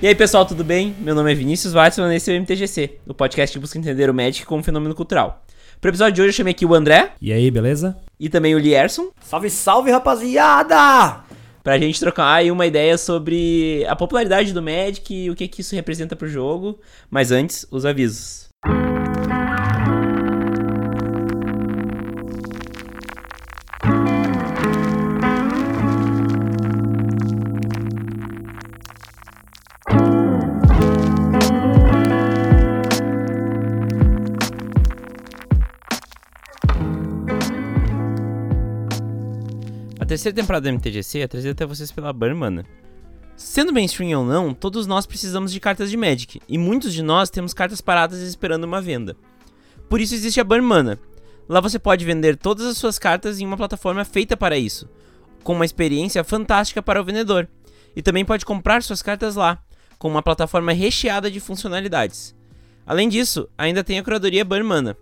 E 0.00 0.06
aí, 0.06 0.14
pessoal, 0.14 0.46
tudo 0.46 0.62
bem? 0.62 0.94
Meu 1.00 1.12
nome 1.12 1.32
é 1.32 1.34
Vinícius 1.34 1.72
Watson 1.72 2.08
e 2.12 2.14
esse 2.14 2.30
é 2.30 2.38
o 2.38 2.40
MTGC, 2.40 3.00
o 3.04 3.12
podcast 3.12 3.52
que 3.52 3.60
busca 3.60 3.76
entender 3.76 4.08
o 4.08 4.14
Magic 4.14 4.46
como 4.46 4.60
um 4.60 4.62
fenômeno 4.62 4.94
cultural. 4.94 5.44
Para 5.80 5.88
o 5.88 5.90
episódio 5.90 6.14
de 6.14 6.20
hoje 6.20 6.28
eu 6.28 6.34
chamei 6.34 6.52
aqui 6.52 6.64
o 6.64 6.72
André. 6.72 7.14
E 7.20 7.32
aí, 7.32 7.50
beleza? 7.50 7.98
E 8.18 8.28
também 8.28 8.54
o 8.54 8.60
Lierson. 8.60 9.10
Salve, 9.20 9.50
salve, 9.50 9.90
rapaziada! 9.90 11.24
Pra 11.64 11.78
gente 11.78 11.98
trocar 11.98 12.32
aí 12.32 12.48
uma 12.48 12.64
ideia 12.64 12.96
sobre 12.96 13.84
a 13.88 13.96
popularidade 13.96 14.52
do 14.52 14.62
Magic 14.62 15.12
e 15.12 15.30
o 15.30 15.34
que, 15.34 15.48
que 15.48 15.62
isso 15.62 15.74
representa 15.74 16.14
pro 16.14 16.28
jogo. 16.28 16.78
Mas 17.10 17.32
antes, 17.32 17.66
os 17.68 17.84
avisos. 17.84 18.47
Terceira 40.08 40.34
temporada 40.34 40.70
do 40.70 40.74
MTGC 40.74 41.18
é 41.18 41.28
trazida 41.28 41.52
até 41.52 41.66
vocês 41.66 41.92
pela 41.92 42.14
Burn 42.14 42.34
Mana. 42.34 42.64
Sendo 43.36 43.74
mainstream 43.74 44.18
ou 44.18 44.26
não, 44.26 44.54
todos 44.54 44.86
nós 44.86 45.06
precisamos 45.06 45.52
de 45.52 45.60
cartas 45.60 45.90
de 45.90 45.98
Magic, 45.98 46.40
e 46.48 46.56
muitos 46.56 46.94
de 46.94 47.02
nós 47.02 47.28
temos 47.28 47.52
cartas 47.52 47.82
paradas 47.82 48.20
esperando 48.20 48.64
uma 48.64 48.80
venda. 48.80 49.14
Por 49.86 50.00
isso 50.00 50.14
existe 50.14 50.40
a 50.40 50.44
Burn 50.44 50.66
Mana. 50.66 50.98
Lá 51.46 51.60
você 51.60 51.78
pode 51.78 52.06
vender 52.06 52.38
todas 52.38 52.64
as 52.64 52.78
suas 52.78 52.98
cartas 52.98 53.38
em 53.38 53.44
uma 53.44 53.56
plataforma 53.56 54.02
feita 54.02 54.34
para 54.34 54.56
isso, 54.56 54.88
com 55.44 55.52
uma 55.52 55.64
experiência 55.66 56.24
fantástica 56.24 56.82
para 56.82 57.00
o 57.00 57.04
vendedor. 57.04 57.46
E 57.94 58.00
também 58.00 58.24
pode 58.24 58.46
comprar 58.46 58.82
suas 58.82 59.02
cartas 59.02 59.36
lá, 59.36 59.62
com 59.98 60.08
uma 60.08 60.22
plataforma 60.22 60.72
recheada 60.72 61.30
de 61.30 61.38
funcionalidades. 61.38 62.34
Além 62.86 63.10
disso, 63.10 63.46
ainda 63.58 63.84
tem 63.84 63.98
a 63.98 64.02
curadoria 64.02 64.44
Burn 64.44 64.64
Mana. 64.64 64.96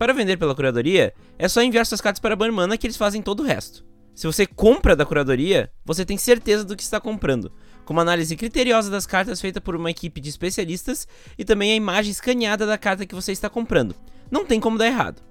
Para 0.00 0.12
vender 0.12 0.36
pela 0.36 0.54
curadoria, 0.54 1.14
é 1.38 1.48
só 1.48 1.62
enviar 1.62 1.86
suas 1.86 2.00
cartas 2.00 2.20
para 2.20 2.34
a 2.34 2.36
Burn 2.36 2.52
Mana 2.52 2.76
que 2.76 2.88
eles 2.88 2.96
fazem 2.96 3.22
todo 3.22 3.44
o 3.44 3.46
resto. 3.46 3.87
Se 4.18 4.26
você 4.26 4.44
compra 4.44 4.96
da 4.96 5.06
curadoria, 5.06 5.70
você 5.84 6.04
tem 6.04 6.18
certeza 6.18 6.64
do 6.64 6.74
que 6.74 6.82
está 6.82 7.00
comprando, 7.00 7.52
com 7.84 7.92
uma 7.92 8.02
análise 8.02 8.34
criteriosa 8.34 8.90
das 8.90 9.06
cartas 9.06 9.40
feita 9.40 9.60
por 9.60 9.76
uma 9.76 9.92
equipe 9.92 10.20
de 10.20 10.28
especialistas 10.28 11.06
e 11.38 11.44
também 11.44 11.70
a 11.70 11.76
imagem 11.76 12.10
escaneada 12.10 12.66
da 12.66 12.76
carta 12.76 13.06
que 13.06 13.14
você 13.14 13.30
está 13.30 13.48
comprando. 13.48 13.94
Não 14.28 14.44
tem 14.44 14.58
como 14.58 14.76
dar 14.76 14.88
errado. 14.88 15.22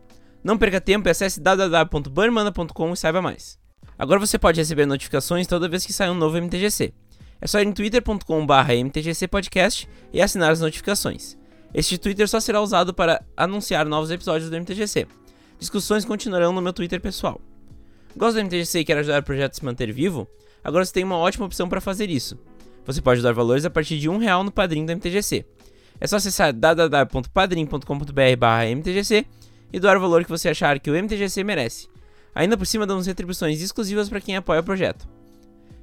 Não 0.42 0.58
perca 0.58 0.80
tempo 0.80 1.10
e 1.10 1.12
acesse 1.12 1.42
www.burnmana.com 1.42 2.94
e 2.94 2.96
saiba 2.96 3.22
mais. 3.22 3.60
Agora 4.00 4.22
você 4.22 4.40
pode 4.40 4.62
receber 4.62 4.86
notificações 4.86 5.48
toda 5.48 5.68
vez 5.68 5.86
que 5.86 5.92
sai 5.92 6.10
um 6.10 6.16
novo 6.16 6.38
MTGC. 6.38 6.94
É 7.42 7.46
só 7.46 7.60
ir 7.60 7.68
em 7.68 7.74
twitter.com.br 7.74 8.72
mtgcpodcast 8.86 9.90
e 10.14 10.22
assinar 10.22 10.50
as 10.50 10.62
notificações. 10.62 11.38
Este 11.74 11.98
Twitter 11.98 12.30
só 12.30 12.40
será 12.40 12.62
usado 12.62 12.94
para 12.94 13.22
anunciar 13.36 13.86
novos 13.86 14.12
episódios 14.12 14.50
do 14.50 14.56
MTGC. 14.56 15.08
Discussões 15.60 16.06
continuarão 16.06 16.54
no 16.54 16.62
meu 16.62 16.72
Twitter 16.72 17.02
pessoal. 17.02 17.42
Gosta 18.16 18.40
do 18.40 18.46
MTGC 18.46 18.80
e 18.80 18.86
quer 18.86 18.98
ajudar 18.98 19.22
o 19.22 19.24
projeto 19.24 19.52
a 19.52 19.56
se 19.56 19.66
manter 19.66 19.92
vivo? 19.92 20.28
Agora 20.64 20.84
você 20.84 20.94
tem 20.94 21.04
uma 21.04 21.18
ótima 21.18 21.46
opção 21.46 21.70
para 21.70 21.80
fazer 21.80 22.10
isso. 22.10 22.36
Você 22.86 23.00
pode 23.02 23.22
dar 23.22 23.34
valores 23.34 23.66
a 23.66 23.70
partir 23.70 24.00
de 24.00 24.10
um 24.10 24.18
real 24.18 24.44
no 24.44 24.52
padrinho 24.52 24.86
do 24.86 24.92
MTGC. 24.94 25.46
É 26.00 26.06
só 26.08 26.16
acessar 26.18 26.54
www.padrim.com.br/mtgc 26.54 29.26
e 29.74 29.80
doar 29.80 29.98
o 29.98 30.02
valor 30.02 30.24
que 30.24 30.30
você 30.30 30.48
achar 30.50 30.80
que 30.80 30.90
o 30.90 30.96
MTGC 30.96 31.44
merece. 31.44 31.88
Ainda 32.34 32.58
por 32.58 32.66
cima 32.66 32.86
damos 32.86 33.08
retribuições 33.08 33.62
exclusivas 33.62 34.08
para 34.10 34.22
quem 34.22 34.38
apoia 34.38 34.62
o 34.62 34.64
projeto. 34.64 35.06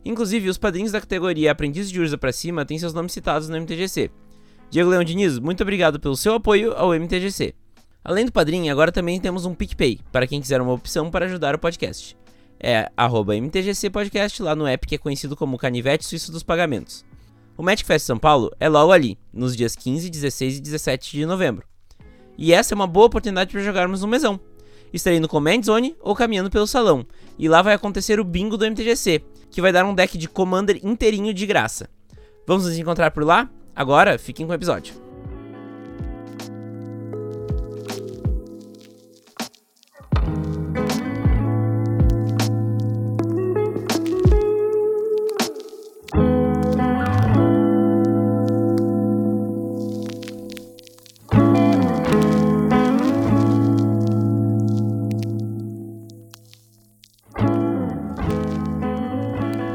Inclusive, 0.04 0.48
os 0.48 0.58
padrinhos 0.58 0.92
da 0.92 1.00
categoria 1.00 1.50
Aprendiz 1.50 1.90
de 1.90 2.00
Urza 2.00 2.16
para 2.16 2.30
cima 2.32 2.64
têm 2.64 2.78
seus 2.78 2.94
nomes 2.94 3.12
citados 3.12 3.48
no 3.48 3.56
MTGC. 3.56 4.12
Diego 4.70 4.90
Leão 4.90 5.04
Diniz, 5.04 5.38
muito 5.38 5.62
obrigado 5.62 6.00
pelo 6.00 6.16
seu 6.16 6.34
apoio 6.34 6.72
ao 6.74 6.94
MTGC. 6.94 7.54
Além 8.02 8.24
do 8.26 8.32
padrinho, 8.32 8.72
agora 8.72 8.92
também 8.92 9.20
temos 9.20 9.46
um 9.46 9.54
PicPay, 9.54 10.00
para 10.12 10.26
quem 10.26 10.40
quiser 10.40 10.60
uma 10.60 10.72
opção 10.72 11.10
para 11.10 11.26
ajudar 11.26 11.54
o 11.54 11.58
podcast 11.58 12.16
é 12.66 12.90
MTGC 13.42 13.90
Podcast 13.90 14.42
lá 14.42 14.56
no 14.56 14.66
app 14.66 14.86
que 14.86 14.94
é 14.94 14.98
conhecido 14.98 15.36
como 15.36 15.58
Canivete 15.58 16.06
Suíço 16.06 16.32
dos 16.32 16.42
Pagamentos. 16.42 17.04
O 17.58 17.62
Magic 17.62 17.86
Fest 17.86 18.06
São 18.06 18.16
Paulo 18.16 18.50
é 18.58 18.70
logo 18.70 18.90
ali, 18.90 19.18
nos 19.30 19.54
dias 19.54 19.76
15, 19.76 20.08
16 20.08 20.56
e 20.56 20.60
17 20.62 21.10
de 21.10 21.26
novembro. 21.26 21.66
E 22.38 22.54
essa 22.54 22.72
é 22.72 22.76
uma 22.76 22.86
boa 22.86 23.04
oportunidade 23.04 23.52
para 23.52 23.60
jogarmos 23.60 24.00
no 24.00 24.08
mesão. 24.08 24.40
Estarei 24.94 25.20
no 25.20 25.28
Command 25.28 25.62
Zone 25.62 25.94
ou 26.00 26.16
caminhando 26.16 26.50
pelo 26.50 26.66
salão, 26.66 27.06
e 27.38 27.50
lá 27.50 27.60
vai 27.60 27.74
acontecer 27.74 28.18
o 28.18 28.24
bingo 28.24 28.56
do 28.56 28.64
MTGC, 28.64 29.22
que 29.50 29.60
vai 29.60 29.70
dar 29.70 29.84
um 29.84 29.94
deck 29.94 30.16
de 30.16 30.26
Commander 30.26 30.80
inteirinho 30.82 31.34
de 31.34 31.44
graça. 31.44 31.90
Vamos 32.46 32.64
nos 32.64 32.78
encontrar 32.78 33.10
por 33.10 33.24
lá? 33.24 33.50
Agora, 33.76 34.18
fiquem 34.18 34.46
com 34.46 34.52
o 34.52 34.54
episódio. 34.54 35.03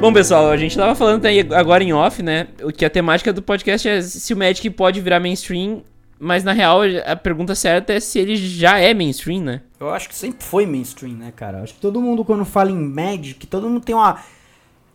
Bom, 0.09 0.13
pessoal, 0.13 0.49
a 0.49 0.57
gente 0.57 0.75
tava 0.75 0.95
falando 0.95 1.23
agora 1.53 1.83
em 1.83 1.93
off, 1.93 2.23
né? 2.23 2.47
O 2.63 2.71
que 2.73 2.83
a 2.83 2.89
temática 2.89 3.31
do 3.31 3.43
podcast 3.43 3.87
é 3.87 4.01
se 4.01 4.33
o 4.33 4.37
Magic 4.37 4.67
pode 4.71 4.99
virar 4.99 5.19
mainstream, 5.19 5.83
mas 6.19 6.43
na 6.43 6.51
real 6.51 6.79
a 7.05 7.15
pergunta 7.15 7.53
certa 7.53 7.93
é 7.93 7.99
se 7.99 8.17
ele 8.17 8.35
já 8.35 8.79
é 8.79 8.91
mainstream, 8.91 9.43
né? 9.43 9.61
Eu 9.79 9.91
acho 9.91 10.09
que 10.09 10.15
sempre 10.15 10.43
foi 10.43 10.65
mainstream, 10.65 11.13
né, 11.13 11.31
cara? 11.35 11.61
Acho 11.61 11.75
que 11.75 11.79
todo 11.79 12.01
mundo 12.01 12.25
quando 12.25 12.43
fala 12.43 12.71
em 12.71 12.75
Magic, 12.75 13.45
todo 13.45 13.69
mundo 13.69 13.81
tem 13.81 13.93
uma 13.93 14.19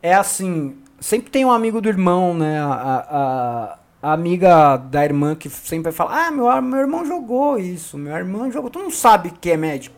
é 0.02 0.12
assim, 0.12 0.74
sempre 0.98 1.30
tem 1.30 1.44
um 1.44 1.52
amigo 1.52 1.80
do 1.80 1.88
irmão, 1.88 2.34
né? 2.34 2.58
A, 2.58 3.78
a, 4.02 4.08
a 4.10 4.12
amiga 4.14 4.76
da 4.76 5.04
irmã 5.04 5.36
que 5.36 5.48
sempre 5.48 5.84
vai 5.84 5.92
falar: 5.92 6.26
"Ah, 6.26 6.30
meu, 6.32 6.60
meu 6.60 6.80
irmão 6.80 7.06
jogou 7.06 7.56
isso, 7.56 7.96
meu 7.96 8.16
irmão 8.16 8.50
jogou". 8.50 8.68
Tu 8.68 8.80
não 8.80 8.90
sabe 8.90 9.28
o 9.28 9.32
que 9.34 9.52
é 9.52 9.56
Magic. 9.56 9.94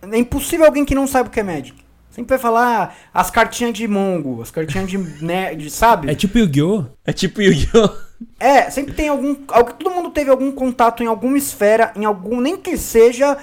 É 0.00 0.16
impossível 0.16 0.64
alguém 0.64 0.84
que 0.84 0.94
não 0.94 1.08
saiba 1.08 1.28
o 1.28 1.32
que 1.32 1.40
é 1.40 1.42
Magic. 1.42 1.79
Sempre 2.10 2.30
vai 2.30 2.38
falar 2.38 2.96
as 3.14 3.30
cartinhas 3.30 3.72
de 3.72 3.86
Mongo, 3.86 4.42
as 4.42 4.50
cartinhas 4.50 4.88
de 4.88 4.98
nerd, 5.24 5.70
sabe? 5.70 6.10
É 6.10 6.14
tipo 6.14 6.38
Yu-Gi-Oh! 6.38 6.84
É 7.04 7.12
tipo 7.12 7.40
Yu-Gi-Oh! 7.40 8.10
É, 8.38 8.68
sempre 8.68 8.92
tem 8.92 9.08
algum, 9.08 9.34
Todo 9.34 9.90
mundo 9.90 10.10
teve 10.10 10.30
algum 10.30 10.52
contato 10.52 11.02
em 11.02 11.06
alguma 11.06 11.38
esfera, 11.38 11.90
em 11.96 12.04
algum. 12.04 12.38
Nem 12.38 12.54
que 12.54 12.76
seja 12.76 13.38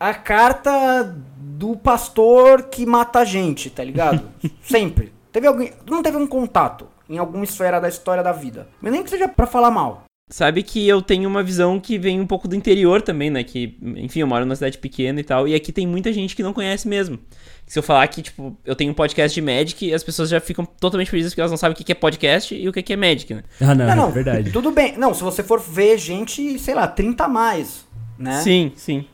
a 0.00 0.12
carta 0.12 1.16
do 1.38 1.76
pastor 1.76 2.64
que 2.64 2.84
mata 2.84 3.20
a 3.20 3.24
gente, 3.24 3.70
tá 3.70 3.84
ligado? 3.84 4.28
sempre. 4.62 5.12
Teve 5.30 5.46
alguém. 5.46 5.68
Todo 5.84 5.94
mundo 5.94 6.04
teve 6.04 6.16
um 6.16 6.26
contato 6.26 6.88
em 7.08 7.18
alguma 7.18 7.44
esfera 7.44 7.80
da 7.80 7.88
história 7.88 8.22
da 8.22 8.32
vida. 8.32 8.68
Mas 8.80 8.92
nem 8.92 9.04
que 9.04 9.10
seja 9.10 9.28
pra 9.28 9.46
falar 9.46 9.70
mal. 9.70 10.04
Sabe 10.28 10.64
que 10.64 10.88
eu 10.88 11.00
tenho 11.00 11.28
uma 11.28 11.42
visão 11.42 11.78
que 11.78 11.96
vem 11.96 12.20
um 12.20 12.26
pouco 12.26 12.48
do 12.48 12.56
interior 12.56 13.00
também, 13.00 13.30
né? 13.30 13.44
Que, 13.44 13.78
enfim, 13.96 14.20
eu 14.20 14.26
moro 14.26 14.44
numa 14.44 14.56
cidade 14.56 14.76
pequena 14.76 15.20
e 15.20 15.24
tal. 15.24 15.46
E 15.46 15.54
aqui 15.54 15.70
tem 15.70 15.86
muita 15.86 16.12
gente 16.12 16.34
que 16.34 16.42
não 16.42 16.52
conhece 16.52 16.88
mesmo. 16.88 17.16
Se 17.66 17.78
eu 17.78 17.82
falar 17.82 18.06
que, 18.06 18.22
tipo, 18.22 18.56
eu 18.64 18.76
tenho 18.76 18.92
um 18.92 18.94
podcast 18.94 19.34
de 19.34 19.42
Magic, 19.42 19.92
as 19.92 20.04
pessoas 20.04 20.28
já 20.28 20.40
ficam 20.40 20.64
totalmente 20.64 21.10
felizes 21.10 21.32
porque 21.32 21.40
elas 21.40 21.50
não 21.50 21.58
sabem 21.58 21.74
o 21.74 21.76
que 21.76 21.90
é 21.90 21.94
podcast 21.94 22.54
e 22.54 22.68
o 22.68 22.72
que 22.72 22.92
é 22.92 22.96
Magic, 22.96 23.34
né? 23.34 23.42
Ah, 23.60 23.74
não, 23.74 23.86
não, 23.86 23.96
não 23.96 24.08
é 24.08 24.12
verdade. 24.12 24.52
Tudo 24.52 24.70
bem. 24.70 24.96
Não, 24.96 25.12
se 25.12 25.22
você 25.22 25.42
for 25.42 25.58
ver 25.58 25.98
gente, 25.98 26.58
sei 26.60 26.74
lá, 26.74 26.86
30 26.86 27.24
a 27.24 27.28
mais, 27.28 27.84
né? 28.16 28.40
Sim, 28.40 28.72
sim. 28.76 29.04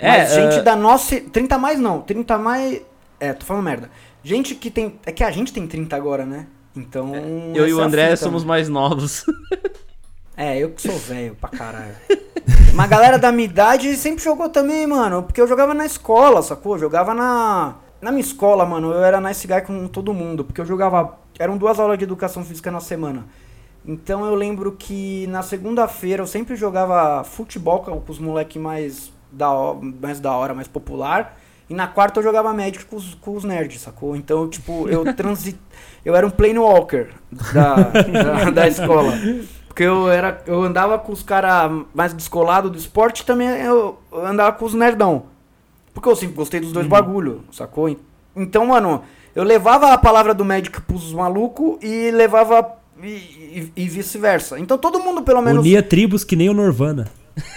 Mas 0.00 0.32
é, 0.32 0.42
gente 0.42 0.60
uh... 0.60 0.62
da 0.62 0.76
nossa. 0.76 1.20
30 1.20 1.54
a 1.54 1.58
mais 1.58 1.80
não, 1.80 2.00
30 2.00 2.34
a 2.34 2.38
mais. 2.38 2.82
É, 3.18 3.32
tô 3.32 3.44
falando 3.44 3.64
merda. 3.64 3.90
Gente 4.22 4.54
que 4.54 4.70
tem. 4.70 4.98
É 5.04 5.10
que 5.10 5.24
a 5.24 5.30
gente 5.32 5.52
tem 5.52 5.66
30 5.66 5.96
agora, 5.96 6.24
né? 6.24 6.46
Então. 6.76 7.12
É, 7.14 7.58
eu 7.58 7.68
e 7.68 7.74
o 7.74 7.80
André 7.80 8.14
somos 8.14 8.44
mais 8.44 8.68
novos. 8.68 9.24
É, 10.40 10.56
eu 10.56 10.70
que 10.70 10.80
sou 10.80 10.96
velho 10.96 11.34
pra 11.34 11.50
caralho. 11.50 11.96
Uma 12.72 12.86
galera 12.86 13.18
da 13.18 13.32
minha 13.32 13.48
idade 13.48 13.96
sempre 13.96 14.22
jogou 14.22 14.48
também, 14.48 14.86
mano. 14.86 15.24
Porque 15.24 15.40
eu 15.40 15.48
jogava 15.48 15.74
na 15.74 15.84
escola, 15.84 16.40
sacou? 16.42 16.76
Eu 16.76 16.78
jogava 16.78 17.12
na. 17.12 17.74
Na 18.00 18.10
minha 18.10 18.20
escola, 18.20 18.64
mano, 18.64 18.92
eu 18.92 19.02
era 19.02 19.20
nice 19.20 19.46
guy 19.46 19.60
com 19.62 19.88
todo 19.88 20.14
mundo, 20.14 20.44
porque 20.44 20.60
eu 20.60 20.66
jogava. 20.66 21.18
Eram 21.38 21.56
duas 21.56 21.78
aulas 21.80 21.98
de 21.98 22.04
educação 22.04 22.44
física 22.44 22.70
na 22.70 22.80
semana. 22.80 23.26
Então 23.84 24.24
eu 24.24 24.34
lembro 24.34 24.72
que 24.72 25.26
na 25.28 25.42
segunda-feira 25.42 26.22
eu 26.22 26.26
sempre 26.26 26.56
jogava 26.56 27.24
futebol 27.24 27.80
com 27.80 28.02
os 28.06 28.18
moleques 28.18 28.60
mais 28.60 29.12
da, 29.32 29.48
mais 30.00 30.20
da 30.20 30.32
hora, 30.32 30.54
mais 30.54 30.68
popular. 30.68 31.36
E 31.70 31.74
na 31.74 31.86
quarta 31.86 32.18
eu 32.18 32.24
jogava 32.24 32.52
Magic 32.52 32.84
com 32.86 32.96
os, 32.96 33.14
com 33.14 33.34
os 33.34 33.44
nerds, 33.44 33.82
sacou? 33.82 34.16
Então, 34.16 34.48
tipo, 34.48 34.88
eu 34.88 35.04
transi... 35.14 35.58
eu 36.04 36.16
era 36.16 36.26
um 36.26 36.30
plane 36.30 36.58
walker 36.58 37.08
da, 37.52 37.74
da, 37.74 38.50
da 38.50 38.68
escola. 38.68 39.12
Porque 39.66 39.82
eu, 39.82 40.10
era, 40.10 40.42
eu 40.46 40.62
andava 40.62 40.98
com 40.98 41.12
os 41.12 41.22
caras 41.22 41.70
mais 41.94 42.12
descolados 42.12 42.70
do 42.70 42.78
esporte 42.78 43.24
também 43.24 43.48
eu 43.48 43.98
andava 44.12 44.52
com 44.52 44.64
os 44.64 44.74
nerdão. 44.74 45.24
Porque 45.98 46.08
eu 46.08 46.14
sempre 46.14 46.36
gostei 46.36 46.60
dos 46.60 46.70
dois 46.70 46.86
uhum. 46.86 46.90
bagulho, 46.90 47.42
sacou? 47.50 47.94
Então, 48.36 48.66
mano, 48.66 49.02
eu 49.34 49.42
levava 49.42 49.92
a 49.92 49.98
palavra 49.98 50.32
do 50.32 50.44
Magic 50.44 50.80
pros 50.82 51.12
malucos 51.12 51.76
e 51.82 52.12
levava 52.12 52.76
e, 53.02 53.08
e- 53.08 53.72
e 53.74 53.88
vice-versa. 53.88 54.60
Então 54.60 54.78
todo 54.78 55.00
mundo, 55.00 55.22
pelo 55.22 55.42
menos. 55.42 55.64
Unia 55.64 55.82
tribos 55.82 56.22
que 56.22 56.36
nem 56.36 56.48
o 56.48 56.54
Norvana. 56.54 57.08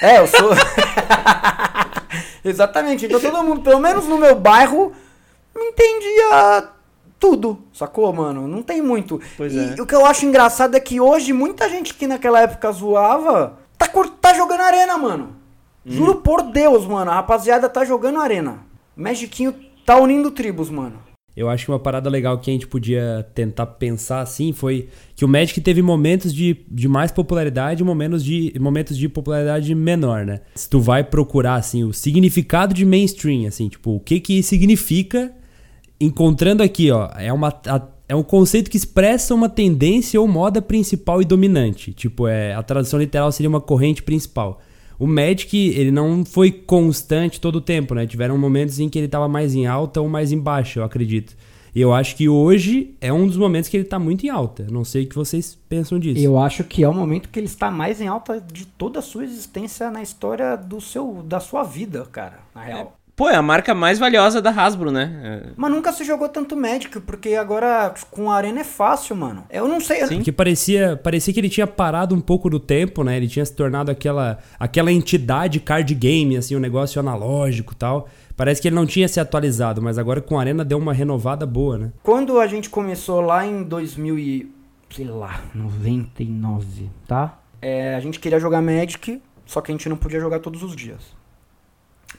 É, 0.02 0.18
eu 0.18 0.26
sou. 0.26 0.50
Exatamente. 2.44 3.06
Então 3.06 3.20
todo 3.20 3.44
mundo, 3.44 3.62
pelo 3.62 3.80
menos 3.80 4.08
no 4.08 4.18
meu 4.18 4.36
bairro, 4.36 4.92
entendia 5.56 6.68
tudo, 7.20 7.60
sacou, 7.72 8.12
mano? 8.12 8.48
Não 8.48 8.64
tem 8.64 8.82
muito. 8.82 9.22
Pois 9.38 9.54
e 9.54 9.76
é. 9.78 9.82
o 9.82 9.86
que 9.86 9.94
eu 9.94 10.04
acho 10.04 10.26
engraçado 10.26 10.74
é 10.74 10.80
que 10.80 11.00
hoje 11.00 11.32
muita 11.32 11.70
gente 11.70 11.94
que 11.94 12.08
naquela 12.08 12.42
época 12.42 12.72
zoava 12.72 13.60
tá, 13.78 13.88
tá 14.20 14.34
jogando 14.34 14.62
arena, 14.62 14.98
mano. 14.98 15.41
Juro 15.86 16.16
por 16.16 16.44
Deus, 16.44 16.86
mano. 16.86 17.12
A 17.12 17.16
rapaziada 17.16 17.68
tá 17.70 17.84
jogando 17.86 18.20
arena. 18.20 18.60
Magiquinho 18.96 19.54
tá 19.86 19.98
unindo 20.00 20.30
tribos, 20.32 20.70
mano. 20.70 20.96
Eu 21.36 21.50
acho 21.50 21.64
que 21.66 21.72
uma 21.72 21.80
parada 21.80 22.10
legal 22.10 22.38
que 22.40 22.50
a 22.52 22.54
gente 22.54 22.68
podia 22.68 23.26
tentar 23.34 23.66
pensar 23.66 24.20
assim 24.20 24.52
foi 24.52 24.90
que 25.16 25.24
o 25.24 25.28
Magic 25.30 25.62
teve 25.62 25.82
momentos 25.82 26.34
de, 26.34 26.58
de 26.70 26.90
mais 26.90 27.10
popularidade 27.10 27.82
e 27.82 27.86
momentos 27.86 28.22
de, 28.24 28.54
momentos 28.60 28.98
de 28.98 29.08
popularidade 29.08 29.74
menor, 29.74 30.26
né? 30.26 30.42
Se 30.56 30.70
tu 30.70 30.82
vai 30.82 31.06
procurar, 31.06 31.56
assim, 31.56 31.86
o 31.86 31.94
significado 31.94 32.74
de 32.74 32.86
mainstream, 32.86 33.48
assim, 33.48 33.70
tipo, 33.70 33.96
o 33.96 34.00
que 34.02 34.20
que 34.20 34.44
significa, 34.44 35.34
encontrando 36.00 36.62
aqui, 36.64 36.92
ó, 36.92 37.10
é, 37.18 37.32
uma, 37.32 37.48
a- 37.66 37.88
é 38.10 38.16
um 38.16 38.24
conceito 38.24 38.70
que 38.70 38.76
expressa 38.76 39.34
uma 39.34 39.48
tendência 39.48 40.20
ou 40.20 40.28
moda 40.28 40.62
principal 40.62 41.22
e 41.22 41.26
dominante. 41.26 41.94
Tipo, 41.94 42.28
é, 42.28 42.54
a 42.54 42.62
tradução 42.62 43.00
literal 43.00 43.32
seria 43.32 43.50
uma 43.50 43.62
corrente 43.62 44.04
principal. 44.04 44.60
O 45.02 45.08
Magic, 45.08 45.58
ele 45.58 45.90
não 45.90 46.24
foi 46.24 46.52
constante 46.52 47.42
todo 47.42 47.56
o 47.56 47.62
tempo, 47.62 47.96
né? 47.96 48.06
Tiveram 48.06 48.38
momentos 48.38 48.80
em 48.80 48.88
que 48.88 49.00
ele 49.00 49.08
tava 49.08 49.28
mais 49.28 49.56
em 49.56 49.66
alta 49.66 50.00
ou 50.00 50.08
mais 50.08 50.32
em 50.32 50.38
baixa, 50.38 50.80
eu 50.80 50.84
acredito. 50.84 51.36
E 51.74 51.82
eu 51.82 51.92
acho 51.92 52.16
que 52.16 52.30
hoje 52.30 52.96
é 53.02 53.12
um 53.12 53.26
dos 53.26 53.36
momentos 53.36 53.68
que 53.68 53.76
ele 53.76 53.84
tá 53.84 53.98
muito 53.98 54.28
em 54.28 54.30
alta. 54.30 54.68
Não 54.70 54.86
sei 54.86 55.06
o 55.06 55.10
que 55.10 55.16
vocês 55.16 55.58
pensam 55.68 55.98
disso. 55.98 56.24
Eu 56.24 56.38
acho 56.38 56.64
que 56.64 56.84
é 56.84 56.88
o 56.88 56.94
momento 56.94 57.30
que 57.30 57.40
ele 57.40 57.48
está 57.48 57.72
mais 57.72 58.00
em 58.00 58.08
alta 58.08 58.40
de 58.40 58.64
toda 58.68 59.00
a 59.00 59.02
sua 59.02 59.24
existência 59.24 59.90
na 59.90 60.04
história 60.04 60.56
do 60.56 60.80
seu, 60.80 61.24
da 61.24 61.40
sua 61.40 61.64
vida, 61.64 62.06
cara, 62.12 62.38
na 62.54 62.62
real. 62.62 62.94
Pô, 63.16 63.30
é 63.30 63.36
a 63.36 63.42
marca 63.42 63.76
mais 63.76 64.00
valiosa 64.00 64.42
da 64.42 64.50
Hasbro, 64.50 64.90
né? 64.92 65.20
É, 65.24 65.50
Mas 65.56 65.72
nunca 65.72 65.92
se 65.92 66.04
jogou 66.04 66.30
tanto 66.30 66.56
Magic, 66.56 67.00
porque 67.02 67.36
agora 67.36 67.94
com 68.10 68.32
a 68.32 68.36
Arena 68.36 68.62
é 68.62 68.64
fácil, 68.64 69.16
mano. 69.16 69.44
Eu 69.50 69.68
não 69.68 69.80
sei. 69.80 70.06
Sim. 70.08 70.18
Porque 70.18 70.32
parecia, 70.32 71.00
parecia 71.04 71.34
que 71.34 71.40
ele 71.40 71.50
tinha 71.50 71.68
parado 71.68 72.16
um 72.16 72.22
pouco 72.22 72.50
do 72.50 72.60
tempo, 72.60 73.04
né? 73.04 73.18
Ele 73.18 73.28
tinha 73.28 73.46
se 73.46 73.54
tornado 73.54 73.92
aquela, 73.92 74.40
aquela 74.60 74.92
entidade 74.92 75.60
card 75.60 75.94
game, 75.94 76.38
assim, 76.38 76.56
um 76.56 76.60
negócio 76.60 77.00
analógico 77.00 77.74
e 77.74 77.76
tal. 77.76 78.08
Parece 78.36 78.62
que 78.62 78.70
ele 78.70 78.76
não 78.76 78.88
tinha 78.88 79.08
se 79.08 79.20
atualizado, 79.20 79.82
mas 79.82 79.98
agora 80.00 80.22
com 80.22 80.38
a 80.38 80.42
Arena 80.42 80.66
deu 80.66 80.78
uma 80.78 80.94
renovada 80.94 81.46
boa, 81.46 81.78
né? 81.78 81.92
Quando 82.02 82.40
a 82.40 82.48
gente 82.48 82.70
começou 82.70 83.22
lá 83.22 83.46
em 83.46 83.62
2000 83.62 84.18
e... 84.18 84.52
sei 84.90 85.06
lá, 85.06 85.42
99, 85.54 86.90
tá? 87.08 87.38
É, 87.62 87.94
a 87.94 88.00
gente 88.00 88.20
queria 88.20 88.40
jogar 88.40 88.62
Magic, 88.62 89.22
só 89.46 89.62
que 89.62 89.72
a 89.72 89.76
gente 89.76 89.88
não 89.88 89.98
podia 89.98 90.20
jogar 90.20 90.40
todos 90.40 90.64
os 90.64 90.76
dias. 90.76 91.21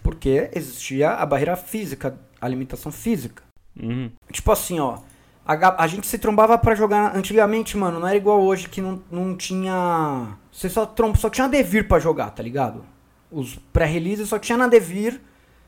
Porque 0.03 0.51
existia 0.55 1.11
a 1.11 1.25
barreira 1.25 1.57
física, 1.57 2.19
a 2.41 2.49
limitação 2.49 2.91
física. 2.91 3.43
uhum. 3.81 4.11
Tipo 4.31 4.53
assim, 4.53 4.81
ó. 4.81 4.99
A, 5.45 5.83
a 5.83 5.87
gente 5.87 6.07
se 6.07 6.19
trombava 6.19 6.57
pra 6.57 6.75
jogar 6.75 7.17
antigamente, 7.17 7.77
mano. 7.77 7.99
Não 7.99 8.07
era 8.07 8.17
igual 8.17 8.41
hoje 8.41 8.69
que 8.69 8.81
não, 8.81 9.03
não 9.11 9.37
tinha. 9.37 10.37
Você 10.53 10.69
só 10.69 10.87
tromba, 10.87 11.17
só 11.19 11.29
tinha 11.29 11.49
Devir 11.49 11.89
pra 11.89 11.99
jogar, 11.99 12.31
tá 12.31 12.43
ligado? 12.43 12.85
Os 13.31 13.57
pré-releases 13.73 14.29
só 14.29 14.39
tinha 14.39 14.59
na 14.59 14.69
Devir. 14.69 15.21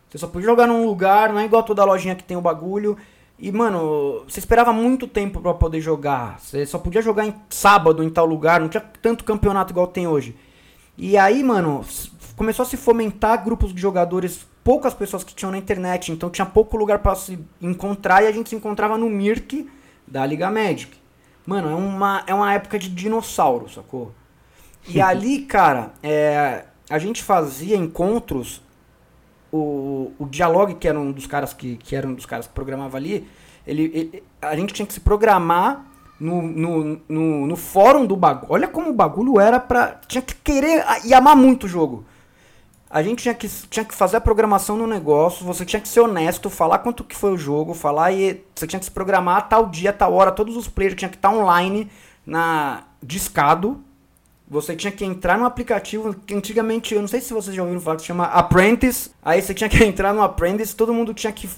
Você 0.09 0.19
só 0.19 0.29
podia 0.29 0.49
jogar 0.49 0.67
num 0.69 0.87
lugar, 0.87 1.33
não 1.33 1.41
é 1.41 1.45
igual 1.45 1.63
toda 1.65 1.85
lojinha 1.85 2.15
que 2.15 2.23
tem 2.23 2.37
o 2.37 2.41
bagulho. 2.41 2.97
E, 3.37 3.51
mano, 3.51 4.23
você 4.29 4.39
esperava 4.39 4.73
muito 4.73 5.09
tempo 5.09 5.41
pra 5.41 5.55
poder 5.55 5.81
jogar. 5.81 6.39
Você 6.39 6.65
só 6.67 6.79
podia 6.79 7.03
jogar 7.03 7.27
em 7.27 7.35
sábado 7.51 8.03
em 8.03 8.09
tal 8.11 8.27
lugar, 8.27 8.61
não 8.61 8.69
tinha 8.69 8.81
tanto 9.03 9.25
campeonato 9.25 9.73
igual 9.73 9.89
tem 9.89 10.07
hoje. 10.07 10.37
E 10.97 11.17
aí, 11.17 11.43
mano, 11.43 11.85
começou 12.37 12.63
a 12.65 12.67
se 12.67 12.77
fomentar 12.77 13.45
grupos 13.45 13.73
de 13.75 13.81
jogadores, 13.81 14.47
poucas 14.63 14.95
pessoas 14.95 15.23
que 15.25 15.35
tinham 15.35 15.51
na 15.53 15.59
internet, 15.59 16.11
então 16.13 16.31
tinha 16.31 16.47
pouco 16.47 16.77
lugar 16.77 16.99
pra 17.01 17.15
se 17.15 17.39
encontrar 17.61 18.23
e 18.23 18.27
a 18.27 18.33
gente 18.33 18.49
se 18.51 18.57
encontrava 18.57 18.97
no 18.99 19.09
Mirk 19.09 19.69
da 20.07 20.25
Liga 20.27 20.51
Magic. 20.51 20.97
Mano, 21.47 21.71
é 21.71 21.75
uma, 21.75 22.25
é 22.27 22.35
uma 22.35 22.53
época 22.53 22.79
de 22.79 22.89
dinossauro, 22.89 23.69
sacou? 23.69 24.13
E 24.89 25.01
ali, 25.03 25.43
cara, 25.43 25.93
é, 26.03 26.65
a 26.91 26.99
gente 26.99 27.23
fazia 27.23 27.77
encontros. 27.77 28.63
O, 29.53 30.11
o 30.19 30.27
Dialogue, 30.27 30.75
que 30.75 30.89
era 30.89 30.99
um 30.99 31.13
dos 31.13 31.27
caras 31.29 31.53
que, 31.53 31.77
que 31.77 31.95
era 31.95 32.09
um 32.09 32.15
dos 32.15 32.27
caras 32.27 32.47
que 32.49 32.53
programava 32.53 32.97
ali, 32.97 33.29
ele, 33.65 33.85
ele- 33.95 34.23
a 34.43 34.57
gente 34.57 34.75
tinha 34.75 34.85
que 34.85 34.93
se 34.93 34.99
programar 34.99 35.87
no, 36.19 36.43
no, 36.43 37.01
no, 37.09 37.47
no 37.47 37.57
fórum 37.57 38.05
do 38.05 38.17
bagulho. 38.17 38.53
Olha 38.53 38.67
como 38.67 38.91
o 38.91 38.93
bagulho 38.93 39.39
era 39.39 39.61
pra. 39.61 40.01
Tinha 40.09 40.21
que 40.23 40.35
querer 40.35 40.85
e 41.05 41.15
amar 41.15 41.37
muito 41.37 41.65
o 41.65 41.69
jogo. 41.69 42.05
A 42.95 43.03
gente 43.03 43.25
tinha 43.25 43.35
que, 43.35 43.49
tinha 43.49 43.85
que 43.85 43.93
fazer 43.93 44.19
a 44.19 44.21
programação 44.21 44.77
no 44.77 44.87
negócio, 44.87 45.45
você 45.45 45.65
tinha 45.65 45.81
que 45.81 45.89
ser 45.89 45.99
honesto, 45.99 46.49
falar 46.49 46.79
quanto 46.79 47.03
que 47.03 47.17
foi 47.17 47.33
o 47.33 47.37
jogo, 47.37 47.75
falar 47.75 48.13
e 48.13 48.41
você 48.55 48.69
tinha 48.69 48.79
que 48.79 48.85
se 48.85 48.91
programar 48.93 49.39
a 49.39 49.41
tal 49.41 49.67
dia, 49.67 49.93
tal 49.93 50.13
hora, 50.13 50.31
todos 50.31 50.57
os 50.57 50.69
players 50.69 50.95
tinham 50.95 51.11
que 51.11 51.17
estar 51.17 51.33
online 51.33 51.91
na 52.25 52.85
discado. 53.03 53.83
Você 54.49 54.77
tinha 54.77 54.93
que 54.93 55.05
entrar 55.05 55.37
no 55.37 55.45
aplicativo 55.45 56.15
que 56.25 56.35
antigamente, 56.35 56.95
eu 56.95 57.01
não 57.01 57.09
sei 57.09 57.21
se 57.21 57.35
vocês 57.35 57.57
já 57.57 57.63
ouviram 57.63 57.81
falar, 57.81 57.97
que 57.97 58.03
se 58.03 58.07
chama 58.07 58.27
Apprentice. 58.27 59.11
Aí 59.25 59.43
você 59.43 59.53
tinha 59.53 59.69
que 59.69 59.83
entrar 59.83 60.15
no 60.15 60.23
Apprentice, 60.23 60.77
todo 60.77 60.95
mundo 60.95 61.13
tinha 61.13 61.33
que 61.33 61.51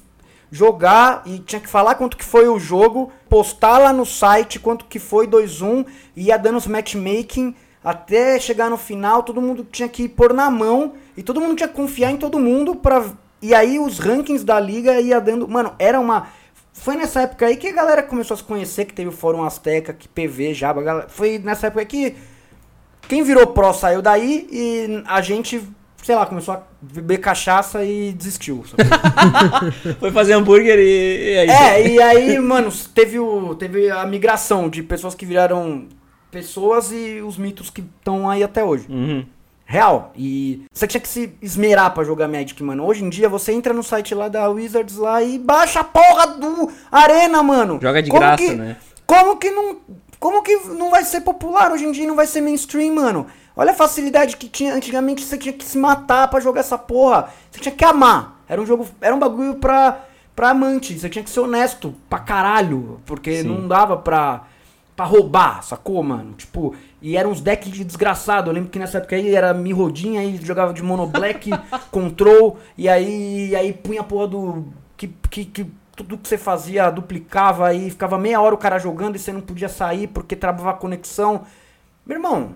jogar 0.50 1.22
e 1.26 1.38
tinha 1.40 1.60
que 1.60 1.68
falar 1.68 1.96
quanto 1.96 2.16
que 2.16 2.24
foi 2.24 2.48
o 2.48 2.58
jogo, 2.58 3.12
postar 3.28 3.76
lá 3.76 3.92
no 3.92 4.06
site 4.06 4.58
quanto 4.58 4.86
que 4.86 4.98
foi 4.98 5.26
2-1, 5.26 5.84
e 6.16 6.28
ia 6.28 6.38
dando 6.38 6.56
os 6.56 6.66
matchmaking 6.66 7.54
até 7.84 8.40
chegar 8.40 8.70
no 8.70 8.78
final, 8.78 9.22
todo 9.22 9.42
mundo 9.42 9.64
tinha 9.70 9.88
que 9.88 10.08
pôr 10.08 10.32
na 10.32 10.50
mão 10.50 10.94
e 11.16 11.22
todo 11.22 11.40
mundo 11.40 11.56
tinha 11.56 11.68
que 11.68 11.74
confiar 11.74 12.10
em 12.10 12.16
todo 12.16 12.38
mundo 12.38 12.74
pra 12.74 13.04
e 13.40 13.54
aí 13.54 13.78
os 13.78 13.98
rankings 13.98 14.44
da 14.44 14.58
liga 14.58 15.00
ia 15.00 15.20
dando, 15.20 15.46
mano, 15.46 15.74
era 15.78 16.00
uma 16.00 16.28
foi 16.72 16.94
nessa 16.94 17.22
época 17.22 17.46
aí 17.46 17.56
que 17.56 17.68
a 17.68 17.72
galera 17.72 18.02
começou 18.02 18.34
a 18.34 18.38
se 18.38 18.44
conhecer, 18.44 18.84
que 18.84 18.92
teve 18.94 19.08
o 19.08 19.12
Fórum 19.12 19.42
Azteca, 19.42 19.92
que 19.92 20.08
PV, 20.08 20.54
Jaba, 20.54 20.82
galera, 20.82 21.08
foi 21.08 21.38
nessa 21.38 21.68
época 21.68 21.80
aí 21.80 21.86
que 21.86 22.16
quem 23.08 23.22
virou 23.22 23.46
pró 23.46 23.72
saiu 23.72 24.02
daí 24.02 24.46
e 24.50 25.02
a 25.06 25.20
gente, 25.20 25.62
sei 26.02 26.14
lá, 26.14 26.26
começou 26.26 26.54
a 26.54 26.62
beber 26.80 27.18
cachaça 27.18 27.84
e 27.84 28.12
desistiu. 28.12 28.64
Foi 30.00 30.10
fazer 30.10 30.34
hambúrguer 30.34 30.78
e, 30.78 31.34
e 31.34 31.38
aí. 31.38 31.50
É, 31.50 31.88
e 31.88 32.02
aí, 32.02 32.38
mano, 32.38 32.70
teve, 32.94 33.18
o, 33.18 33.54
teve 33.54 33.90
a 33.90 34.04
migração 34.06 34.68
de 34.68 34.82
pessoas 34.82 35.14
que 35.14 35.24
viraram 35.24 35.86
pessoas 36.30 36.90
e 36.92 37.20
os 37.20 37.38
mitos 37.38 37.70
que 37.70 37.80
estão 37.80 38.28
aí 38.28 38.42
até 38.42 38.64
hoje. 38.64 38.86
Uhum. 38.88 39.24
Real. 39.68 40.12
E 40.16 40.64
você 40.72 40.86
tinha 40.86 41.00
que 41.00 41.08
se 41.08 41.34
esmerar 41.42 41.92
pra 41.92 42.04
jogar 42.04 42.28
Magic, 42.28 42.62
mano. 42.62 42.86
Hoje 42.86 43.04
em 43.04 43.08
dia 43.10 43.28
você 43.28 43.52
entra 43.52 43.74
no 43.74 43.82
site 43.82 44.14
lá 44.14 44.28
da 44.28 44.48
Wizards 44.48 44.96
lá 44.96 45.20
e 45.22 45.38
baixa 45.40 45.80
a 45.80 45.84
porra 45.84 46.28
do 46.28 46.70
Arena, 46.90 47.42
mano. 47.42 47.78
Joga 47.82 48.00
de 48.00 48.08
Como 48.10 48.20
graça, 48.20 48.36
que- 48.44 48.54
né? 48.54 48.76
Como 49.04 49.36
que 49.36 49.50
não. 49.50 49.76
Como 50.20 50.42
que 50.42 50.54
não 50.68 50.88
vai 50.90 51.04
ser 51.04 51.20
popular 51.20 51.70
hoje 51.72 51.84
em 51.84 51.92
dia 51.92 52.04
e 52.04 52.06
não 52.06 52.14
vai 52.16 52.26
ser 52.26 52.40
mainstream, 52.40 52.94
mano? 52.94 53.26
Olha 53.56 53.72
a 53.72 53.74
facilidade 53.74 54.36
que 54.36 54.48
tinha. 54.48 54.72
Antigamente 54.74 55.22
você 55.24 55.36
tinha 55.36 55.52
que 55.52 55.64
se 55.64 55.76
matar 55.78 56.28
pra 56.28 56.40
jogar 56.40 56.60
essa 56.60 56.78
porra. 56.78 57.28
Você 57.50 57.60
tinha 57.60 57.74
que 57.74 57.84
amar. 57.84 58.40
Era 58.48 58.60
um 58.62 58.66
jogo. 58.66 58.86
Era 59.00 59.14
um 59.14 59.18
bagulho 59.18 59.56
pra, 59.56 60.00
pra 60.34 60.50
amante. 60.50 60.96
Você 60.98 61.08
tinha 61.08 61.22
que 61.24 61.30
ser 61.30 61.40
honesto 61.40 61.92
pra 62.08 62.18
caralho. 62.20 63.00
Porque 63.04 63.42
Sim. 63.42 63.48
não 63.48 63.66
dava 63.68 63.96
pra. 63.96 64.44
Pra 64.96 65.04
roubar, 65.04 65.62
sacou, 65.62 66.02
mano? 66.02 66.32
Tipo, 66.32 66.74
e 67.02 67.16
eram 67.16 67.30
uns 67.30 67.42
decks 67.42 67.70
de 67.70 67.84
desgraçado. 67.84 68.48
Eu 68.50 68.54
lembro 68.54 68.70
que 68.70 68.78
nessa 68.78 68.98
época 68.98 69.14
aí 69.14 69.34
era 69.34 69.52
Mirrodin, 69.52 70.16
aí 70.16 70.40
jogava 70.42 70.72
de 70.72 70.82
Mono 70.82 71.06
Black, 71.06 71.50
Control, 71.92 72.58
e 72.76 72.88
aí, 72.88 73.50
e 73.50 73.56
aí 73.56 73.72
punha 73.74 74.00
a 74.00 74.04
porra 74.04 74.26
do. 74.28 74.64
Que, 74.96 75.08
que, 75.30 75.44
que 75.44 75.66
tudo 75.94 76.18
que 76.18 76.26
você 76.26 76.38
fazia 76.38 76.90
duplicava 76.90 77.68
aí, 77.68 77.90
ficava 77.90 78.18
meia 78.18 78.40
hora 78.40 78.54
o 78.54 78.58
cara 78.58 78.78
jogando 78.78 79.16
e 79.16 79.18
você 79.18 79.32
não 79.32 79.42
podia 79.42 79.68
sair 79.68 80.06
porque 80.06 80.34
travava 80.34 80.70
a 80.70 80.74
conexão. 80.74 81.42
Meu 82.04 82.16
irmão, 82.16 82.54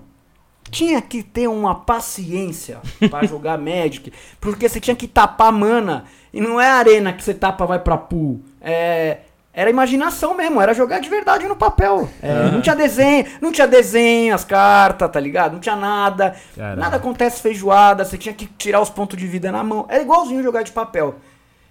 tinha 0.70 1.02
que 1.02 1.22
ter 1.22 1.48
uma 1.48 1.74
paciência 1.74 2.80
pra 3.10 3.24
jogar 3.26 3.58
Magic, 3.58 4.12
porque 4.40 4.68
você 4.68 4.80
tinha 4.80 4.96
que 4.96 5.06
tapar 5.06 5.52
mana. 5.52 6.04
E 6.32 6.40
não 6.40 6.60
é 6.60 6.70
a 6.70 6.74
arena 6.74 7.12
que 7.12 7.22
você 7.22 7.34
tapa 7.34 7.66
vai 7.66 7.80
pra 7.80 7.96
pool. 7.96 8.40
É, 8.60 9.18
era 9.60 9.68
imaginação 9.70 10.34
mesmo, 10.34 10.58
era 10.60 10.72
jogar 10.72 11.00
de 11.00 11.08
verdade 11.10 11.46
no 11.46 11.54
papel. 11.54 12.08
É, 12.22 12.50
Não 12.50 12.62
tinha 12.62 12.74
desenho, 12.74 13.26
não 13.42 13.52
tinha 13.52 13.66
desenho, 13.66 14.34
as 14.34 14.42
cartas, 14.42 15.10
tá 15.10 15.20
ligado? 15.20 15.52
Não 15.52 15.60
tinha 15.60 15.76
nada. 15.76 16.34
Nada 16.56 16.96
acontece 16.96 17.42
feijoada, 17.42 18.04
você 18.04 18.16
tinha 18.16 18.34
que 18.34 18.46
tirar 18.46 18.80
os 18.80 18.88
pontos 18.88 19.18
de 19.18 19.26
vida 19.26 19.52
na 19.52 19.62
mão. 19.62 19.84
Era 19.88 20.02
igualzinho 20.02 20.42
jogar 20.42 20.62
de 20.62 20.72
papel. 20.72 21.16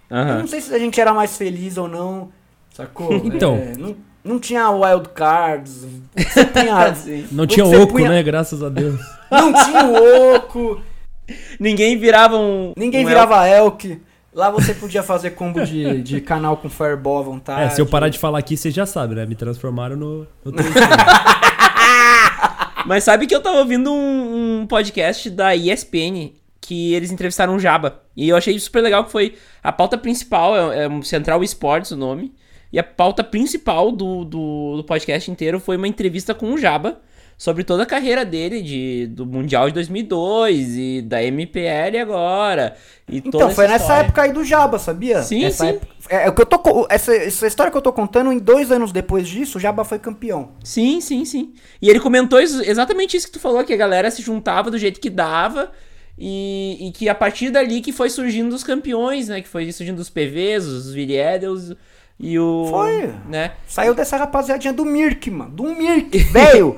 Eu 0.08 0.16
Aham. 0.16 0.38
não 0.38 0.46
sei 0.46 0.60
se 0.60 0.72
a 0.74 0.78
gente 0.78 1.00
era 1.00 1.12
mais 1.12 1.36
feliz 1.36 1.76
ou 1.76 1.88
não, 1.88 2.28
sacou? 2.72 3.12
Então. 3.24 3.56
É, 3.56 3.76
não, 3.76 3.96
não 4.22 4.38
tinha 4.38 4.70
wild 4.70 5.08
cards. 5.08 5.84
Sim. 6.96 7.26
Não 7.32 7.46
tinha 7.46 7.64
oco, 7.66 7.94
punha- 7.94 8.08
né? 8.08 8.22
Graças 8.22 8.62
a 8.62 8.68
Deus. 8.68 9.00
não 9.30 9.52
tinha 9.52 10.34
oco. 10.36 10.80
Ninguém 11.58 11.96
virava 11.98 12.36
um. 12.36 12.72
Ninguém 12.76 13.04
um 13.04 13.08
virava 13.08 13.48
elk. 13.48 14.00
Lá 14.32 14.50
você 14.50 14.74
podia 14.74 15.02
fazer 15.02 15.30
combo 15.30 15.64
de, 15.64 16.02
de 16.02 16.20
canal 16.20 16.56
com 16.56 16.68
fireball 16.68 17.18
à 17.18 17.22
vontade. 17.22 17.62
É, 17.62 17.70
se 17.70 17.80
eu 17.80 17.86
parar 17.86 18.08
de 18.08 18.18
falar 18.18 18.38
aqui, 18.38 18.56
vocês 18.56 18.72
já 18.72 18.86
sabem, 18.86 19.16
né? 19.16 19.26
Me 19.26 19.34
transformaram 19.34 19.96
no. 19.96 20.26
no. 20.44 20.52
Mas 22.86 23.04
sabe 23.04 23.26
que 23.26 23.34
eu 23.34 23.42
tava 23.42 23.58
ouvindo 23.58 23.92
um, 23.92 24.60
um 24.60 24.66
podcast 24.66 25.28
da 25.30 25.54
ESPN 25.54 26.32
que 26.60 26.94
eles 26.94 27.10
entrevistaram 27.10 27.56
o 27.56 27.58
Jaba. 27.58 28.02
E 28.16 28.28
eu 28.28 28.36
achei 28.36 28.56
super 28.58 28.82
legal 28.82 29.04
que 29.04 29.10
foi 29.10 29.34
a 29.62 29.72
pauta 29.72 29.98
principal, 29.98 30.72
é, 30.72 30.86
é 30.86 31.02
Central 31.02 31.42
Esports 31.42 31.90
o 31.90 31.96
nome. 31.96 32.32
E 32.72 32.78
a 32.78 32.84
pauta 32.84 33.24
principal 33.24 33.90
do, 33.90 34.24
do, 34.24 34.76
do, 34.76 34.84
podcast 34.84 35.28
inteiro 35.28 35.58
foi 35.58 35.76
uma 35.76 35.88
entrevista 35.88 36.32
com 36.32 36.52
o 36.52 36.58
Jaba 36.58 37.00
sobre 37.40 37.64
toda 37.64 37.84
a 37.84 37.86
carreira 37.86 38.22
dele 38.22 38.60
de, 38.60 39.06
do 39.06 39.24
Mundial 39.24 39.68
de 39.68 39.72
2002 39.72 40.76
e 40.76 41.00
da 41.00 41.24
MPL 41.24 41.96
agora. 42.02 42.76
E 43.08 43.16
então, 43.16 43.48
foi 43.48 43.66
nessa 43.66 43.84
história. 43.84 44.02
época 44.02 44.22
aí 44.22 44.30
do 44.30 44.44
Jaba, 44.44 44.78
sabia? 44.78 45.22
Sim, 45.22 45.46
essa 45.46 45.64
sim. 45.64 45.70
Época, 45.70 45.86
é, 46.10 46.26
é, 46.26 46.28
o 46.28 46.34
que 46.34 46.42
eu 46.42 46.44
tô, 46.44 46.86
essa, 46.90 47.16
essa 47.16 47.46
história 47.46 47.72
que 47.72 47.78
eu 47.78 47.80
tô 47.80 47.94
contando, 47.94 48.30
em 48.30 48.38
dois 48.38 48.70
anos 48.70 48.92
depois 48.92 49.26
disso, 49.26 49.56
o 49.56 49.60
Jaba 49.60 49.86
foi 49.86 49.98
campeão. 49.98 50.50
Sim, 50.62 51.00
sim, 51.00 51.24
sim. 51.24 51.54
E 51.80 51.88
ele 51.88 51.98
comentou 51.98 52.38
exatamente 52.38 53.16
isso 53.16 53.28
que 53.28 53.32
tu 53.32 53.40
falou, 53.40 53.64
que 53.64 53.72
a 53.72 53.78
galera 53.78 54.10
se 54.10 54.20
juntava 54.20 54.70
do 54.70 54.76
jeito 54.76 55.00
que 55.00 55.08
dava 55.08 55.72
e, 56.18 56.88
e, 56.88 56.92
que 56.92 57.08
a 57.08 57.14
partir 57.14 57.48
dali 57.48 57.80
que 57.80 57.90
foi 57.90 58.10
surgindo 58.10 58.54
os 58.54 58.62
campeões, 58.62 59.28
né? 59.28 59.40
Que 59.40 59.48
foi 59.48 59.72
surgindo 59.72 59.98
os 59.98 60.10
PVs, 60.10 60.66
os 60.66 60.92
Viriedels 60.92 61.74
e 62.18 62.38
o. 62.38 62.66
Foi. 62.68 63.14
Né? 63.26 63.52
Saiu 63.66 63.94
dessa 63.94 64.18
rapaziadinha 64.18 64.74
do 64.74 64.84
Mirk, 64.84 65.30
mano. 65.30 65.52
Do 65.52 65.64
Mirk, 65.74 66.18
velho. 66.30 66.76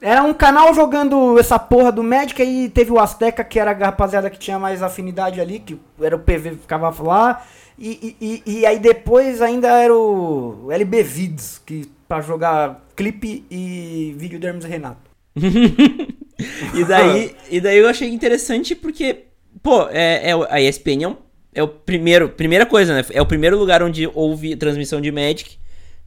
Era 0.00 0.22
um 0.22 0.34
canal 0.34 0.74
jogando 0.74 1.38
essa 1.38 1.58
porra 1.58 1.90
do 1.90 2.02
Magic, 2.02 2.40
aí 2.40 2.68
teve 2.68 2.92
o 2.92 2.98
Azteca, 2.98 3.42
que 3.42 3.58
era 3.58 3.70
a 3.70 3.74
rapaziada 3.74 4.28
que 4.28 4.38
tinha 4.38 4.58
mais 4.58 4.82
afinidade 4.82 5.40
ali, 5.40 5.58
que 5.58 5.78
era 6.00 6.14
o 6.14 6.18
PV 6.18 6.50
que 6.50 6.56
ficava 6.56 6.94
lá. 7.02 7.44
E, 7.78 8.16
e, 8.20 8.42
e, 8.46 8.66
aí 8.66 8.78
depois 8.78 9.42
ainda 9.42 9.68
era 9.68 9.94
o 9.94 10.68
LB 10.70 11.02
Vids, 11.02 11.60
que 11.64 11.90
pra 12.08 12.20
jogar 12.20 12.86
clipe 12.94 13.44
e 13.50 14.14
vídeo 14.16 14.38
do 14.38 14.46
Hermes 14.46 14.64
Renato. 14.64 15.10
e, 15.36 16.84
daí, 16.84 17.36
e 17.50 17.60
daí 17.60 17.76
eu 17.76 17.88
achei 17.88 18.08
interessante 18.08 18.74
porque, 18.74 19.24
pô, 19.62 19.88
é, 19.90 20.30
é, 20.30 20.32
a 20.48 20.60
ESPN 20.60 21.02
é, 21.02 21.08
um, 21.08 21.16
é 21.54 21.62
o 21.62 21.68
primeiro, 21.68 22.30
primeira 22.30 22.64
coisa, 22.64 22.94
né? 22.94 23.04
É 23.12 23.20
o 23.20 23.26
primeiro 23.26 23.58
lugar 23.58 23.82
onde 23.82 24.06
houve 24.14 24.56
transmissão 24.56 25.00
de 25.00 25.12
Magic, 25.12 25.58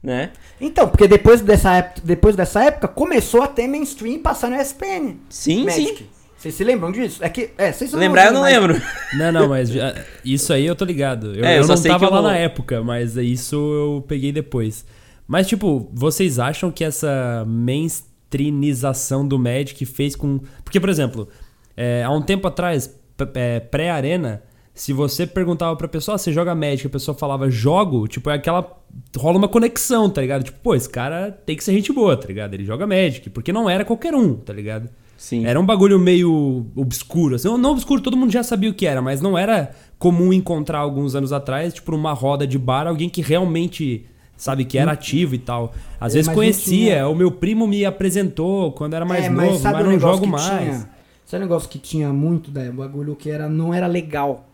né? 0.02 0.30
Então, 0.60 0.88
porque 0.88 1.06
depois 1.08 1.40
dessa, 1.40 1.74
época, 1.76 2.00
depois 2.04 2.34
dessa 2.36 2.64
época 2.64 2.88
começou 2.88 3.42
a 3.42 3.46
ter 3.48 3.66
mainstream 3.68 4.18
passando 4.20 4.52
na 4.52 4.62
ESPN. 4.62 5.16
Sim, 5.28 5.64
Magic. 5.64 5.98
sim. 5.98 6.06
Vocês 6.38 6.54
se 6.54 6.64
lembram 6.64 6.90
disso? 6.90 7.22
É 7.22 7.28
que, 7.28 7.50
é, 7.58 7.70
vocês 7.70 7.92
Lembrar 7.92 8.28
eu 8.28 8.32
não 8.32 8.40
mas... 8.40 8.52
lembro. 8.54 8.82
Não, 9.18 9.30
não, 9.30 9.48
mas 9.48 9.68
já, 9.68 9.94
isso 10.24 10.50
aí 10.54 10.64
eu 10.64 10.74
tô 10.74 10.86
ligado. 10.86 11.34
Eu, 11.34 11.44
É, 11.44 11.58
eu 11.58 11.62
eu 11.62 11.66
não 11.68 11.76
sei 11.76 11.90
tava 11.90 12.06
que 12.06 12.12
lá 12.14 12.18
eu- 12.18 12.22
na 12.22 12.36
época, 12.36 12.82
mas 12.82 13.14
isso 13.16 13.56
eu 13.56 14.02
peguei 14.08 14.32
depois. 14.32 14.86
Mas, 15.28 15.46
tipo, 15.46 15.90
vocês 15.92 16.38
acham 16.38 16.70
que 16.70 16.82
essa 16.82 17.44
mainstreamização 17.46 19.26
do 19.26 19.38
Magic 19.38 19.84
fez 19.84 20.16
com. 20.16 20.40
Porque, 20.64 20.80
por 20.80 20.88
exemplo, 20.88 21.28
é, 21.76 22.02
há 22.04 22.10
um 22.10 22.22
tempo 22.22 22.46
atrás, 22.48 22.98
é, 23.34 23.60
pré-arena, 23.60 24.42
se 24.80 24.94
você 24.94 25.26
perguntava 25.26 25.76
pra 25.76 25.86
pessoa, 25.86 26.14
ah, 26.14 26.18
você 26.18 26.32
joga 26.32 26.54
Magic, 26.54 26.86
a 26.86 26.90
pessoa 26.90 27.14
falava 27.14 27.50
jogo, 27.50 28.08
tipo, 28.08 28.30
é 28.30 28.34
aquela. 28.34 28.78
rola 29.14 29.36
uma 29.36 29.46
conexão, 29.46 30.08
tá 30.08 30.22
ligado? 30.22 30.42
Tipo, 30.42 30.58
pô, 30.62 30.74
esse 30.74 30.88
cara 30.88 31.30
tem 31.44 31.54
que 31.54 31.62
ser 31.62 31.74
gente 31.74 31.92
boa, 31.92 32.16
tá 32.16 32.26
ligado? 32.26 32.54
Ele 32.54 32.64
joga 32.64 32.86
Magic, 32.86 33.28
porque 33.28 33.52
não 33.52 33.68
era 33.68 33.84
qualquer 33.84 34.14
um, 34.14 34.34
tá 34.36 34.54
ligado? 34.54 34.88
Sim. 35.18 35.44
Era 35.44 35.60
um 35.60 35.66
bagulho 35.66 35.98
meio 35.98 36.64
obscuro. 36.74 37.34
Assim, 37.34 37.54
não 37.58 37.72
obscuro, 37.72 38.00
todo 38.00 38.16
mundo 38.16 38.32
já 38.32 38.42
sabia 38.42 38.70
o 38.70 38.74
que 38.74 38.86
era, 38.86 39.02
mas 39.02 39.20
não 39.20 39.36
era 39.36 39.70
comum 39.98 40.32
encontrar 40.32 40.78
alguns 40.78 41.14
anos 41.14 41.30
atrás, 41.30 41.74
tipo, 41.74 41.92
numa 41.92 42.14
roda 42.14 42.46
de 42.46 42.58
bar, 42.58 42.86
alguém 42.86 43.10
que 43.10 43.20
realmente, 43.20 44.06
sabe, 44.34 44.64
que 44.64 44.78
era 44.78 44.92
ativo 44.92 45.34
e 45.34 45.38
tal. 45.38 45.74
Às 46.00 46.12
É, 46.12 46.14
vezes 46.14 46.28
mas 46.28 46.34
conhecia, 46.34 46.92
tinha- 46.94 47.06
o 47.08 47.14
meu 47.14 47.30
primo 47.30 47.66
me 47.66 47.84
apresentou 47.84 48.72
quando 48.72 48.94
era 48.94 49.04
mais 49.04 49.26
é, 49.26 49.28
novo, 49.28 49.46
mas, 49.50 49.60
sabe 49.60 49.82
o 49.82 49.90
não 49.90 50.00
jogo 50.00 50.22
que 50.22 50.26
mais. 50.28 50.46
Tinha? 50.58 50.88
Sabe 51.26 51.44
o 51.44 51.46
negócio 51.46 51.68
que 51.68 51.78
tinha 51.78 52.10
muito, 52.14 52.50
da 52.50 52.72
bagulho 52.72 53.14
que 53.14 53.28
era, 53.28 53.46
não 53.46 53.74
era 53.74 53.86
legal? 53.86 54.46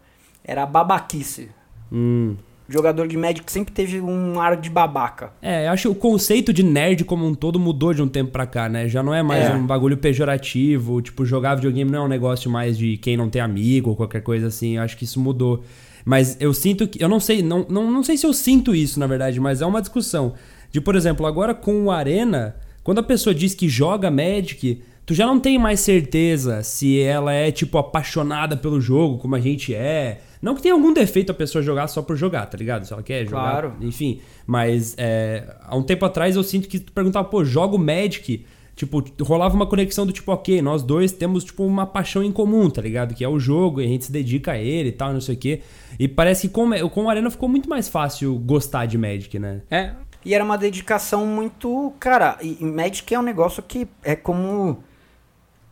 Era 0.48 0.64
babaquice. 0.64 1.48
Hum. 1.92 2.36
Jogador 2.68 3.06
de 3.06 3.16
Magic 3.16 3.50
sempre 3.50 3.72
teve 3.72 4.00
um 4.00 4.40
ar 4.40 4.56
de 4.56 4.68
babaca. 4.70 5.30
É, 5.40 5.66
eu 5.68 5.70
acho 5.72 5.82
que 5.82 5.88
o 5.88 5.94
conceito 5.94 6.52
de 6.52 6.62
nerd 6.64 7.04
como 7.04 7.24
um 7.26 7.34
todo 7.34 7.60
mudou 7.60 7.92
de 7.94 8.02
um 8.02 8.08
tempo 8.08 8.32
pra 8.32 8.44
cá, 8.46 8.68
né? 8.68 8.88
Já 8.88 9.02
não 9.02 9.14
é 9.14 9.22
mais 9.22 9.46
É. 9.46 9.54
um 9.54 9.64
bagulho 9.64 9.96
pejorativo, 9.96 11.00
tipo, 11.00 11.24
jogar 11.24 11.54
videogame 11.56 11.90
não 11.90 12.00
é 12.00 12.04
um 12.04 12.08
negócio 12.08 12.50
mais 12.50 12.76
de 12.76 12.96
quem 12.96 13.16
não 13.16 13.28
tem 13.30 13.40
amigo 13.40 13.90
ou 13.90 13.96
qualquer 13.96 14.20
coisa 14.22 14.48
assim. 14.48 14.76
Eu 14.76 14.82
acho 14.82 14.96
que 14.96 15.04
isso 15.04 15.20
mudou. 15.20 15.62
Mas 16.04 16.36
eu 16.40 16.52
sinto 16.52 16.88
que. 16.88 17.02
Eu 17.02 17.08
não 17.08 17.20
sei, 17.20 17.40
não, 17.42 17.64
não, 17.68 17.90
não 17.90 18.02
sei 18.02 18.16
se 18.16 18.26
eu 18.26 18.32
sinto 18.32 18.74
isso, 18.74 18.98
na 18.98 19.06
verdade, 19.06 19.38
mas 19.40 19.60
é 19.62 19.66
uma 19.66 19.80
discussão. 19.80 20.34
De, 20.72 20.80
por 20.80 20.94
exemplo, 20.96 21.24
agora 21.26 21.54
com 21.54 21.84
o 21.84 21.90
Arena, 21.90 22.56
quando 22.82 22.98
a 22.98 23.02
pessoa 23.02 23.34
diz 23.34 23.54
que 23.54 23.68
joga 23.68 24.10
Magic, 24.10 24.82
tu 25.04 25.14
já 25.14 25.24
não 25.24 25.38
tem 25.38 25.56
mais 25.56 25.78
certeza 25.80 26.64
se 26.64 27.00
ela 27.00 27.32
é, 27.32 27.52
tipo, 27.52 27.78
apaixonada 27.78 28.56
pelo 28.56 28.80
jogo, 28.80 29.18
como 29.18 29.36
a 29.36 29.40
gente 29.40 29.72
é. 29.72 30.20
Não 30.40 30.54
que 30.54 30.62
tenha 30.62 30.74
algum 30.74 30.92
defeito 30.92 31.30
a 31.32 31.34
pessoa 31.34 31.62
jogar 31.62 31.88
só 31.88 32.02
por 32.02 32.16
jogar, 32.16 32.46
tá 32.46 32.56
ligado? 32.56 32.84
Se 32.84 32.92
ela 32.92 33.02
quer 33.02 33.24
jogar. 33.24 33.50
Claro. 33.50 33.74
Enfim, 33.80 34.20
mas 34.46 34.94
é, 34.98 35.56
há 35.62 35.76
um 35.76 35.82
tempo 35.82 36.04
atrás 36.04 36.36
eu 36.36 36.42
sinto 36.42 36.68
que 36.68 36.78
tu 36.78 36.92
perguntava, 36.92 37.26
pô, 37.28 37.44
jogo 37.44 37.78
Magic. 37.78 38.44
Tipo, 38.74 39.02
rolava 39.22 39.54
uma 39.56 39.66
conexão 39.66 40.04
do 40.04 40.12
tipo, 40.12 40.30
ok, 40.30 40.60
nós 40.60 40.82
dois 40.82 41.10
temos, 41.10 41.44
tipo, 41.44 41.64
uma 41.64 41.86
paixão 41.86 42.22
em 42.22 42.30
comum, 42.30 42.68
tá 42.68 42.82
ligado? 42.82 43.14
Que 43.14 43.24
é 43.24 43.28
o 43.28 43.38
jogo, 43.38 43.80
e 43.80 43.86
a 43.86 43.88
gente 43.88 44.04
se 44.04 44.12
dedica 44.12 44.52
a 44.52 44.58
ele 44.58 44.90
e 44.90 44.92
tal, 44.92 45.14
não 45.14 45.20
sei 45.20 45.34
o 45.34 45.38
quê. 45.38 45.62
E 45.98 46.06
parece 46.06 46.46
que 46.46 46.52
com, 46.52 46.68
com 46.90 47.04
o 47.04 47.08
Arena 47.08 47.30
ficou 47.30 47.48
muito 47.48 47.70
mais 47.70 47.88
fácil 47.88 48.38
gostar 48.38 48.84
de 48.84 48.98
Magic, 48.98 49.38
né? 49.38 49.62
É. 49.70 49.92
E 50.26 50.34
era 50.34 50.44
uma 50.44 50.58
dedicação 50.58 51.24
muito. 51.24 51.94
Cara, 51.98 52.36
e, 52.42 52.58
e 52.60 52.64
Magic 52.64 53.14
é 53.14 53.18
um 53.18 53.22
negócio 53.22 53.62
que 53.62 53.88
é 54.04 54.14
como. 54.14 54.82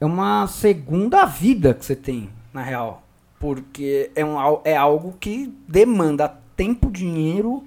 É 0.00 0.06
uma 0.06 0.46
segunda 0.46 1.26
vida 1.26 1.74
que 1.74 1.84
você 1.84 1.94
tem, 1.94 2.30
na 2.54 2.62
real. 2.62 3.03
Porque 3.38 4.10
é, 4.14 4.24
um, 4.24 4.36
é 4.64 4.76
algo 4.76 5.14
que 5.20 5.52
demanda 5.68 6.28
tempo, 6.56 6.90
dinheiro, 6.90 7.64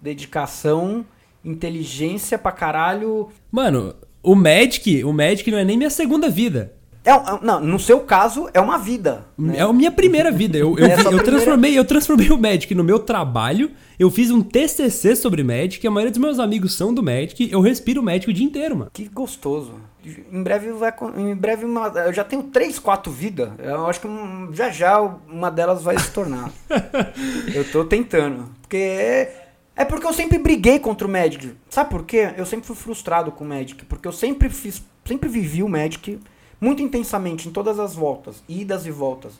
dedicação, 0.00 1.04
inteligência 1.44 2.38
pra 2.38 2.52
caralho. 2.52 3.28
Mano, 3.50 3.94
o 4.22 4.34
Magic, 4.34 5.02
o 5.04 5.12
Magic 5.12 5.50
não 5.50 5.58
é 5.58 5.64
nem 5.64 5.76
minha 5.76 5.90
segunda 5.90 6.28
vida. 6.28 6.74
É, 7.02 7.10
é- 7.12 7.38
não, 7.42 7.60
no 7.60 7.78
seu 7.78 8.00
caso, 8.00 8.48
é 8.52 8.60
uma 8.60 8.76
vida. 8.78 9.24
né? 9.36 9.56
É 9.56 9.62
a 9.62 9.72
minha 9.72 9.90
primeira 9.90 10.30
vida. 10.30 10.58
Eu, 10.58 10.76
eu, 10.78 10.84
É 10.86 10.92
eu 10.92 10.96
primeira- 10.98 11.24
transformei, 11.24 11.78
eu 11.78 11.84
transformei 11.84 12.28
o 12.30 12.38
Magic 12.38 12.74
no 12.74 12.84
meu 12.84 12.98
trabalho. 12.98 13.70
Eu 13.98 14.10
fiz 14.10 14.30
um 14.30 14.42
TCC 14.42 15.16
sobre 15.16 15.42
Magic. 15.42 15.84
A 15.86 15.90
maioria 15.90 16.10
dos 16.10 16.20
meus 16.20 16.38
amigos 16.38 16.74
são 16.74 16.92
do 16.92 17.02
Magic. 17.02 17.50
Eu 17.50 17.60
respiro 17.62 18.02
Magic 18.02 18.28
o 18.28 18.32
dia 18.34 18.44
inteiro, 18.44 18.76
mano. 18.76 18.90
Que 18.92 19.08
gostoso. 19.08 19.72
Em 20.04 20.42
breve 20.42 20.72
vai. 20.72 20.92
Em 21.16 21.34
breve 21.34 21.64
uma, 21.64 21.88
eu 21.88 22.12
já 22.12 22.24
tenho 22.24 22.42
três, 22.44 22.78
quatro 22.78 23.12
vidas. 23.12 23.50
Eu 23.58 23.86
acho 23.86 24.00
que 24.00 24.06
um- 24.06 24.52
já 24.52 24.70
já 24.70 25.00
uma 25.00 25.50
delas 25.50 25.82
vai 25.82 25.98
se 25.98 26.10
tornar. 26.10 26.50
eu 27.54 27.70
tô 27.70 27.84
tentando. 27.84 28.48
Porque. 28.62 28.76
É, 28.76 29.46
é 29.76 29.84
porque 29.84 30.06
eu 30.06 30.12
sempre 30.12 30.38
briguei 30.38 30.78
contra 30.78 31.06
o 31.06 31.10
Magic. 31.10 31.54
Sabe 31.68 31.90
por 31.90 32.04
quê? 32.04 32.32
Eu 32.36 32.46
sempre 32.46 32.66
fui 32.66 32.76
frustrado 32.76 33.30
com 33.32 33.44
o 33.44 33.48
Magic. 33.48 33.84
Porque 33.84 34.06
eu 34.08 34.12
sempre 34.12 34.48
fiz. 34.48 34.82
Sempre 35.04 35.28
vivi 35.28 35.62
o 35.62 35.68
Magic 35.68 36.20
muito 36.60 36.82
intensamente, 36.82 37.48
em 37.48 37.52
todas 37.52 37.78
as 37.80 37.94
voltas. 37.94 38.42
Idas 38.48 38.86
e 38.86 38.90
voltas. 38.90 39.32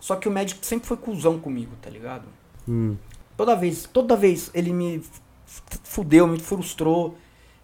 Só 0.00 0.16
que 0.16 0.28
o 0.28 0.30
Magic 0.32 0.64
sempre 0.66 0.86
foi 0.86 0.96
cuzão 0.96 1.38
comigo, 1.38 1.72
tá 1.80 1.88
ligado? 1.90 2.24
Hum. 2.68 2.96
Toda 3.36 3.54
vez, 3.56 3.88
toda 3.92 4.16
vez 4.16 4.50
ele 4.54 4.72
me 4.72 5.02
fudeu, 5.84 6.26
me 6.26 6.38
frustrou. 6.38 7.16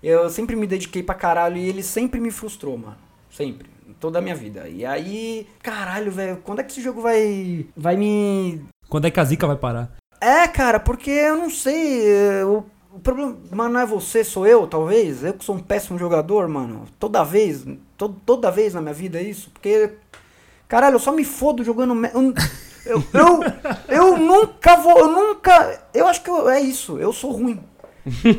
Eu 0.07 0.29
sempre 0.29 0.55
me 0.55 0.67
dediquei 0.67 1.03
pra 1.03 1.15
caralho 1.15 1.57
e 1.57 1.67
ele 1.69 1.83
sempre 1.83 2.21
me 2.21 2.31
frustrou, 2.31 2.77
mano. 2.77 2.97
Sempre. 3.31 3.69
Em 3.89 3.93
toda 3.95 4.19
a 4.19 4.23
minha 4.23 4.35
vida. 4.35 4.69
E 4.69 4.85
aí, 4.85 5.47
caralho, 5.63 6.13
velho, 6.13 6.39
quando 6.45 6.61
é 6.61 6.63
que 6.63 6.73
esse 6.73 6.83
jogo 6.83 7.01
vai 7.01 7.67
vai 7.77 7.97
me 7.97 8.63
Quando 8.89 9.07
é 9.07 9.11
que 9.11 9.19
a 9.21 9.25
Zika 9.25 9.47
vai 9.47 9.57
parar? 9.57 9.91
É, 10.21 10.47
cara, 10.49 10.79
porque 10.79 11.11
eu 11.11 11.37
não 11.37 11.51
sei, 11.51 12.07
é, 12.11 12.45
o, 12.45 12.65
o 12.93 12.99
problema, 13.01 13.37
mas 13.51 13.71
não 13.73 13.81
é 13.81 13.87
você, 13.87 14.23
sou 14.25 14.47
eu, 14.47 14.67
talvez. 14.67 15.23
Eu 15.25 15.35
que 15.35 15.45
sou 15.45 15.55
um 15.57 15.61
péssimo 15.61 15.99
jogador, 15.99 16.49
mano. 16.49 16.85
Toda 16.99 17.23
vez, 17.25 17.65
to, 17.97 18.09
toda 18.25 18.51
vez 18.51 18.73
na 18.75 18.81
minha 18.81 18.95
vida 18.95 19.19
é 19.19 19.23
isso, 19.23 19.51
porque 19.51 19.91
caralho, 20.69 20.95
eu 20.97 21.01
só 21.01 21.13
me 21.13 21.25
fodo 21.25 21.63
jogando 21.65 21.95
me- 21.95 22.11
eu, 22.15 22.33
eu, 22.87 23.03
eu, 23.13 23.41
eu 23.89 24.17
nunca 24.19 24.77
vou, 24.77 24.99
eu 24.99 25.09
nunca, 25.09 25.83
eu 25.93 26.07
acho 26.07 26.23
que 26.23 26.31
eu- 26.31 26.49
é 26.49 26.61
isso, 26.61 26.99
eu 26.99 27.13
sou 27.13 27.33
ruim. 27.33 27.61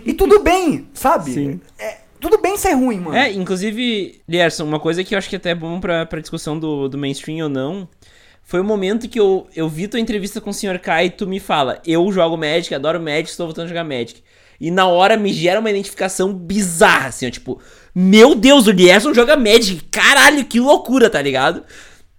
E 0.06 0.14
tudo 0.14 0.40
bem, 0.40 0.88
sabe? 0.94 1.34
Sim. 1.34 1.62
É, 1.80 1.98
tudo 2.20 2.38
bem 2.40 2.58
ser 2.58 2.74
ruim, 2.74 3.00
mano. 3.00 3.18
É, 3.18 3.32
inclusive, 3.32 4.22
Lierson, 4.28 4.64
uma 4.66 4.80
coisa 4.80 5.04
que 5.04 5.16
eu 5.16 5.18
acho 5.18 5.30
que 5.30 5.36
até 5.36 5.52
é 5.52 5.56
bom 5.56 5.80
pra, 5.80 6.06
pra 6.06 6.20
discussão 6.22 6.58
do, 6.58 6.88
do 6.88 6.98
mainstream 6.98 7.44
ou 7.44 7.50
não, 7.50 7.88
foi 8.44 8.60
o 8.60 8.64
momento 8.64 9.10
que 9.10 9.20
eu, 9.20 9.48
eu 9.56 9.68
vi 9.68 9.88
tua 9.88 10.00
entrevista 10.00 10.40
com 10.40 10.52
o 10.52 10.54
Sr. 10.54 10.80
Kai 10.80 11.08
e 11.08 11.10
tu 11.10 11.26
me 11.28 11.40
fala, 11.40 11.82
eu 11.86 12.12
jogo 12.12 12.38
Magic, 12.38 12.74
adoro 12.74 13.00
Magic, 13.00 13.30
estou 13.30 13.48
voltando 13.48 13.66
a 13.66 13.70
jogar 13.70 13.84
Magic. 13.84 14.24
E 14.62 14.72
na 14.72 14.88
hora 14.88 15.18
me 15.18 15.34
gera 15.34 15.60
uma 15.60 15.70
identificação 15.70 16.32
bizarra, 16.34 17.10
assim, 17.10 17.28
ó, 17.28 17.30
tipo, 17.30 17.60
meu 17.94 18.36
Deus, 18.36 18.68
o 18.68 18.72
Lierson 18.72 19.14
joga 19.14 19.36
Magic, 19.36 19.84
caralho, 19.92 20.46
que 20.46 20.60
loucura, 20.60 21.10
tá 21.10 21.22
ligado? 21.22 21.64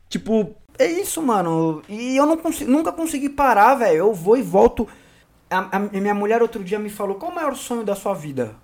Tipo, 0.09 0.55
É 0.79 0.87
isso, 0.87 1.23
mano. 1.23 1.83
E 1.88 2.17
eu 2.17 2.26
não 2.26 2.37
consigo, 2.37 2.71
nunca 2.71 2.93
consegui 2.93 3.31
parar, 3.31 3.76
velho. 3.76 3.97
Eu 3.97 4.12
vou 4.12 4.37
e 4.37 4.43
volto. 4.43 4.87
A, 5.49 5.76
a 5.76 5.79
minha 5.79 6.15
mulher 6.15 6.43
outro 6.43 6.62
dia 6.62 6.79
me 6.79 6.91
falou: 6.91 7.17
qual 7.17 7.31
o 7.31 7.35
maior 7.35 7.55
sonho 7.55 7.85
da 7.85 7.95
sua 7.95 8.15
vida? 8.15 8.55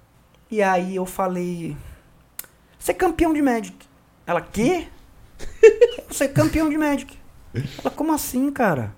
E 0.51 0.63
aí 0.63 0.97
eu 0.97 1.07
falei: 1.07 1.77
ser 2.79 2.95
campeão 2.95 3.33
de 3.33 3.41
Magic. 3.41 3.77
Ela, 4.27 4.41
quê? 4.41 4.89
Você 6.09 6.25
é 6.25 6.29
campeão 6.29 6.69
de 6.69 6.77
Magic. 6.77 7.19
Ela, 7.55 7.91
como 7.91 8.13
assim, 8.13 8.51
cara? 8.51 8.95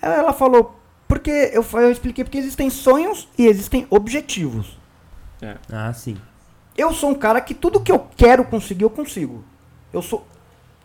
Ela, 0.00 0.32
falou, 0.32 0.76
porque 1.06 1.30
eu, 1.52 1.64
eu 1.74 1.92
expliquei 1.92 2.24
porque 2.24 2.38
existem 2.38 2.68
sonhos 2.68 3.28
e 3.38 3.46
existem 3.46 3.86
objetivos. 3.88 4.76
Ah, 5.70 5.92
sim. 5.92 6.16
Eu 6.76 6.92
sou 6.92 7.10
um 7.10 7.14
cara 7.14 7.40
que 7.40 7.54
tudo 7.54 7.80
que 7.80 7.92
eu 7.92 8.08
quero 8.16 8.44
conseguir, 8.44 8.84
eu 8.84 8.90
consigo. 8.90 9.44
Eu 9.92 10.02
sou. 10.02 10.26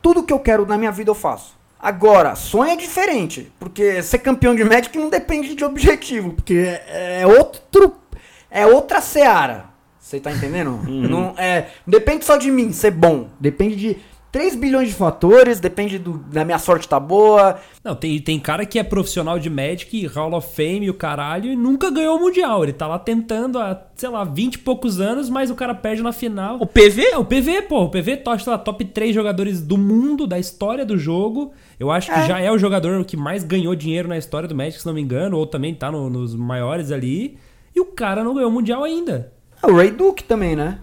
Tudo 0.02 0.24
que 0.24 0.34
eu 0.34 0.40
quero 0.40 0.66
na 0.66 0.78
minha 0.78 0.92
vida 0.92 1.10
eu 1.10 1.16
faço. 1.16 1.57
Agora, 1.80 2.36
sonho 2.36 2.72
é 2.72 2.76
diferente. 2.76 3.52
Porque 3.60 4.02
ser 4.02 4.20
campeão 4.20 4.56
de 4.56 4.64
Magic 4.64 4.98
não 4.98 5.10
depende 5.10 5.56
de 5.56 5.64
objetivo. 5.64 6.34
Porque 6.34 6.54
é 6.56 7.22
é 7.22 7.28
outro. 7.28 7.96
É 8.50 8.66
outra 8.66 9.02
seara. 9.02 9.66
Você 10.00 10.22
tá 10.22 10.32
entendendo? 10.32 10.80
Não, 10.88 11.34
é, 11.38 11.68
não 11.86 11.92
depende 11.92 12.24
só 12.24 12.38
de 12.38 12.50
mim 12.50 12.72
ser 12.72 12.92
bom. 12.92 13.28
Depende 13.40 13.76
de 13.76 13.98
3 14.32 14.56
bilhões 14.56 14.90
de 14.90 14.94
fatores. 14.94 15.60
Depende 15.60 15.98
do, 15.98 16.14
da 16.18 16.44
minha 16.46 16.60
sorte 16.60 16.88
tá 16.88 17.00
boa. 17.00 17.58
Não, 17.84 17.96
tem, 17.96 18.20
tem 18.20 18.40
cara 18.40 18.66
que 18.66 18.78
é 18.78 18.84
profissional 18.84 19.40
de 19.40 19.50
Magic, 19.50 20.06
Hall 20.08 20.34
of 20.34 20.54
Fame 20.56 20.86
e 20.86 20.90
o 20.90 20.94
caralho, 20.94 21.52
e 21.52 21.56
nunca 21.56 21.90
ganhou 21.90 22.18
o 22.18 22.20
Mundial. 22.20 22.64
Ele 22.64 22.74
tá 22.74 22.86
lá 22.88 23.00
tentando 23.00 23.58
há, 23.60 23.80
sei 23.96 24.10
lá, 24.10 24.24
20 24.24 24.56
e 24.56 24.58
poucos 24.60 25.00
anos, 25.00 25.30
mas 25.30 25.50
o 25.50 25.56
cara 25.56 25.74
perde 25.74 26.04
na 26.04 26.12
final. 26.12 26.58
O 26.60 26.66
PV? 26.68 27.02
É, 27.14 27.18
o 27.18 27.26
PV, 27.26 27.64
pô, 27.64 27.84
o 27.84 27.90
PV 27.90 28.18
top, 28.18 28.44
sei 28.44 28.52
lá, 28.52 28.58
top 28.60 28.84
3 28.86 29.16
jogadores 29.16 29.62
do 29.62 29.78
mundo, 29.78 30.28
da 30.28 30.38
história 30.38 30.86
do 30.86 30.98
jogo. 30.98 31.54
Eu 31.80 31.90
acho 31.92 32.12
que 32.12 32.20
É. 32.20 32.28
já 32.28 32.40
é 32.40 32.52
o 32.52 32.58
jogador 32.58 33.04
que 33.06 33.16
mais 33.18 33.44
ganhou 33.44 33.74
dinheiro 33.76 34.08
na 34.10 34.18
história 34.18 34.48
do 34.48 34.56
Magic, 34.56 34.80
se 34.80 34.86
não 34.86 34.94
me 34.94 35.02
engano, 35.02 35.38
ou 35.38 35.46
também 35.48 35.74
tá 35.74 35.92
no- 35.92 36.10
nos 36.10 36.36
maiores 36.36 36.92
ali. 36.92 37.38
E 37.76 37.80
o 37.80 37.86
cara 37.86 38.24
não 38.24 38.34
ganhou 38.34 38.50
o 38.50 38.54
Mundial 38.54 38.84
ainda. 38.84 39.32
É 39.64 39.68
o 39.68 39.76
Ray 39.76 39.92
Duke 39.92 40.24
também, 40.24 40.56
né? 40.56 40.80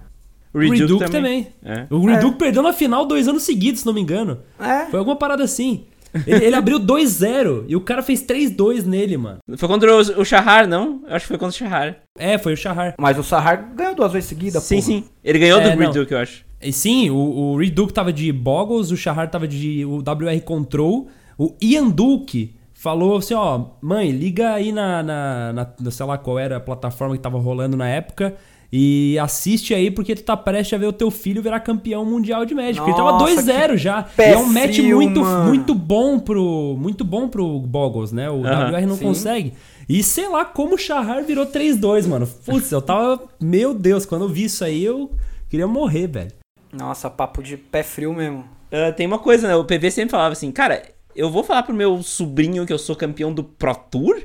O 0.54 0.58
Reduke 0.60 1.10
também. 1.10 1.48
É. 1.64 1.86
O 1.90 2.06
Reduke 2.06 2.38
perdeu 2.38 2.62
na 2.62 2.72
final 2.72 3.04
dois 3.06 3.26
anos 3.28 3.42
seguidos, 3.42 3.80
se 3.80 3.86
não 3.86 3.92
me 3.92 4.00
engano. 4.00 4.38
É. 4.58 4.86
Foi 4.86 4.98
alguma 4.98 5.16
parada 5.16 5.42
assim. 5.42 5.84
Ele, 6.26 6.44
ele 6.44 6.54
abriu 6.54 6.78
2-0 6.78 7.64
e 7.66 7.74
o 7.74 7.80
cara 7.80 8.00
fez 8.00 8.22
3-2 8.24 8.84
nele, 8.84 9.16
mano. 9.16 9.38
Foi 9.56 9.68
contra 9.68 9.92
o, 9.92 9.98
o 10.20 10.24
Shahar, 10.24 10.68
não? 10.68 11.02
Eu 11.08 11.16
acho 11.16 11.24
que 11.24 11.28
foi 11.28 11.38
contra 11.38 11.54
o 11.54 11.58
Shahar. 11.58 11.96
É, 12.16 12.38
foi 12.38 12.52
o 12.52 12.56
Shahar. 12.56 12.94
Mas 13.00 13.18
o 13.18 13.22
Sahar 13.24 13.72
ganhou 13.74 13.96
duas 13.96 14.12
vezes 14.12 14.28
seguidas, 14.28 14.62
Sim, 14.62 14.76
porra. 14.76 14.86
sim. 14.86 15.04
Ele 15.24 15.38
ganhou 15.40 15.60
É, 15.60 15.70
do 15.70 15.70
não. 15.76 15.86
Reduke, 15.92 16.12
eu 16.12 16.18
acho. 16.18 16.44
E 16.62 16.72
sim, 16.72 17.10
o, 17.10 17.16
o 17.16 17.56
Reduke 17.58 17.92
tava 17.92 18.12
de 18.12 18.30
Boggles, 18.32 18.92
o 18.92 18.96
Shahar 18.96 19.28
tava 19.28 19.48
de 19.48 19.84
o 19.84 19.96
WR 19.98 20.40
Control. 20.44 21.08
O 21.36 21.52
Ian 21.60 21.88
Duke 21.90 22.54
falou 22.72 23.16
assim, 23.16 23.34
ó, 23.34 23.70
mãe, 23.82 24.10
liga 24.12 24.52
aí 24.54 24.70
na, 24.70 25.02
na, 25.02 25.52
na- 25.52 25.66
na- 25.80 25.90
sei 25.90 26.06
lá 26.06 26.16
qual 26.16 26.38
era 26.38 26.58
a 26.58 26.60
plataforma 26.60 27.16
que 27.16 27.22
tava 27.22 27.38
rolando 27.38 27.76
na 27.76 27.88
época 27.88 28.36
e 28.76 29.16
assiste 29.20 29.72
aí 29.72 29.88
porque 29.88 30.16
tu 30.16 30.24
tá 30.24 30.36
prestes 30.36 30.72
a 30.72 30.78
ver 30.78 30.86
o 30.86 30.92
teu 30.92 31.08
filho 31.08 31.40
virar 31.40 31.60
campeão 31.60 32.04
mundial 32.04 32.44
de 32.44 32.56
Magic. 32.56 32.84
Ele 32.84 32.96
tava 32.96 33.12
Nossa, 33.12 33.40
2-0 33.40 33.76
já. 33.76 34.04
E 34.18 34.22
é 34.22 34.36
um 34.36 34.46
match 34.46 34.80
muito, 34.80 35.20
mano. 35.20 35.44
muito 35.46 35.76
bom 35.76 36.18
pro 36.18 36.74
muito 36.76 37.04
bom 37.04 37.28
pro 37.28 37.60
Boggles, 37.60 38.10
né? 38.10 38.28
O 38.28 38.44
Aham, 38.44 38.72
WR 38.72 38.86
não 38.88 38.96
sim. 38.96 39.04
consegue. 39.04 39.52
E 39.88 40.02
sei 40.02 40.28
lá 40.28 40.44
como 40.44 40.74
o 40.74 40.78
Shahar 40.78 41.22
virou 41.22 41.46
3-2, 41.46 42.08
mano. 42.08 42.26
Putz, 42.26 42.72
eu 42.72 42.82
tava, 42.82 43.22
meu 43.40 43.72
Deus, 43.74 44.04
quando 44.04 44.22
eu 44.22 44.28
vi 44.28 44.46
isso 44.46 44.64
aí 44.64 44.84
eu 44.84 45.08
queria 45.48 45.68
morrer, 45.68 46.08
velho. 46.08 46.32
Nossa, 46.72 47.08
papo 47.08 47.44
de 47.44 47.56
pé 47.56 47.84
frio 47.84 48.12
mesmo. 48.12 48.44
Ah, 48.72 48.90
tem 48.90 49.06
uma 49.06 49.20
coisa, 49.20 49.46
né? 49.46 49.54
O 49.54 49.64
PV 49.64 49.88
sempre 49.92 50.10
falava 50.10 50.32
assim, 50.32 50.50
cara, 50.50 50.82
eu 51.14 51.30
vou 51.30 51.44
falar 51.44 51.62
pro 51.62 51.72
meu 51.72 52.02
sobrinho 52.02 52.66
que 52.66 52.72
eu 52.72 52.78
sou 52.78 52.96
campeão 52.96 53.32
do 53.32 53.44
Pro 53.44 53.72
Tour? 53.72 54.20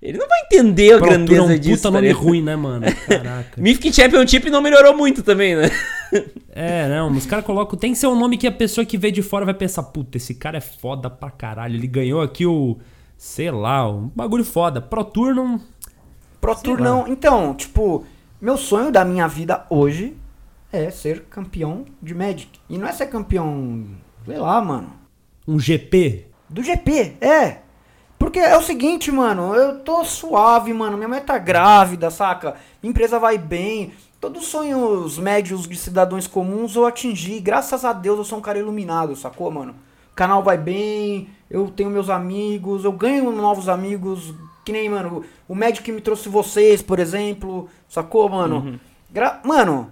Ele 0.00 0.16
não 0.16 0.28
vai 0.28 0.38
entender 0.42 0.92
a 0.92 0.98
Pro 0.98 1.08
Tour 1.08 1.16
grandeza 1.16 1.42
um 1.42 1.58
disso. 1.58 1.76
puta 1.76 1.82
tá 1.82 1.90
nome 1.90 2.12
ruim, 2.12 2.42
né, 2.42 2.54
mano? 2.54 2.86
Caraca. 3.08 3.60
Mythic 3.60 3.92
Championship 3.92 4.48
não 4.48 4.62
melhorou 4.62 4.96
muito 4.96 5.24
também, 5.24 5.56
né? 5.56 5.70
é, 6.50 6.88
não, 6.88 7.10
os 7.10 7.26
caras 7.26 7.44
colocam. 7.44 7.76
Tem 7.76 7.92
que 7.92 7.98
ser 7.98 8.06
um 8.06 8.16
nome 8.18 8.38
que 8.38 8.46
a 8.46 8.52
pessoa 8.52 8.84
que 8.84 8.96
vê 8.96 9.10
de 9.10 9.22
fora 9.22 9.44
vai 9.44 9.54
pensar: 9.54 9.82
puta, 9.82 10.16
esse 10.16 10.36
cara 10.36 10.58
é 10.58 10.60
foda 10.60 11.10
pra 11.10 11.30
caralho. 11.30 11.74
Ele 11.74 11.86
ganhou 11.88 12.20
aqui 12.20 12.46
o. 12.46 12.78
Sei 13.16 13.50
lá, 13.50 13.90
um 13.90 14.08
bagulho 14.14 14.44
foda. 14.44 14.80
Pro 14.80 15.02
Tour 15.04 15.34
não. 15.34 15.60
Pro 16.40 16.54
Sei 16.54 16.62
Tour 16.62 16.78
lá. 16.78 16.84
não. 16.84 17.08
Então, 17.08 17.52
tipo, 17.52 18.06
meu 18.40 18.56
sonho 18.56 18.92
da 18.92 19.04
minha 19.04 19.26
vida 19.26 19.66
hoje 19.68 20.16
é 20.72 20.90
ser 20.90 21.24
campeão 21.24 21.84
de 22.00 22.14
Magic. 22.14 22.48
E 22.70 22.78
não 22.78 22.86
é 22.86 22.92
ser 22.92 23.06
campeão, 23.06 23.84
sei 24.24 24.38
lá, 24.38 24.62
mano. 24.62 24.92
Um 25.46 25.58
GP. 25.58 26.26
Do 26.48 26.62
GP, 26.62 27.16
é. 27.20 27.58
Porque 28.18 28.38
é 28.40 28.56
o 28.56 28.62
seguinte, 28.62 29.12
mano, 29.12 29.54
eu 29.54 29.78
tô 29.80 30.04
suave, 30.04 30.72
mano. 30.72 30.96
Minha 30.96 31.08
mãe 31.08 31.20
tá 31.20 31.38
grávida, 31.38 32.10
saca? 32.10 32.56
Minha 32.82 32.90
empresa 32.90 33.18
vai 33.18 33.38
bem. 33.38 33.92
Todos 34.20 34.42
os 34.42 34.48
sonhos 34.48 35.18
médios 35.18 35.68
de 35.68 35.76
cidadãos 35.76 36.26
comuns 36.26 36.74
eu 36.74 36.84
atingi. 36.84 37.38
Graças 37.38 37.84
a 37.84 37.92
Deus 37.92 38.18
eu 38.18 38.24
sou 38.24 38.38
um 38.38 38.42
cara 38.42 38.58
iluminado, 38.58 39.14
sacou, 39.14 39.50
mano? 39.50 39.74
O 40.12 40.14
canal 40.16 40.42
vai 40.42 40.58
bem, 40.58 41.28
eu 41.48 41.68
tenho 41.70 41.88
meus 41.90 42.10
amigos, 42.10 42.84
eu 42.84 42.90
ganho 42.90 43.30
novos 43.30 43.68
amigos. 43.68 44.34
Que 44.64 44.72
nem, 44.72 44.88
mano, 44.88 45.24
o 45.46 45.54
médico 45.54 45.84
que 45.84 45.92
me 45.92 46.00
trouxe 46.00 46.28
vocês, 46.28 46.82
por 46.82 46.98
exemplo, 46.98 47.70
sacou, 47.88 48.28
mano? 48.28 48.80
Gra- 49.10 49.40
mano, 49.44 49.90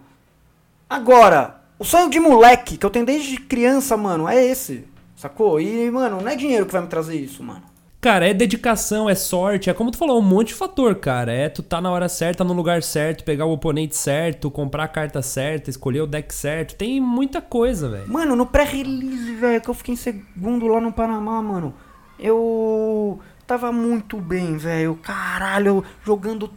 agora, 0.90 1.62
o 1.78 1.84
sonho 1.84 2.10
de 2.10 2.18
moleque 2.20 2.76
que 2.76 2.84
eu 2.84 2.90
tenho 2.90 3.06
desde 3.06 3.36
criança, 3.38 3.96
mano, 3.96 4.28
é 4.28 4.44
esse, 4.44 4.84
sacou? 5.16 5.60
E, 5.60 5.88
mano, 5.90 6.20
não 6.20 6.28
é 6.28 6.34
dinheiro 6.36 6.66
que 6.66 6.72
vai 6.72 6.82
me 6.82 6.88
trazer 6.88 7.16
isso, 7.16 7.42
mano. 7.42 7.62
Cara, 8.06 8.28
é 8.28 8.32
dedicação, 8.32 9.10
é 9.10 9.16
sorte, 9.16 9.68
é 9.68 9.74
como 9.74 9.90
tu 9.90 9.98
falou, 9.98 10.20
um 10.20 10.22
monte 10.22 10.48
de 10.48 10.54
fator, 10.54 10.94
cara. 10.94 11.32
É 11.32 11.48
tu 11.48 11.60
tá 11.60 11.80
na 11.80 11.90
hora 11.90 12.08
certa, 12.08 12.44
no 12.44 12.52
lugar 12.52 12.80
certo, 12.80 13.24
pegar 13.24 13.46
o 13.46 13.52
oponente 13.52 13.96
certo, 13.96 14.48
comprar 14.48 14.84
a 14.84 14.88
carta 14.88 15.20
certa, 15.20 15.70
escolher 15.70 16.02
o 16.02 16.06
deck 16.06 16.32
certo. 16.32 16.76
Tem 16.76 17.00
muita 17.00 17.42
coisa, 17.42 17.88
velho. 17.88 18.08
Mano, 18.08 18.36
no 18.36 18.46
pré-release, 18.46 19.34
velho, 19.34 19.60
que 19.60 19.68
eu 19.68 19.74
fiquei 19.74 19.94
em 19.94 19.96
segundo 19.96 20.68
lá 20.68 20.80
no 20.80 20.92
Panamá, 20.92 21.42
mano. 21.42 21.74
Eu 22.16 23.18
tava 23.44 23.72
muito 23.72 24.18
bem, 24.18 24.56
velho. 24.56 24.94
Caralho, 25.02 25.82
jogando 26.04 26.48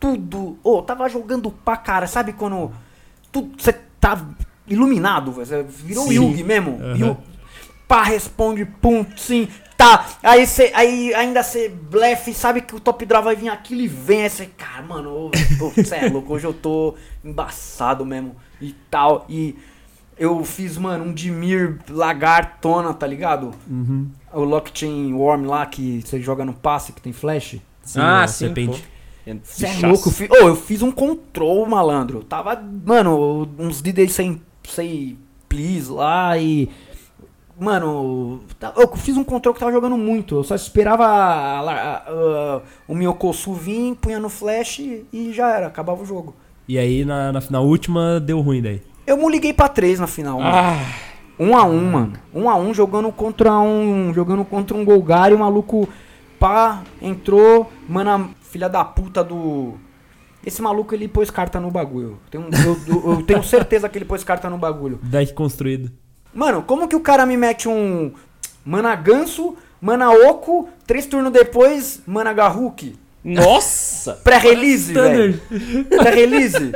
tudo. 0.00 0.58
Ô, 0.64 0.82
tava 0.82 1.08
jogando 1.08 1.48
pra 1.48 1.76
cara. 1.76 2.08
Sabe 2.08 2.32
quando 2.32 2.72
tudo 3.30 3.52
você 3.56 3.72
tá 4.00 4.20
iluminado, 4.66 5.30
velho? 5.30 5.46
Você 5.46 5.62
virou 5.62 6.08
Sim. 6.08 6.14
Yugi 6.14 6.42
mesmo. 6.42 6.80
E 6.96 7.04
o 7.04 7.16
pá 7.86 8.02
responde, 8.02 8.64
pum, 8.64 9.04
sim, 9.16 9.48
tá. 9.76 10.06
Aí 10.22 10.46
você 10.46 10.72
aí 10.74 11.14
ainda 11.14 11.42
você 11.42 11.68
blefe, 11.68 12.34
sabe 12.34 12.60
que 12.60 12.74
o 12.74 12.80
top 12.80 13.04
draw 13.04 13.22
vai 13.22 13.36
vir 13.36 13.48
aquilo 13.48 13.80
e 13.80 13.88
vem. 13.88 14.22
Aí 14.22 14.30
você, 14.30 14.46
cara, 14.46 14.82
mano, 14.82 15.30
você 15.74 15.96
é 15.96 16.08
louco, 16.08 16.34
hoje 16.34 16.46
eu 16.46 16.54
tô 16.54 16.94
embaçado 17.24 18.04
mesmo 18.04 18.36
e 18.60 18.74
tal. 18.90 19.24
E 19.28 19.56
eu 20.18 20.42
fiz, 20.44 20.78
mano, 20.78 21.04
um 21.04 21.12
Dimir 21.12 21.78
lagartona, 21.88 22.94
tá 22.94 23.06
ligado? 23.06 23.52
Uhum. 23.68 24.10
O 24.32 24.44
Lockchain 24.44 25.12
Worm 25.12 25.46
lá 25.46 25.66
que 25.66 26.02
você 26.02 26.20
joga 26.20 26.44
no 26.44 26.54
passe 26.54 26.92
que 26.92 27.00
tem 27.00 27.12
flash. 27.12 27.56
Sim, 27.82 28.00
ah, 28.00 28.22
a 28.22 28.28
sim. 28.28 28.46
serpente. 28.46 28.82
pô. 28.82 28.96
Você 29.42 29.66
é 29.66 29.86
louco, 29.86 30.08
eu 30.08 30.12
fiz, 30.12 30.28
oh, 30.30 30.48
eu 30.48 30.54
fiz 30.56 30.82
um 30.82 30.92
control, 30.92 31.66
malandro. 31.66 32.22
Tava, 32.22 32.62
mano, 32.84 33.48
uns 33.58 33.82
DD 33.82 34.08
sem, 34.08 34.40
sem 34.64 35.18
please 35.48 35.90
lá 35.90 36.38
e. 36.38 36.68
Mano, 37.58 38.40
tá- 38.60 38.72
eu 38.76 38.86
fiz 38.96 39.16
um 39.16 39.24
control 39.24 39.54
que 39.54 39.60
tava 39.60 39.72
jogando 39.72 39.96
muito. 39.96 40.36
Eu 40.36 40.44
só 40.44 40.54
esperava 40.54 41.04
a- 41.06 41.60
a- 41.60 41.96
a- 42.06 42.60
o 42.86 42.94
Miyokosu 42.94 43.54
vir, 43.54 43.94
punha 43.96 44.18
no 44.20 44.28
flash 44.28 44.78
e 44.80 45.32
já 45.32 45.48
era, 45.56 45.66
acabava 45.66 46.02
o 46.02 46.06
jogo. 46.06 46.34
E 46.68 46.78
aí 46.78 47.04
na, 47.04 47.32
na, 47.32 47.42
na 47.50 47.60
última 47.60 48.20
deu 48.20 48.40
ruim 48.40 48.60
daí. 48.60 48.82
Eu 49.06 49.16
me 49.16 49.28
liguei 49.30 49.52
pra 49.52 49.68
3 49.68 49.98
na 50.00 50.06
final. 50.06 50.38
mano. 50.40 50.54
Ah, 50.54 50.78
Um 51.38 51.56
a 51.56 51.64
um, 51.64 51.90
mano. 51.90 52.12
Um 52.34 52.48
a 52.50 52.56
um 52.56 52.74
jogando 52.74 53.10
contra 53.12 53.52
um. 53.58 54.12
Jogando 54.12 54.44
contra 54.44 54.76
um 54.76 54.84
Golgari, 54.84 55.34
o 55.34 55.38
maluco 55.38 55.88
pá, 56.38 56.82
entrou, 57.00 57.70
mano, 57.88 58.30
filha 58.40 58.68
da 58.68 58.84
puta 58.84 59.22
do. 59.24 59.74
Esse 60.44 60.60
maluco 60.62 60.94
ele 60.94 61.08
pôs 61.08 61.30
carta 61.30 61.58
no 61.60 61.70
bagulho. 61.70 62.18
Tenho- 62.30 62.48
eu, 62.66 62.76
eu- 62.86 63.10
eu 63.12 63.22
tenho 63.22 63.42
certeza 63.42 63.88
que 63.88 63.96
ele 63.98 64.04
pôs 64.04 64.22
carta 64.24 64.48
no 64.50 64.58
bagulho. 64.58 64.98
Deck 65.04 65.32
construído. 65.34 65.90
Mano, 66.36 66.62
como 66.62 66.86
que 66.86 66.94
o 66.94 67.00
cara 67.00 67.24
me 67.24 67.34
mete 67.36 67.66
um 67.66 68.12
Mana 68.64 68.94
Ganso, 68.94 69.56
Mana 69.80 70.10
Oco, 70.10 70.68
três 70.86 71.06
turnos 71.06 71.32
depois, 71.32 72.00
Mana 72.06 72.32
Garruk? 72.34 72.94
nossa! 73.24 74.12
Pré-release, 74.22 74.92
velho. 74.92 75.40
Pré-release. 75.88 76.72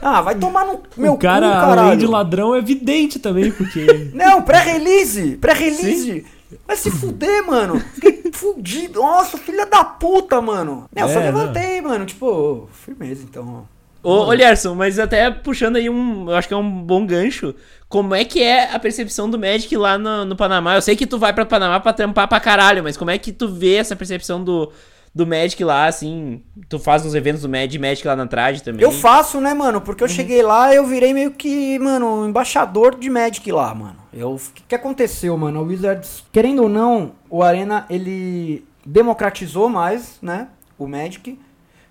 Ah, 0.00 0.22
vai 0.22 0.36
tomar 0.38 0.64
no 0.64 0.80
meu 0.96 1.14
o 1.14 1.18
cara, 1.18 1.46
cu, 1.48 1.52
além 1.56 1.68
caralho. 1.76 1.98
de 2.00 2.06
ladrão, 2.06 2.54
é 2.54 2.58
evidente 2.58 3.18
também, 3.18 3.50
porque. 3.50 4.10
Não, 4.14 4.40
pré-release! 4.42 5.36
Pré-release! 5.36 6.24
Vai 6.66 6.76
se 6.76 6.90
fuder, 6.90 7.44
mano! 7.46 7.80
Fiquei 7.94 8.22
fudido! 8.32 9.00
Nossa, 9.00 9.36
filha 9.36 9.66
da 9.66 9.82
puta, 9.84 10.40
mano! 10.40 10.84
Não, 10.94 11.02
eu 11.02 11.08
só 11.12 11.20
É, 11.20 11.24
levantei, 11.24 11.80
mano. 11.80 12.06
Tipo, 12.06 12.68
firmeza, 12.72 13.24
então. 13.24 13.66
Ô, 14.02 14.26
ô 14.26 14.32
Lierson, 14.32 14.74
mas 14.74 14.98
até 14.98 15.30
puxando 15.30 15.76
aí 15.76 15.88
um. 15.88 16.28
Eu 16.28 16.36
acho 16.36 16.48
que 16.48 16.54
é 16.54 16.56
um 16.56 16.82
bom 16.82 17.06
gancho. 17.06 17.54
Como 17.88 18.14
é 18.14 18.24
que 18.24 18.42
é 18.42 18.74
a 18.74 18.78
percepção 18.78 19.28
do 19.28 19.38
Magic 19.38 19.76
lá 19.76 19.96
no, 19.98 20.24
no 20.24 20.34
Panamá? 20.34 20.74
Eu 20.74 20.82
sei 20.82 20.96
que 20.96 21.06
tu 21.06 21.18
vai 21.18 21.32
pra 21.32 21.44
Panamá 21.44 21.78
pra 21.78 21.92
trampar 21.92 22.26
pra 22.26 22.40
caralho, 22.40 22.82
mas 22.82 22.96
como 22.96 23.10
é 23.10 23.18
que 23.18 23.32
tu 23.32 23.48
vê 23.48 23.74
essa 23.74 23.94
percepção 23.94 24.42
do, 24.42 24.72
do 25.14 25.26
Magic 25.26 25.62
lá, 25.62 25.86
assim. 25.86 26.42
Tu 26.68 26.78
faz 26.78 27.04
uns 27.04 27.14
eventos 27.14 27.42
do 27.42 27.48
Magic, 27.48 27.78
Magic 27.78 28.06
lá 28.06 28.16
na 28.16 28.26
trade 28.26 28.62
também. 28.62 28.82
Eu 28.82 28.90
faço, 28.90 29.40
né, 29.40 29.52
mano? 29.52 29.80
Porque 29.80 30.02
eu 30.02 30.08
cheguei 30.08 30.42
lá 30.42 30.74
eu 30.74 30.86
virei 30.86 31.12
meio 31.12 31.32
que, 31.32 31.78
mano, 31.78 32.26
embaixador 32.26 32.98
de 32.98 33.10
Magic 33.10 33.52
lá, 33.52 33.74
mano. 33.74 33.96
Eu, 34.12 34.34
o 34.34 34.38
que, 34.38 34.62
que 34.68 34.74
aconteceu, 34.74 35.36
mano? 35.36 35.60
O 35.60 35.66
Wizards, 35.66 36.24
querendo 36.32 36.62
ou 36.62 36.68
não, 36.68 37.12
o 37.28 37.42
Arena, 37.42 37.86
ele 37.88 38.64
democratizou 38.84 39.68
mais, 39.68 40.18
né, 40.20 40.48
o 40.78 40.86
Magic. 40.86 41.38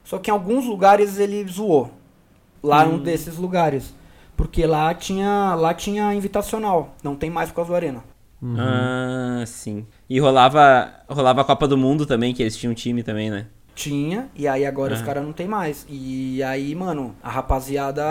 Só 0.04 0.18
que 0.18 0.30
em 0.30 0.34
alguns 0.34 0.66
lugares 0.66 1.20
ele 1.20 1.46
zoou. 1.46 1.92
Lá 2.64 2.86
num 2.86 3.00
desses 3.00 3.38
lugares. 3.38 3.94
Porque 4.38 4.66
lá 4.66 4.94
tinha, 4.94 5.56
lá 5.56 5.74
tinha 5.74 6.14
invitacional. 6.14 6.96
Não 7.04 7.16
tem 7.16 7.30
mais 7.30 7.50
por 7.50 7.56
causa 7.58 7.72
do 7.72 7.76
Arena. 7.76 8.04
Ah, 8.58 9.44
sim. 9.46 9.86
E 10.10 10.20
rolava, 10.20 10.92
rolava 11.08 11.42
a 11.42 11.44
Copa 11.44 11.68
do 11.68 11.78
Mundo 11.78 12.06
também, 12.06 12.34
que 12.34 12.42
eles 12.42 12.58
tinham 12.58 12.72
um 12.72 12.76
time 12.76 13.04
também, 13.04 13.30
né? 13.30 13.46
Tinha, 13.74 14.28
e 14.36 14.48
aí 14.48 14.66
agora 14.66 14.94
os 14.94 15.02
Ah. 15.02 15.06
caras 15.06 15.24
não 15.24 15.32
tem 15.32 15.48
mais. 15.48 15.86
E 15.90 16.42
aí, 16.44 16.76
mano, 16.76 17.16
a 17.24 17.30
rapaziada 17.30 18.04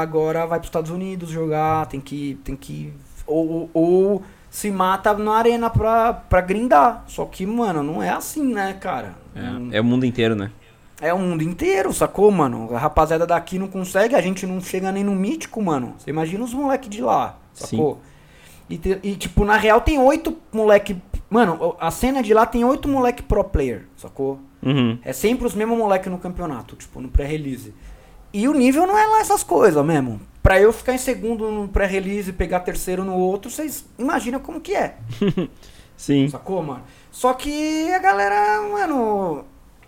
agora 0.00 0.46
vai 0.46 0.58
pros 0.58 0.68
Estados 0.68 0.90
Unidos 0.90 1.30
jogar, 1.30 1.86
tem 1.86 2.00
que. 2.00 2.38
Tem 2.44 2.54
que. 2.56 2.92
Ou, 3.26 3.70
ou 3.72 4.22
se 4.50 4.70
mata 4.70 5.14
na 5.14 5.32
arena 5.36 5.70
pra, 5.70 6.12
pra 6.12 6.40
grindar. 6.40 7.04
Só 7.06 7.24
que, 7.24 7.46
mano, 7.46 7.82
não 7.82 8.02
é 8.02 8.10
assim, 8.10 8.52
né, 8.52 8.74
cara? 8.74 9.14
É, 9.34 9.78
é 9.78 9.80
o 9.80 9.84
mundo 9.84 10.04
inteiro, 10.04 10.34
né? 10.34 10.50
É 11.00 11.14
o 11.14 11.18
mundo 11.18 11.42
inteiro, 11.42 11.92
sacou, 11.92 12.30
mano? 12.30 12.68
A 12.74 12.78
rapaziada 12.78 13.26
daqui 13.26 13.58
não 13.58 13.68
consegue, 13.68 14.14
a 14.14 14.20
gente 14.20 14.46
não 14.46 14.60
chega 14.60 14.92
nem 14.92 15.02
no 15.02 15.14
mítico, 15.14 15.62
mano. 15.62 15.94
Você 15.98 16.10
imagina 16.10 16.44
os 16.44 16.52
moleque 16.52 16.88
de 16.88 17.00
lá, 17.00 17.38
sacou? 17.54 18.00
E, 18.68 18.76
te- 18.78 18.98
e, 19.02 19.16
tipo, 19.16 19.44
na 19.44 19.56
real 19.56 19.80
tem 19.80 19.98
oito 19.98 20.36
moleque. 20.52 20.96
Mano, 21.30 21.74
a 21.80 21.90
cena 21.90 22.22
de 22.22 22.34
lá 22.34 22.44
tem 22.44 22.64
oito 22.64 22.88
moleque 22.88 23.22
pro 23.22 23.42
player, 23.44 23.86
sacou? 23.96 24.38
Uhum. 24.62 24.98
É 25.02 25.12
sempre 25.12 25.46
os 25.46 25.54
mesmos 25.54 25.78
moleque 25.78 26.08
no 26.10 26.18
campeonato, 26.18 26.76
tipo, 26.76 27.00
no 27.00 27.08
pré-release. 27.08 27.72
E 28.32 28.46
o 28.46 28.52
nível 28.52 28.86
não 28.86 28.96
é 28.98 29.06
lá 29.06 29.20
essas 29.20 29.42
coisas 29.42 29.84
mesmo. 29.84 30.20
Pra 30.42 30.60
eu 30.60 30.72
ficar 30.72 30.94
em 30.94 30.98
segundo 30.98 31.50
no 31.50 31.66
pré-release 31.68 32.30
e 32.30 32.32
pegar 32.32 32.60
terceiro 32.60 33.04
no 33.04 33.14
outro, 33.16 33.50
vocês 33.50 33.84
imaginam 33.98 34.38
como 34.40 34.60
que 34.60 34.74
é. 34.74 34.96
Sim. 35.96 36.28
Sacou, 36.28 36.62
mano? 36.62 36.82
Só 37.10 37.32
que 37.34 37.90
a 37.92 37.98
galera, 37.98 38.62
mano, 38.70 39.44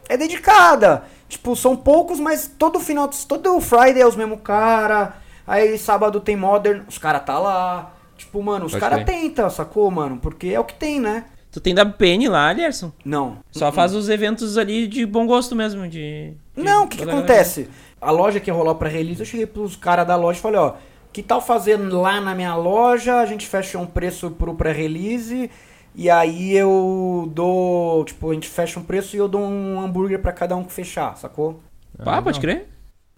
é 0.09 0.17
dedicada. 0.17 1.05
Tipo, 1.29 1.57
são 1.57 1.75
poucos, 1.77 2.21
mas 2.21 2.51
todo 2.59 2.79
final, 2.79 3.09
todo 3.27 3.61
Friday 3.61 4.01
é 4.03 4.07
os 4.07 4.17
mesmos 4.17 4.41
cara. 4.43 5.15
Aí 5.47 5.77
sábado 5.79 6.21
tem 6.21 6.37
Modern, 6.37 6.83
os 6.89 6.99
cara 6.99 7.19
tá 7.19 7.39
lá. 7.39 7.95
Tipo, 8.17 8.43
mano, 8.43 8.67
os 8.67 8.73
Pode 8.73 8.81
cara 8.81 9.05
tenta, 9.05 9.49
sacou, 9.51 9.91
mano? 9.91 10.19
Porque 10.19 10.49
é 10.49 10.61
o 10.61 10.65
que 10.65 10.75
tem, 10.75 11.01
né? 11.01 11.25
Tu 11.51 11.61
tem 11.61 11.75
WPN 11.75 12.29
lá, 12.29 12.49
Alisson? 12.49 12.93
Não. 13.05 13.39
Só 13.51 13.71
faz 13.73 13.95
os 13.95 14.09
eventos 14.09 14.57
ali 14.57 14.87
de 14.87 15.05
bom 15.05 15.27
gosto 15.27 15.55
mesmo, 15.55 15.87
de... 15.89 16.31
de- 16.31 16.63
Não, 16.63 16.85
o 16.85 16.89
que, 16.89 16.99
que 16.99 17.05
acontece? 17.05 17.69
A 18.01 18.11
loja 18.11 18.41
que 18.41 18.51
rolou 18.51 18.75
pra 18.75 18.89
release, 18.89 19.21
eu 19.21 19.27
cheguei 19.27 19.45
pros 19.47 19.77
caras 19.77 20.07
da 20.07 20.17
loja 20.17 20.39
e 20.39 20.43
falei, 20.43 20.59
ó, 20.61 20.75
que 21.13 21.23
tal 21.23 21.43
fazer 21.43 21.77
lá 21.77 22.21
na 22.23 22.35
minha 22.35 22.55
loja? 22.55 23.17
A 23.17 23.27
gente 23.27 23.47
fecha 23.47 23.79
um 23.79 23.85
preço 23.87 24.31
pro 24.31 24.55
pré-release 24.55 25.51
e 25.95 26.09
aí 26.11 26.57
eu 26.57 27.31
dou, 27.35 28.05
tipo, 28.05 28.31
a 28.31 28.35
gente 28.35 28.49
fecha 28.49 28.79
um 28.81 28.83
preço 28.85 29.15
e 29.17 29.19
eu 29.19 29.29
dou 29.29 29.43
um 29.43 29.81
hambúrguer 29.81 30.19
pra 30.21 30.33
cada 30.33 30.57
um 30.57 30.65
que 30.65 30.73
fechar, 30.73 31.17
sacou? 31.17 31.61
Ah, 31.99 32.21
pode 32.23 32.41
crer. 32.41 32.69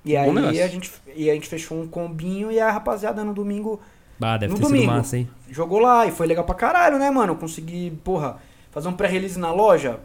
E 0.04 0.12
Bom 0.14 0.20
aí 0.20 0.32
negócio. 0.32 0.64
a 0.64 0.66
gente, 0.68 0.92
e 1.16 1.30
a 1.30 1.34
gente 1.34 1.48
fechou 1.48 1.80
um 1.80 1.86
combinho 1.88 2.50
e 2.52 2.60
a 2.60 2.70
rapaziada 2.70 3.24
no 3.24 3.32
domingo 3.32 3.80
Ah, 4.20 4.36
deve 4.36 4.52
No 4.52 4.58
ter 4.58 4.62
domingo. 4.66 4.84
sido 4.84 4.92
massa, 4.96 5.16
hein? 5.18 5.28
jogou 5.50 5.78
lá 5.78 6.06
e 6.06 6.10
foi 6.10 6.26
legal 6.26 6.44
pra 6.44 6.54
caralho, 6.54 6.98
né, 6.98 7.10
mano? 7.10 7.32
Eu 7.32 7.36
consegui, 7.36 7.90
porra, 8.04 8.36
fazer 8.70 8.88
um 8.88 8.92
pré-release 8.92 9.38
na 9.38 9.50
loja 9.52 9.98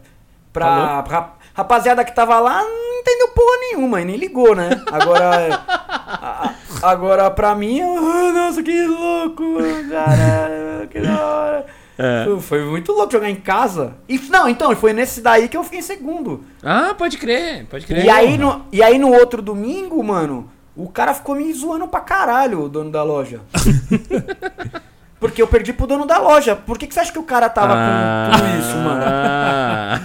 pra 0.54 0.66
Tá 0.66 1.02
ra- 1.02 1.34
rapaziada 1.54 2.04
que 2.06 2.14
tava 2.16 2.40
lá 2.40 2.62
não 2.64 3.00
entendeu 3.02 3.28
porra 3.30 3.58
nenhuma 3.62 4.02
e 4.02 4.06
nem 4.06 4.16
ligou, 4.16 4.56
né? 4.56 4.70
Agora, 4.92 5.48
a- 5.68 6.54
agora 6.84 7.30
pra 7.32 7.54
mim, 7.56 7.80
eu, 7.80 7.98
"Ah, 7.98 8.32
nossa, 8.34 8.64
que 8.64 8.86
louco, 8.86 9.44
caralho, 9.90 10.88
que 10.90 11.00
da 11.02 11.26
hora. 11.28 11.66
É. 12.00 12.26
Foi- 12.40 12.64
muito 12.64 12.94
louco 12.94 13.12
jogar 13.12 13.30
em 13.30 13.36
casa. 13.36 13.96
E, 14.08 14.18
não, 14.30 14.48
então, 14.48 14.74
foi 14.74 14.94
nesse 14.94 15.20
daí 15.20 15.50
que 15.50 15.58
eu 15.58 15.64
fiquei 15.66 15.80
em 15.80 15.84
segundo. 15.84 16.46
Ah, 16.64 16.96
pode 16.98 17.18
crer, 17.18 17.66
pode 17.66 17.86
crer. 17.86 18.06
E 18.06 18.10
aí, 18.10 18.38
no, 18.38 18.66
e 18.72 18.82
aí 18.82 18.98
no 18.98 19.12
outro 19.12 19.42
domingo, 19.42 20.02
mano, 20.02 20.50
o 20.78 20.88
cara 20.88 21.14
ficou 21.14 21.36
me 21.36 21.52
zoando 21.52 21.90
pra 21.90 22.00
caralho, 22.00 22.64
o 22.64 22.70
dono 22.70 22.90
da 22.90 23.04
loja. 23.04 23.42
Porque 25.20 25.42
eu 25.42 25.48
perdi 25.48 25.74
pro 25.74 25.86
dono 25.86 26.06
da 26.06 26.18
loja. 26.18 26.56
Por 26.56 26.78
que, 26.78 26.88
que 26.88 26.94
você 26.94 27.02
acha 27.02 27.12
que 27.12 27.20
o 27.20 27.24
cara 27.24 27.50
tava 27.50 27.74
com 27.76 28.38
tudo 28.38 28.60
isso, 28.60 28.78
mano? 28.78 29.02
Ah. 29.06 30.02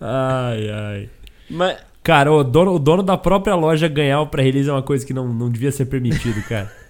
Ai, 0.00 0.68
ai. 0.70 1.10
Mas, 1.48 1.78
Cara, 2.02 2.32
o 2.32 2.42
dono, 2.42 2.74
o 2.74 2.78
dono 2.78 3.02
da 3.02 3.16
própria 3.16 3.54
loja 3.54 3.86
ganhar 3.88 4.20
o 4.20 4.26
pré-release 4.26 4.68
é 4.68 4.72
uma 4.72 4.82
coisa 4.82 5.06
que 5.06 5.14
não, 5.14 5.28
não 5.28 5.48
devia 5.50 5.70
ser 5.70 5.84
permitido, 5.86 6.42
cara. 6.48 6.70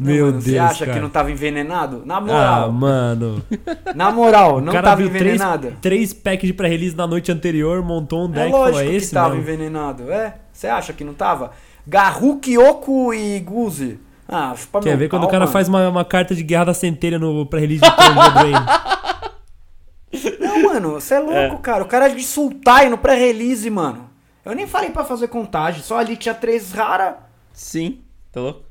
Meu 0.00 0.26
Mano, 0.26 0.32
Deus, 0.40 0.44
Você 0.44 0.58
acha 0.58 0.84
cara. 0.84 0.96
que 0.96 1.02
não 1.02 1.08
tava 1.08 1.30
envenenado? 1.30 2.02
Na 2.04 2.16
Ah, 2.16 2.20
moral, 2.20 2.72
mano. 2.72 3.42
na 3.94 4.10
moral, 4.10 4.60
não 4.60 4.72
tava 4.72 4.96
viu 4.96 5.08
três, 5.10 5.24
envenenado. 5.36 5.76
três 5.80 6.12
packs 6.12 6.46
de 6.46 6.52
pré-release 6.52 6.96
na 6.96 7.06
noite 7.06 7.30
anterior, 7.30 7.82
montou 7.84 8.26
um 8.26 8.30
É 8.32 8.34
deck 8.34 8.50
falou, 8.50 8.66
lógico 8.66 8.80
é 8.82 8.86
que 8.90 8.96
esse 8.96 9.14
tava 9.14 9.28
mesmo. 9.34 9.42
envenenado. 9.42 10.10
É? 10.10 10.34
Você 10.52 10.66
acha 10.66 10.92
que 10.92 11.04
não 11.04 11.14
tava? 11.14 11.52
Garru, 11.86 12.38
Kyoko 12.40 13.14
e 13.14 13.38
Guzi. 13.38 14.00
Ah, 14.28 14.52
chupa 14.56 14.80
Quer 14.80 14.88
meu 14.90 14.98
ver 14.98 15.08
quando 15.08 15.22
pau, 15.22 15.28
o 15.28 15.30
cara 15.30 15.44
mano. 15.44 15.52
faz 15.52 15.68
uma, 15.68 15.88
uma 15.88 16.04
carta 16.04 16.34
de 16.34 16.42
guerra 16.42 16.64
da 16.64 16.74
centelha 16.74 17.16
no 17.16 17.46
pré-release 17.46 17.80
de 17.82 17.88
Drain? 17.88 18.54
Não, 20.40 20.62
mano, 20.64 20.92
você 20.92 21.14
é 21.14 21.20
louco, 21.20 21.58
cara. 21.62 21.84
O 21.84 21.86
cara 21.86 22.06
é 22.06 22.14
de 22.14 22.22
Sultai 22.24 22.88
no 22.88 22.98
pré-release, 22.98 23.68
mano. 23.70 24.10
Eu 24.44 24.52
nem 24.54 24.66
falei 24.66 24.90
pra 24.90 25.04
fazer 25.04 25.28
contagem, 25.28 25.82
só 25.82 25.98
ali 25.98 26.16
tinha 26.16 26.34
três 26.34 26.72
rara. 26.72 27.18
sim, 27.52 28.00
tá 28.32 28.40
louco? 28.40 28.65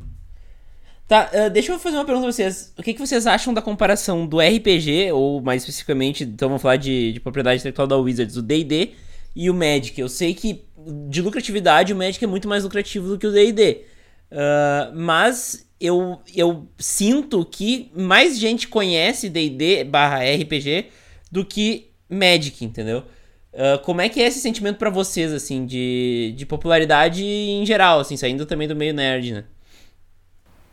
Tá, 1.08 1.30
ah, 1.34 1.50
deixa 1.50 1.72
eu 1.72 1.80
fazer 1.80 1.98
uma 1.98 2.06
pergunta 2.06 2.26
pra 2.26 2.34
vocês. 2.34 2.74
O 2.78 2.82
que, 2.82 2.94
que 2.94 3.00
vocês 3.00 3.28
acham 3.28 3.54
da 3.54 3.62
comparação 3.62 4.26
do 4.26 4.40
RPG, 4.40 5.12
ou 5.12 5.42
mais 5.42 5.62
especificamente, 5.62 6.24
então 6.24 6.50
vamos 6.50 6.62
falar 6.62 6.78
de, 6.78 7.14
de 7.14 7.20
propriedade 7.20 7.60
intelectual 7.60 7.88
da 7.88 7.98
Wizards, 7.98 8.38
o 8.38 8.42
D&D 8.42 8.92
e 9.36 9.50
o 9.50 9.54
Magic? 9.54 10.00
Eu 10.00 10.10
sei 10.10 10.34
que 10.34 10.66
de 11.10 11.22
lucratividade 11.22 11.94
o 11.94 11.96
Magic 11.96 12.24
é 12.24 12.28
muito 12.28 12.48
mais 12.48 12.64
lucrativo 12.64 13.08
do 13.08 13.18
que 13.20 13.28
o 13.28 13.32
D&D. 13.32 13.84
Ah, 14.32 14.92
mas 14.96 15.68
eu, 15.80 16.20
eu 16.36 16.68
sinto 16.78 17.46
que 17.46 17.92
mais 17.96 18.40
gente 18.40 18.68
conhece 18.68 19.30
D&D 19.30 19.84
barra 19.84 20.20
RPG 20.24 20.88
do 21.32 21.46
que 21.46 21.92
Magic, 22.10 22.66
entendeu? 22.66 23.04
Ah, 23.54 23.78
como 23.84 24.02
é 24.02 24.10
que 24.10 24.22
é 24.22 24.28
esse 24.28 24.40
sentimento 24.40 24.78
pra 24.78 24.90
vocês, 24.90 25.32
assim, 25.32 25.66
de, 25.66 26.34
de 26.36 26.46
popularidade 26.46 27.24
em 27.24 27.66
geral, 27.66 28.00
assim, 28.00 28.18
saindo 28.18 28.46
também 28.46 28.68
do 28.68 28.76
meio 28.76 28.94
nerd, 28.94 29.34
né? 29.34 29.44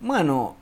Mano, 0.03 0.57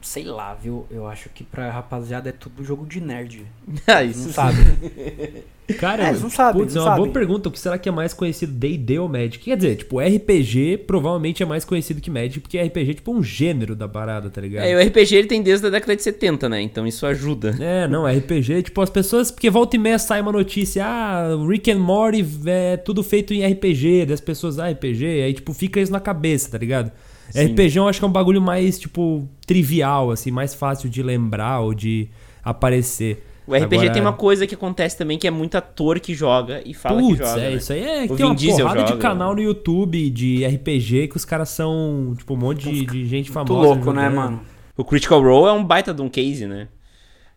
sei 0.00 0.24
lá, 0.24 0.54
viu? 0.54 0.86
Eu 0.90 1.06
acho 1.08 1.28
que 1.30 1.42
pra 1.44 1.70
rapaziada 1.70 2.28
é 2.28 2.32
tudo 2.32 2.64
jogo 2.64 2.86
de 2.86 3.00
nerd. 3.00 3.44
Ah, 3.86 4.02
Não 4.02 4.10
isso 4.10 4.32
sabe. 4.32 4.56
Cara, 5.78 6.04
É, 6.04 6.12
não 6.14 6.30
sabem, 6.30 6.62
putz, 6.62 6.74
não 6.74 6.80
é 6.80 6.84
uma 6.86 6.94
boa 6.96 7.06
sabem. 7.08 7.12
pergunta. 7.12 7.50
O 7.50 7.52
que 7.52 7.60
será 7.60 7.76
que 7.76 7.90
é 7.90 7.92
mais 7.92 8.14
conhecido 8.14 8.50
D&D 8.54 8.98
ou 9.00 9.06
Magic? 9.06 9.38
Quer 9.38 9.54
dizer, 9.54 9.76
tipo, 9.76 10.00
RPG 10.00 10.78
provavelmente 10.86 11.42
é 11.42 11.46
mais 11.46 11.62
conhecido 11.62 12.00
que 12.00 12.10
Magic, 12.10 12.40
porque 12.40 12.58
RPG 12.58 12.90
é 12.90 12.94
tipo 12.94 13.12
um 13.12 13.22
gênero 13.22 13.76
da 13.76 13.86
parada, 13.86 14.30
tá 14.30 14.40
ligado? 14.40 14.64
É, 14.64 14.74
o 14.74 14.80
RPG 14.88 15.14
ele 15.14 15.28
tem 15.28 15.42
desde 15.42 15.66
a 15.66 15.68
década 15.68 15.94
de 15.94 16.02
70, 16.02 16.48
né? 16.48 16.62
Então 16.62 16.86
isso 16.86 17.04
ajuda. 17.04 17.54
É, 17.60 17.86
não, 17.86 18.06
RPG, 18.06 18.62
tipo, 18.62 18.80
as 18.80 18.88
pessoas, 18.88 19.30
porque 19.30 19.50
volta 19.50 19.76
e 19.76 19.78
meia 19.78 19.98
sai 19.98 20.22
uma 20.22 20.32
notícia, 20.32 20.86
ah, 20.86 21.36
Rick 21.46 21.70
and 21.70 21.80
Morty 21.80 22.24
é 22.46 22.78
tudo 22.78 23.02
feito 23.02 23.34
em 23.34 23.44
RPG, 23.46 24.06
das 24.06 24.22
pessoas, 24.22 24.58
ah, 24.58 24.70
RPG, 24.70 25.04
aí, 25.04 25.34
tipo, 25.34 25.52
fica 25.52 25.78
isso 25.80 25.92
na 25.92 26.00
cabeça, 26.00 26.50
tá 26.50 26.56
ligado? 26.56 26.90
Sim. 27.30 27.46
RPG 27.46 27.78
eu 27.78 27.88
acho 27.88 27.98
que 27.98 28.04
é 28.04 28.08
um 28.08 28.12
bagulho 28.12 28.40
mais, 28.40 28.78
tipo, 28.78 29.28
trivial, 29.46 30.10
assim, 30.10 30.30
mais 30.30 30.54
fácil 30.54 30.88
de 30.88 31.02
lembrar 31.02 31.60
ou 31.60 31.74
de 31.74 32.08
aparecer. 32.42 33.24
O 33.46 33.54
RPG 33.54 33.76
Agora- 33.76 33.92
tem 33.92 34.02
uma 34.02 34.12
coisa 34.12 34.46
que 34.46 34.54
acontece 34.54 34.96
também 34.98 35.18
que 35.18 35.26
é 35.26 35.30
muito 35.30 35.56
ator 35.56 35.98
que 36.00 36.14
joga 36.14 36.60
e 36.66 36.74
fala 36.74 37.00
Putz, 37.00 37.18
que 37.18 37.26
joga. 37.26 37.40
é, 37.40 37.50
né? 37.50 37.56
isso 37.56 37.72
aí 37.72 37.80
é 37.82 38.06
que 38.06 38.12
O 38.12 38.16
tem 38.16 38.26
uma 38.26 38.34
Vin 38.34 38.40
Diesel 38.40 38.58
porrada 38.66 38.82
de 38.82 38.88
joga, 38.90 39.00
canal 39.00 39.30
né? 39.34 39.36
no 39.36 39.48
YouTube 39.48 40.10
de 40.10 40.44
RPG 40.44 41.08
que 41.08 41.16
os 41.16 41.24
caras 41.24 41.48
são, 41.48 42.14
tipo, 42.18 42.34
um 42.34 42.36
monte 42.36 42.70
de, 42.70 42.84
de 42.84 43.06
gente 43.06 43.32
Muito 43.32 43.48
famosa. 43.48 43.66
louco, 43.68 43.92
né, 43.92 44.02
jogando. 44.04 44.14
mano? 44.16 44.40
O 44.76 44.84
Critical 44.84 45.22
Role 45.22 45.48
é 45.48 45.52
um 45.58 45.64
baita 45.64 45.94
de 45.94 46.02
um 46.02 46.10
case, 46.10 46.46
né? 46.46 46.68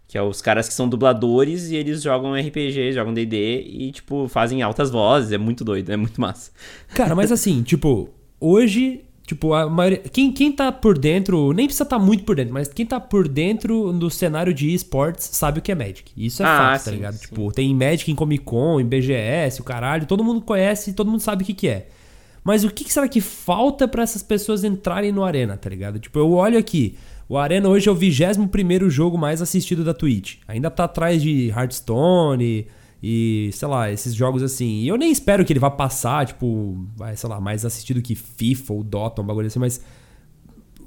Que 0.06 0.18
é 0.18 0.22
os 0.22 0.42
caras 0.42 0.68
que 0.68 0.74
são 0.74 0.90
dubladores 0.90 1.72
e 1.72 1.78
eles 1.78 2.02
jogam 2.02 2.34
RPG, 2.36 2.92
jogam 2.92 3.14
D&D 3.14 3.62
e, 3.66 3.92
tipo, 3.94 4.28
fazem 4.28 4.62
altas 4.62 4.92
vozes. 4.92 5.32
É 5.32 5.38
muito 5.38 5.64
doido, 5.64 5.90
é 5.94 5.96
muito 5.98 6.20
massa. 6.20 6.52
Cara, 6.94 7.16
mas 7.16 7.32
assim, 7.32 7.64
tipo, 7.64 8.10
hoje, 8.38 9.00
tipo, 9.26 9.54
a 9.54 9.70
maioria. 9.70 10.00
Quem, 10.00 10.32
quem 10.32 10.52
tá 10.52 10.72
por 10.72 10.98
dentro, 10.98 11.54
nem 11.54 11.66
precisa 11.66 11.84
estar 11.84 12.00
muito 12.00 12.24
por 12.24 12.36
dentro, 12.36 12.54
mas 12.54 12.68
quem 12.68 12.86
tá 12.86 13.00
por 13.00 13.28
dentro 13.28 13.92
do 13.94 14.10
cenário 14.10 14.54
de 14.54 14.74
esportes 14.74 15.30
sabe 15.34 15.60
o 15.60 15.62
que 15.62 15.72
é 15.72 15.76
Magic. 15.76 16.12
Isso 16.18 16.42
é 16.44 16.46
Ah, 16.46 16.58
fato, 16.58 16.86
tá 16.86 16.92
sim, 16.92 16.98
ligado? 16.98 17.14
sim. 17.14 17.22
Tipo, 17.28 17.52
tem 17.52 17.74
Magic 17.74 18.12
em 18.12 18.16
Comic 18.16 18.44
Con, 18.44 18.80
em 18.80 18.86
BGS, 18.86 19.62
o 19.62 19.64
caralho, 19.64 20.06
todo 20.06 20.24
mundo 20.24 20.42
conhece, 20.42 20.94
todo 20.94 21.10
mundo 21.10 21.22
sabe 21.22 21.44
o 21.44 21.46
que, 21.46 21.54
que 21.54 21.68
é. 21.68 21.88
Mas 22.44 22.64
o 22.64 22.70
que, 22.72 22.84
que 22.84 22.92
será 22.92 23.08
que 23.08 23.22
falta 23.22 23.88
pra 23.88 24.02
essas 24.04 24.24
pessoas 24.24 24.64
entrarem 24.64 25.12
no 25.12 25.24
Arena, 25.24 25.56
tá 25.56 25.70
ligado? 25.70 26.00
Tipo, 26.00 26.18
eu 26.20 26.32
olho 26.32 26.58
aqui. 26.58 26.98
O 27.30 27.38
Arena 27.38 27.70
hoje 27.70 27.88
é 27.88 27.92
o 27.92 27.96
21 27.96 28.90
jogo 28.90 29.18
mais 29.18 29.42
assistido 29.42 29.84
da 29.84 29.94
Twitch. 29.94 30.38
Ainda 30.48 30.70
tá 30.70 30.84
atrás 30.86 31.22
de 31.22 31.50
Hearthstone 31.50 32.44
E, 32.44 32.68
sei 33.54 33.68
lá, 33.68 33.92
esses 33.92 34.14
jogos 34.14 34.44
assim. 34.44 34.82
E 34.82 34.88
eu 34.88 34.98
nem 34.98 35.12
espero 35.12 35.44
que 35.44 35.52
ele 35.52 35.60
vá 35.60 35.72
passar, 35.72 36.26
tipo, 36.26 36.78
vai, 36.96 37.16
sei 37.16 37.30
lá, 37.30 37.42
mais 37.42 37.66
assistido 37.66 38.02
que 38.02 38.14
FIFA 38.16 38.74
ou 38.74 38.84
Dota, 38.84 39.22
um 39.22 39.26
bagulho 39.26 39.48
assim, 39.48 39.60
mas. 39.60 39.84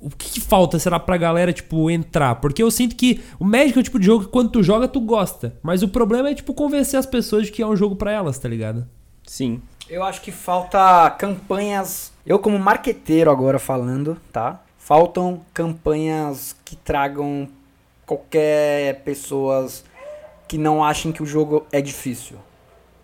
O 0.00 0.10
que, 0.10 0.32
que 0.32 0.40
falta 0.40 0.78
será 0.78 1.00
pra 1.00 1.16
galera, 1.16 1.50
tipo, 1.50 1.90
entrar? 1.90 2.34
Porque 2.34 2.62
eu 2.62 2.70
sinto 2.70 2.94
que 2.94 3.22
o 3.40 3.44
Magic 3.44 3.78
é 3.78 3.80
o 3.80 3.82
tipo 3.82 3.98
de 3.98 4.04
jogo 4.04 4.26
que 4.26 4.30
quando 4.30 4.50
tu 4.50 4.62
joga, 4.62 4.86
tu 4.86 5.00
gosta. 5.00 5.56
Mas 5.62 5.82
o 5.82 5.88
problema 5.88 6.28
é, 6.28 6.34
tipo, 6.34 6.52
convencer 6.52 7.00
as 7.00 7.06
pessoas 7.06 7.46
de 7.46 7.52
que 7.52 7.62
é 7.62 7.66
um 7.66 7.74
jogo 7.74 7.96
pra 7.96 8.12
elas, 8.12 8.38
tá 8.38 8.46
ligado? 8.46 8.86
Sim. 9.26 9.62
Eu 9.88 10.02
acho 10.02 10.20
que 10.20 10.30
falta 10.30 11.08
campanhas. 11.10 12.12
Eu, 12.26 12.38
como 12.38 12.58
marqueteiro 12.58 13.30
agora 13.30 13.58
falando, 13.58 14.18
tá? 14.30 14.60
Faltam 14.78 15.40
campanhas 15.54 16.54
que 16.64 16.76
tragam 16.76 17.48
qualquer 18.04 19.02
pessoas 19.04 19.82
que 20.48 20.58
não 20.58 20.84
achem 20.84 21.12
que 21.12 21.22
o 21.22 21.26
jogo 21.26 21.66
é 21.72 21.80
difícil. 21.80 22.36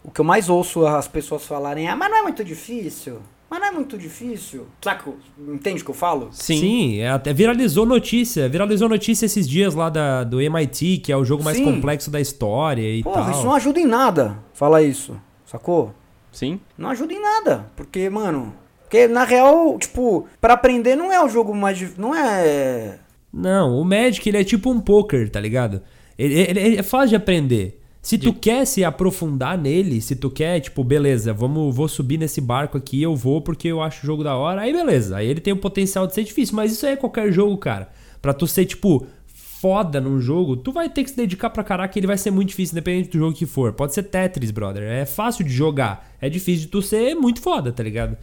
O 0.03 0.11
que 0.11 0.20
eu 0.20 0.24
mais 0.24 0.48
ouço 0.48 0.87
as 0.87 1.09
pessoas 1.09 1.44
falarem 1.44 1.87
é, 1.87 1.90
ah, 1.90 1.96
mas 1.96 2.11
não 2.11 2.18
é 2.18 2.22
muito 2.22 2.44
difícil. 2.44 3.18
Mas 3.50 3.59
não 3.61 3.66
é 3.66 3.70
muito 3.72 3.98
difícil. 3.98 4.66
Saca? 4.81 5.11
Entende 5.37 5.83
o 5.83 5.85
que 5.85 5.90
eu 5.90 5.94
falo? 5.94 6.29
Sim. 6.31 7.00
é, 7.00 7.11
até 7.11 7.33
viralizou 7.33 7.85
notícia. 7.85 8.48
Viralizou 8.48 8.88
notícia 8.88 9.26
esses 9.26 9.48
dias 9.48 9.74
lá 9.74 9.90
da, 9.90 10.22
do 10.22 10.40
MIT, 10.40 10.98
que 10.98 11.11
é 11.11 11.16
o 11.16 11.24
jogo 11.24 11.42
mais 11.42 11.57
Sim. 11.57 11.64
complexo 11.64 12.11
da 12.11 12.20
história 12.20 12.88
e 12.88 13.03
Porra, 13.03 13.22
tal. 13.22 13.31
isso 13.33 13.44
não 13.44 13.55
ajuda 13.55 13.81
em 13.81 13.87
nada. 13.87 14.38
Fala 14.55 14.81
isso. 14.83 15.20
Sacou? 15.44 15.92
Sim. 16.31 16.61
Não 16.79 16.90
ajuda 16.90 17.12
em 17.12 17.20
nada. 17.20 17.66
Porque, 17.74 18.09
mano. 18.09 18.55
Porque 18.83 19.09
na 19.09 19.24
real, 19.24 19.76
tipo, 19.79 20.29
pra 20.40 20.55
aprender 20.55 20.94
não 20.94 21.12
é 21.12 21.22
o 21.22 21.29
jogo 21.29 21.53
mais. 21.55 21.96
Não 21.98 22.14
é. 22.14 23.00
Não, 23.33 23.81
o 23.81 23.85
Magic 23.85 24.29
ele 24.29 24.38
é 24.38 24.44
tipo 24.44 24.70
um 24.70 24.81
poker, 24.81 25.29
tá 25.29 25.40
ligado? 25.40 25.83
Ele, 26.20 26.35
ele- 26.35 26.61
ele 26.61 26.76
é 26.78 26.83
fácil 26.83 27.11
de 27.11 27.16
aprender. 27.16 27.80
Se 28.02 28.16
tu 28.16 28.33
quer 28.33 28.64
se 28.66 28.83
aprofundar 28.83 29.59
nele, 29.59 30.00
se 30.00 30.16
tu 30.16 30.30
quer, 30.30 30.59
tipo, 30.61 30.83
beleza, 30.83 31.33
vamos, 31.35 31.74
vou 31.74 31.87
subir 31.87 32.18
nesse 32.18 32.40
barco 32.40 32.78
aqui, 32.78 33.02
eu 33.02 33.14
vou 33.14 33.42
porque 33.42 33.68
eu 33.68 33.83
acho 33.83 34.02
o 34.02 34.06
jogo 34.06 34.24
da 34.24 34.35
hora, 34.37 34.62
aí 34.62 34.72
beleza. 34.72 35.16
Aí 35.18 35.26
ele 35.28 35.40
tem 35.40 35.52
o 35.52 35.56
potencial 35.56 36.06
de 36.06 36.14
ser 36.14 36.24
difícil, 36.24 36.56
mas 36.56 36.72
isso 36.72 36.87
aí 36.87 36.92
é 36.92 36.96
qualquer 36.96 37.30
jogo, 37.30 37.56
cara. 37.59 37.90
Pra 38.22 38.33
tu 38.33 38.46
ser, 38.46 38.64
tipo, 38.64 39.06
foda 39.26 40.00
num 40.00 40.18
jogo, 40.18 40.56
tu 40.56 40.72
vai 40.72 40.88
ter 40.88 41.04
que 41.04 41.11
se 41.11 41.16
dedicar 41.16 41.50
pra 41.50 41.62
caraca 41.62 41.98
ele 41.98 42.06
vai 42.06 42.16
ser 42.16 42.30
muito 42.30 42.48
difícil, 42.48 42.72
independente 42.74 43.11
do 43.11 43.18
jogo 43.18 43.37
que 43.37 43.44
for. 43.44 43.74
Pode 43.74 43.92
ser 43.92 44.04
Tetris, 44.04 44.50
brother. 44.50 44.83
É 44.85 45.04
fácil 45.04 45.44
de 45.44 45.52
jogar. 45.52 46.11
É 46.22 46.30
difícil 46.30 46.62
de 46.62 46.68
tu 46.68 46.80
ser 46.80 47.14
muito 47.14 47.42
foda, 47.42 47.70
tá 47.70 47.83
ligado? 47.83 48.16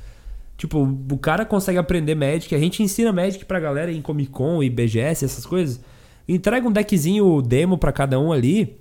Tipo, 0.58 0.80
o 1.12 1.18
cara 1.20 1.46
consegue 1.46 1.78
aprender 1.78 2.16
Magic, 2.16 2.54
a 2.56 2.58
gente 2.60 2.82
ensina 2.82 3.14
Magic 3.14 3.46
pra 3.46 3.60
galera 3.60 3.92
em 3.92 4.02
Comic 4.02 4.32
Con 4.32 4.64
e 4.64 4.70
BGS, 4.72 5.24
essas 5.24 5.46
coisas. 5.46 5.80
Entrega 6.28 6.68
um 6.68 6.72
deckzinho 6.72 7.42
demo 7.42 7.78
pra 7.78 7.92
cada 7.92 8.20
um 8.20 8.32
ali, 8.32 8.78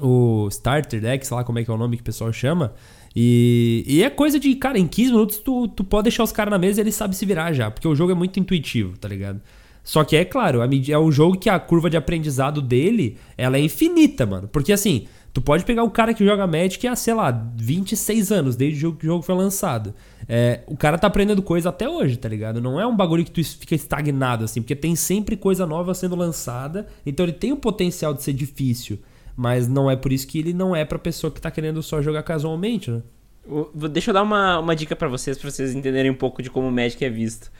o 0.00 0.48
Starter 0.50 1.00
Deck, 1.00 1.26
sei 1.26 1.36
lá 1.36 1.44
como 1.44 1.58
é 1.58 1.64
que 1.64 1.70
é 1.70 1.74
o 1.74 1.76
nome 1.76 1.96
que 1.96 2.02
o 2.02 2.04
pessoal 2.04 2.32
chama. 2.32 2.74
E, 3.14 3.84
e 3.86 4.02
é 4.02 4.10
coisa 4.10 4.40
de, 4.40 4.54
cara, 4.54 4.78
em 4.78 4.86
15 4.86 5.12
minutos 5.12 5.38
tu, 5.38 5.68
tu 5.68 5.84
pode 5.84 6.04
deixar 6.04 6.24
os 6.24 6.32
caras 6.32 6.50
na 6.50 6.58
mesa 6.58 6.80
e 6.80 6.82
eles 6.82 6.94
sabem 6.94 7.14
se 7.14 7.26
virar 7.26 7.52
já, 7.52 7.70
porque 7.70 7.86
o 7.86 7.94
jogo 7.94 8.12
é 8.12 8.14
muito 8.14 8.40
intuitivo, 8.40 8.96
tá 8.98 9.06
ligado? 9.06 9.40
Só 9.84 10.04
que 10.04 10.16
é 10.16 10.24
claro, 10.24 10.60
é 10.62 10.98
um 10.98 11.10
jogo 11.10 11.36
que 11.36 11.50
a 11.50 11.58
curva 11.58 11.90
de 11.90 11.96
aprendizado 11.96 12.62
dele, 12.62 13.16
ela 13.36 13.56
é 13.56 13.60
infinita, 13.60 14.24
mano. 14.24 14.48
Porque 14.48 14.72
assim, 14.72 15.06
tu 15.32 15.40
pode 15.40 15.64
pegar 15.64 15.82
um 15.84 15.90
cara 15.90 16.12
que 16.14 16.24
joga 16.24 16.46
Magic 16.46 16.86
há, 16.86 16.94
sei 16.96 17.14
lá, 17.14 17.30
26 17.56 18.30
anos, 18.32 18.56
desde 18.56 18.86
o 18.86 18.92
que 18.94 19.04
o 19.06 19.08
jogo 19.08 19.22
foi 19.22 19.34
lançado. 19.34 19.94
É, 20.28 20.60
o 20.66 20.76
cara 20.76 20.98
tá 20.98 21.06
aprendendo 21.06 21.42
coisa 21.42 21.68
até 21.70 21.88
hoje, 21.88 22.16
tá 22.16 22.28
ligado? 22.28 22.60
Não 22.60 22.80
é 22.80 22.86
um 22.86 22.96
bagulho 22.96 23.24
que 23.24 23.30
tu 23.30 23.42
fica 23.42 23.74
estagnado, 23.74 24.44
assim, 24.44 24.60
porque 24.60 24.76
tem 24.76 24.94
sempre 24.94 25.36
coisa 25.36 25.66
nova 25.66 25.94
sendo 25.94 26.14
lançada, 26.16 26.86
então 27.04 27.24
ele 27.24 27.32
tem 27.32 27.52
o 27.52 27.56
potencial 27.56 28.12
de 28.14 28.22
ser 28.22 28.32
difícil. 28.32 28.98
Mas 29.36 29.66
não 29.66 29.90
é 29.90 29.96
por 29.96 30.12
isso 30.12 30.26
que 30.26 30.38
ele 30.38 30.52
não 30.52 30.76
é 30.76 30.84
pra 30.84 30.98
pessoa 30.98 31.30
que 31.30 31.40
tá 31.40 31.50
querendo 31.50 31.82
só 31.82 32.02
jogar 32.02 32.22
casualmente, 32.22 32.90
né? 32.90 33.02
O- 33.48 33.70
Deixa 33.88 34.10
eu 34.10 34.14
dar 34.14 34.22
uma, 34.22 34.58
uma 34.58 34.76
dica 34.76 34.94
pra 34.94 35.08
vocês, 35.08 35.38
pra 35.38 35.50
vocês 35.50 35.74
entenderem 35.74 36.10
um 36.10 36.14
pouco 36.14 36.42
de 36.42 36.50
como 36.50 36.68
o 36.68 36.72
Magic 36.72 37.02
é 37.04 37.08
visto. 37.10 37.50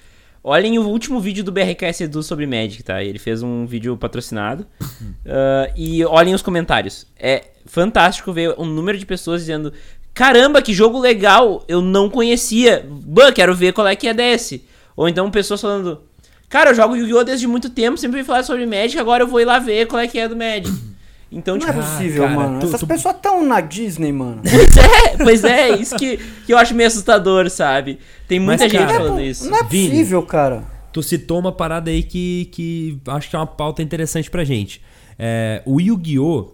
Olhem 0.45 0.77
o 0.79 0.89
último 0.89 1.21
vídeo 1.21 1.45
do 1.45 1.53
BRKS 1.53 2.01
Edu 2.01 2.23
sobre 2.23 2.47
Magic, 2.47 2.83
tá? 2.83 3.03
Ele 3.03 3.19
fez 3.19 3.43
um 3.43 3.65
vídeo 3.67 3.97
patrocinado. 3.97 4.67
Ah, 5.25 5.71
e 5.77 6.05
olhem 6.05 6.35
os 6.35 6.43
comentários. 6.43 7.07
É 7.17 7.45
fantástico 7.65 8.33
ver 8.33 8.55
um 8.59 8.67
número 8.67 8.99
de 8.99 9.07
pessoas 9.07 9.41
dizendo: 9.41 9.73
Caramba, 10.13 10.61
que 10.61 10.75
jogo 10.75 10.99
legal! 10.99 11.65
Eu 11.69 11.81
não 11.81 12.11
conhecia. 12.11 12.85
Bah, 12.89 13.31
quero 13.33 13.55
ver 13.55 13.73
qual 13.73 13.87
é 13.87 13.95
que 13.95 14.09
é 14.09 14.13
desse. 14.13 14.65
Ou 14.97 15.09
então 15.09 15.31
pessoas 15.31 15.61
falando: 15.61 16.03
Cara, 16.49 16.71
eu 16.71 16.75
jogo 16.75 16.97
Yu-Gi-Oh! 16.97 17.23
desde 17.25 17.47
muito 17.47 17.71
tempo, 17.71 17.97
sempre 17.97 18.25
falar 18.25 18.43
sobre 18.43 18.67
Magic, 18.67 18.99
agora 18.99 19.23
eu 19.23 19.29
vou 19.29 19.41
ir 19.41 19.45
lá 19.45 19.61
ver 19.61 19.87
qual 19.87 20.01
é 20.01 20.09
que 20.09 20.19
é 20.19 20.29
do 20.29 20.37
Magic. 20.37 20.71
Então, 21.33 21.55
Não 21.55 21.61
tipo, 21.67 21.73
é 21.73 21.83
possível, 21.83 22.25
cara, 22.25 22.35
mano. 22.37 22.61
tu- 22.61 22.67
Essas 22.67 22.81
tu- 22.81 22.87
pessoas 22.87 23.17
estão 23.17 23.47
na 23.47 23.61
Disney, 23.61 24.13
mano. 24.13 24.43
Pois 24.53 24.77
é, 24.77 25.17
pois 25.17 25.45
é, 25.45 25.71
isso 25.77 25.97
que, 25.97 26.19
que 26.47 26.53
eu 26.53 26.59
acho 26.59 26.75
meio 26.75 26.87
assustador, 26.89 27.49
sabe? 27.49 27.99
Tem 28.29 28.39
muita 28.39 28.65
Mas, 28.65 28.73
gente 28.73 28.81
cara, 28.81 28.95
falando 28.99 29.15
Não 29.15 29.21
isso. 29.21 29.55
é 29.55 29.63
Vini. 29.65 29.89
possível, 29.91 30.23
cara. 30.23 30.65
Tu 30.93 31.03
citou 31.03 31.39
uma 31.39 31.51
parada 31.53 31.91
aí 31.91 32.03
que, 32.03 32.51
que 32.53 32.99
acho 33.09 33.31
que 33.31 33.35
é 33.35 33.39
uma 33.39 33.47
pauta 33.47 33.83
interessante 33.83 34.31
pra 34.31 34.45
gente. 34.45 34.83
É, 35.19 35.63
o 35.65 35.81
Yu-Gi-Oh! 35.81 36.51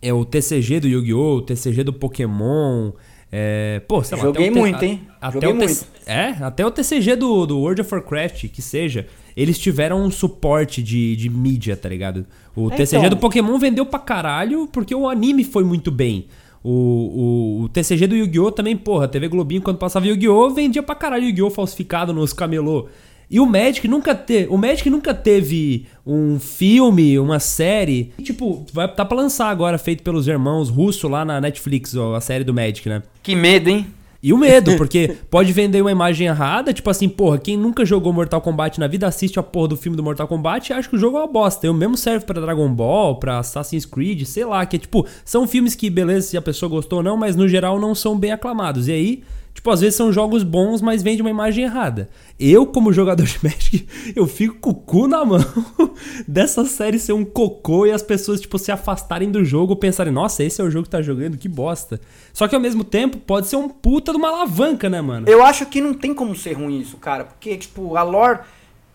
É 0.00 0.12
o 0.12 0.24
TCG 0.24 0.78
do 0.80 0.86
Yu-Gi-Oh! 0.88 1.36
O 1.38 1.42
TCG 1.42 1.82
do 1.82 1.92
Pokémon. 1.92 2.92
É, 3.32 3.80
pô, 3.88 4.04
sei 4.04 4.16
lá, 4.16 4.22
Joguei 4.22 4.50
muito, 4.50 4.84
hein? 4.84 5.02
Até 5.20 5.32
Joguei 5.32 5.50
o 5.50 5.54
muito. 5.56 5.84
É, 6.06 6.28
até 6.44 6.64
o 6.64 6.70
TCG 6.70 7.16
do, 7.16 7.44
do 7.44 7.58
World 7.58 7.80
of 7.80 7.92
Warcraft, 7.92 8.46
que 8.50 8.62
seja, 8.62 9.06
eles 9.36 9.58
tiveram 9.58 10.02
um 10.02 10.10
suporte 10.10 10.82
de, 10.82 11.14
de 11.16 11.28
mídia, 11.28 11.76
tá 11.76 11.88
ligado? 11.88 12.24
O 12.54 12.68
É, 12.72 12.76
TCG 12.76 12.96
então. 12.98 13.10
do 13.10 13.16
Pokémon 13.18 13.58
vendeu 13.58 13.84
pra 13.84 13.98
caralho 13.98 14.66
porque 14.72 14.94
o 14.94 15.08
anime 15.08 15.44
foi 15.44 15.62
muito 15.64 15.90
bem. 15.90 16.26
O, 16.64 16.70
o, 16.70 17.62
o 17.64 17.68
TCG 17.68 18.06
do 18.08 18.16
Yu-Gi-Oh! 18.16 18.50
também, 18.50 18.76
porra, 18.76 19.06
TV 19.06 19.28
Globinho, 19.28 19.62
quando 19.62 19.76
passava 19.78 20.06
Yu-Gi-Oh! 20.06 20.50
vendia 20.50 20.82
pra 20.82 20.94
caralho 20.94 21.24
Yu-Gi-Oh! 21.26 21.50
falsificado 21.50 22.12
nos 22.12 22.32
camelô. 22.32 22.88
E 23.30 23.38
o 23.40 23.46
Magic 23.46 23.86
nunca 23.88 24.14
teve. 24.14 24.46
O 24.52 24.56
Magic 24.56 24.88
nunca 24.88 25.12
teve 25.12 25.86
um 26.06 26.38
filme, 26.38 27.18
uma 27.18 27.40
série. 27.40 28.12
Tipo, 28.22 28.64
vai 28.72 28.86
tá 28.92 29.04
pra 29.04 29.16
lançar 29.16 29.48
agora, 29.50 29.78
feito 29.78 30.02
pelos 30.04 30.28
irmãos 30.28 30.68
russos 30.68 31.10
lá 31.10 31.24
na 31.24 31.40
Netflix, 31.40 31.94
ó, 31.96 32.14
a 32.14 32.20
série 32.20 32.44
do 32.44 32.54
Magic, 32.54 32.88
né? 32.88 33.02
Que 33.24 33.34
medo, 33.34 33.68
hein? 33.68 33.86
E 34.22 34.32
o 34.32 34.38
medo, 34.38 34.76
porque 34.76 35.16
pode 35.30 35.52
vender 35.52 35.80
uma 35.80 35.90
imagem 35.90 36.26
errada, 36.26 36.72
tipo 36.72 36.88
assim, 36.90 37.08
porra, 37.08 37.38
quem 37.38 37.56
nunca 37.56 37.84
jogou 37.84 38.12
Mortal 38.12 38.40
Kombat 38.40 38.80
na 38.80 38.86
vida 38.86 39.06
assiste 39.06 39.38
a 39.38 39.42
porra 39.42 39.68
do 39.68 39.76
filme 39.76 39.96
do 39.96 40.02
Mortal 40.02 40.26
Kombat 40.26 40.70
e 40.70 40.74
acha 40.74 40.88
que 40.88 40.96
o 40.96 40.98
jogo 40.98 41.16
é 41.18 41.20
uma 41.20 41.26
bosta. 41.26 41.66
E 41.66 41.70
o 41.70 41.74
mesmo 41.74 41.96
serve 41.96 42.24
pra 42.24 42.40
Dragon 42.40 42.68
Ball, 42.68 43.16
pra 43.16 43.38
Assassin's 43.38 43.84
Creed, 43.84 44.24
sei 44.24 44.44
lá, 44.44 44.64
que 44.66 44.76
é 44.76 44.78
tipo, 44.78 45.06
são 45.24 45.46
filmes 45.46 45.74
que, 45.74 45.88
beleza, 45.90 46.28
se 46.28 46.36
a 46.36 46.42
pessoa 46.42 46.68
gostou 46.68 46.98
ou 46.98 47.02
não, 47.02 47.16
mas 47.16 47.36
no 47.36 47.48
geral 47.48 47.78
não 47.78 47.94
são 47.94 48.18
bem 48.18 48.32
aclamados. 48.32 48.88
E 48.88 48.92
aí, 48.92 49.22
tipo, 49.56 49.70
às 49.70 49.80
vezes 49.80 49.96
são 49.96 50.12
jogos 50.12 50.42
bons, 50.42 50.82
mas 50.82 51.02
vende 51.02 51.22
uma 51.22 51.30
imagem 51.30 51.64
errada. 51.64 52.10
Eu, 52.38 52.66
como 52.66 52.92
jogador 52.92 53.24
de 53.24 53.38
Magic, 53.42 53.88
eu 54.14 54.26
fico 54.26 54.56
com 54.56 54.70
o 54.70 54.74
cu 54.74 55.08
na 55.08 55.24
mão 55.24 55.40
dessa 56.28 56.64
série 56.66 56.98
ser 56.98 57.14
um 57.14 57.24
cocô 57.24 57.86
e 57.86 57.90
as 57.90 58.02
pessoas, 58.02 58.40
tipo, 58.40 58.58
se 58.58 58.70
afastarem 58.70 59.30
do 59.30 59.42
jogo, 59.42 59.74
pensarem, 59.74 60.12
nossa, 60.12 60.44
esse 60.44 60.60
é 60.60 60.64
o 60.64 60.70
jogo 60.70 60.84
que 60.84 60.90
tá 60.90 61.00
jogando, 61.00 61.38
que 61.38 61.48
bosta. 61.48 61.98
Só 62.34 62.46
que 62.46 62.54
ao 62.54 62.60
mesmo 62.60 62.84
tempo, 62.84 63.16
pode 63.16 63.46
ser 63.46 63.56
um 63.56 63.68
puta 63.68 64.12
de 64.12 64.18
uma 64.18 64.28
alavanca, 64.28 64.90
né, 64.90 65.00
mano? 65.00 65.26
Eu 65.26 65.42
acho 65.42 65.64
que 65.66 65.80
não 65.80 65.94
tem 65.94 66.12
como 66.12 66.36
ser 66.36 66.52
ruim 66.52 66.78
isso, 66.78 66.98
cara. 66.98 67.24
Porque, 67.24 67.56
tipo, 67.56 67.96
a 67.96 68.02
lore. 68.02 68.40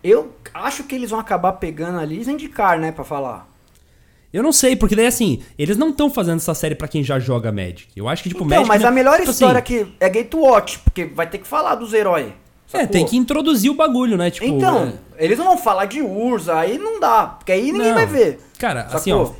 Eu 0.02 0.32
acho 0.52 0.82
que 0.84 0.94
eles 0.94 1.10
vão 1.10 1.20
acabar 1.20 1.52
pegando 1.52 1.98
ali 1.98 2.22
e 2.22 2.30
indicar, 2.30 2.78
né, 2.78 2.90
pra 2.90 3.04
falar. 3.04 3.51
Eu 4.32 4.42
não 4.42 4.52
sei, 4.52 4.74
porque 4.74 4.96
daí 4.96 5.06
assim, 5.06 5.40
eles 5.58 5.76
não 5.76 5.90
estão 5.90 6.08
fazendo 6.08 6.36
essa 6.38 6.54
série 6.54 6.74
pra 6.74 6.88
quem 6.88 7.02
já 7.04 7.18
joga 7.18 7.52
Magic. 7.52 7.88
Eu 7.94 8.08
acho 8.08 8.22
que, 8.22 8.28
tipo, 8.30 8.44
então, 8.44 8.58
Magic. 8.58 8.68
mas 8.68 8.80
não- 8.82 8.88
a 8.88 8.92
melhor 8.92 9.18
tipo 9.18 9.30
história 9.30 9.60
assim, 9.60 9.84
que 9.84 9.86
é 10.00 10.08
Gatewatch, 10.08 10.78
porque 10.80 11.04
vai 11.04 11.26
ter 11.28 11.38
que 11.38 11.46
falar 11.46 11.74
dos 11.74 11.92
heróis. 11.92 12.26
É, 12.72 12.78
sacou? 12.78 12.86
tem 12.88 13.04
que 13.04 13.16
introduzir 13.18 13.70
o 13.70 13.74
bagulho, 13.74 14.16
né? 14.16 14.30
Tipo. 14.30 14.46
Então, 14.46 14.94
eles 15.18 15.36
não 15.36 15.44
vão 15.44 15.58
falar 15.58 15.84
de 15.84 16.00
Urza, 16.00 16.56
aí 16.56 16.78
não 16.78 16.98
dá, 16.98 17.26
porque 17.38 17.52
aí 17.52 17.70
ninguém 17.70 17.88
Não. 17.88 17.94
vai 17.94 18.06
ver. 18.06 18.40
Cara, 18.58 18.84
Sacou? 18.84 18.96
assim, 18.96 19.12
ó. 19.12 19.30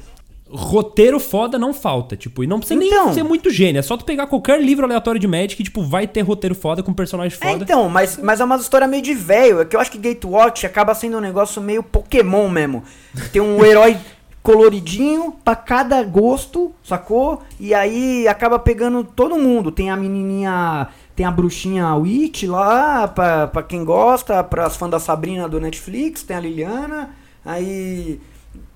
Roteiro 0.55 1.18
foda 1.18 1.59
não 1.59 1.72
falta, 1.72 2.14
tipo, 2.14 2.44
e 2.44 2.46
não 2.46 2.59
precisa 2.59 2.85
Então. 2.85 3.07
nem 3.07 3.14
ser 3.14 3.22
muito 3.22 3.48
gênio, 3.48 3.78
é 3.78 3.83
só 3.83 3.96
tu 3.96 4.05
pegar 4.05 4.26
qualquer 4.26 4.61
livro 4.61 4.85
aleatório 4.85 5.18
de 5.18 5.26
Magic 5.26 5.57
que, 5.57 5.62
tipo, 5.62 5.83
vai 5.83 6.07
ter 6.07 6.20
roteiro 6.20 6.55
foda 6.55 6.83
com 6.83 6.92
personagem 6.92 7.38
É, 7.40 7.52
foda. 7.52 7.64
então, 7.64 7.88
mas, 7.88 8.18
mas 8.18 8.38
é 8.38 8.44
uma 8.44 8.57
história 8.57 8.87
meio 8.87 9.02
de 9.02 9.14
velho. 9.14 9.62
É 9.62 9.64
que 9.64 9.74
eu 9.74 9.81
acho 9.81 9.90
que 9.90 9.96
Gatewatch 9.96 10.66
acaba 10.66 10.94
sendo 10.94 11.16
um 11.16 11.20
negócio 11.20 11.62
meio 11.62 11.83
Pokémon 11.83 12.50
mesmo. 12.50 12.85
Tem 13.33 13.40
um 13.40 13.64
herói 13.64 13.96
coloridinho 14.42 15.33
pra 15.44 15.55
cada 15.55 16.02
gosto, 16.02 16.72
sacou? 16.83 17.42
E 17.61 17.72
aí 17.72 18.26
acaba 18.26 18.59
pegando 18.59 19.05
todo 19.05 19.37
mundo. 19.37 19.70
Tem 19.70 19.90
a 19.90 19.96
menininha, 19.96 20.88
tem 21.14 21.24
a 21.24 21.31
bruxinha 21.31 21.94
Witch 21.94 22.44
lá, 22.44 23.07
pra, 23.09 23.46
pra 23.46 23.62
quem 23.62 23.85
gosta, 23.85 24.42
pras 24.42 24.76
fãs 24.76 24.90
da 24.90 24.98
Sabrina 24.98 25.48
do 25.48 25.61
Netflix, 25.61 26.22
tem 26.22 26.37
a 26.37 26.40
Liliana. 26.40 27.11
Aí 27.44 28.20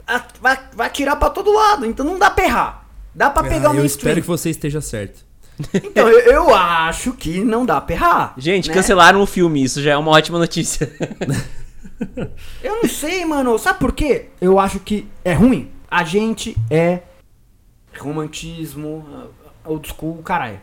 a- 0.06 0.22
vai, 0.40 0.58
vai 0.74 0.90
tirar 0.90 1.16
pra 1.16 1.30
todo 1.30 1.52
lado, 1.52 1.84
então 1.86 2.06
não 2.06 2.18
dá 2.18 2.30
pra 2.30 2.44
errar. 2.44 2.86
Dá 3.14 3.30
pra 3.30 3.42
pegar 3.42 3.68
Ah, 3.68 3.70
o 3.70 3.74
eu 3.74 3.78
mainstream. 3.80 3.86
espero 4.10 4.20
que 4.20 4.26
você 4.28 4.50
esteja 4.50 4.80
certo. 4.80 5.24
Então, 5.72 6.06
eu, 6.08 6.20
eu 6.32 6.54
acho 6.54 7.12
que 7.14 7.42
não 7.42 7.64
dá 7.64 7.80
pra 7.80 7.94
errar. 7.96 8.34
Gente, 8.36 8.68
né? 8.68 8.74
cancelaram 8.74 9.22
o 9.22 9.26
filme, 9.26 9.64
isso 9.64 9.80
já 9.82 9.92
é 9.92 9.96
uma 9.96 10.10
ótima 10.10 10.38
notícia. 10.38 10.92
Eu 12.62 12.82
não 12.82 12.88
sei, 12.88 13.24
mano. 13.24 13.58
Sabe 13.58 13.78
por 13.78 13.92
quê? 13.92 14.26
Eu 14.40 14.58
acho 14.58 14.80
que 14.80 15.06
é 15.24 15.32
ruim. 15.32 15.70
A 15.90 16.04
gente 16.04 16.56
é 16.70 17.00
romantismo, 17.98 19.04
uh, 19.08 19.30
old 19.64 19.88
school, 19.88 20.22
caralho. 20.22 20.60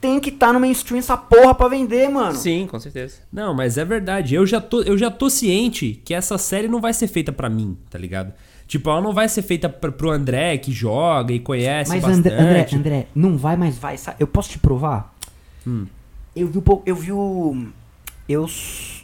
Tem 0.00 0.18
que 0.18 0.30
estar 0.30 0.48
tá 0.48 0.52
no 0.52 0.60
mainstream 0.60 0.98
essa 0.98 1.16
porra 1.16 1.54
pra 1.54 1.68
vender, 1.68 2.08
mano. 2.08 2.34
Sim, 2.34 2.66
com 2.66 2.78
certeza. 2.78 3.18
Não, 3.32 3.54
mas 3.54 3.78
é 3.78 3.84
verdade. 3.84 4.34
Eu 4.34 4.44
já 4.44 4.60
tô, 4.60 4.82
eu 4.82 4.98
já 4.98 5.10
tô 5.10 5.30
ciente 5.30 6.00
que 6.04 6.12
essa 6.12 6.36
série 6.36 6.66
não 6.66 6.80
vai 6.80 6.92
ser 6.92 7.06
feita 7.06 7.32
para 7.32 7.48
mim, 7.48 7.78
tá 7.88 7.98
ligado? 7.98 8.32
Tipo, 8.66 8.90
ela 8.90 9.00
não 9.00 9.12
vai 9.12 9.28
ser 9.28 9.42
feita 9.42 9.68
pra, 9.68 9.92
pro 9.92 10.10
André 10.10 10.58
que 10.58 10.72
joga 10.72 11.32
e 11.32 11.38
conhece 11.38 11.90
mas 11.90 12.02
bastante. 12.02 12.28
André, 12.28 12.42
André, 12.42 12.68
André, 12.76 13.06
não 13.14 13.36
vai, 13.36 13.56
mas 13.56 13.78
vai. 13.78 13.96
Eu 14.18 14.26
posso 14.26 14.50
te 14.50 14.58
provar? 14.58 15.14
Hum. 15.66 15.86
Eu 16.34 16.48
vi 16.48 16.58
o. 16.58 16.82
Eu 16.86 16.96
vi 16.96 17.12
o. 17.12 17.68
Eu, 18.28 18.46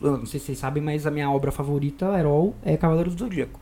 eu, 0.01 0.19
não 0.19 0.27
sei 0.27 0.39
se 0.39 0.47
vocês 0.47 0.59
sabem, 0.59 0.83
mas 0.83 1.07
a 1.07 1.11
minha 1.11 1.31
obra 1.31 1.51
favorita, 1.51 2.07
Herol, 2.19 2.55
é 2.65 2.77
Cavaleiros 2.77 3.15
do 3.15 3.25
Zodíaco. 3.25 3.61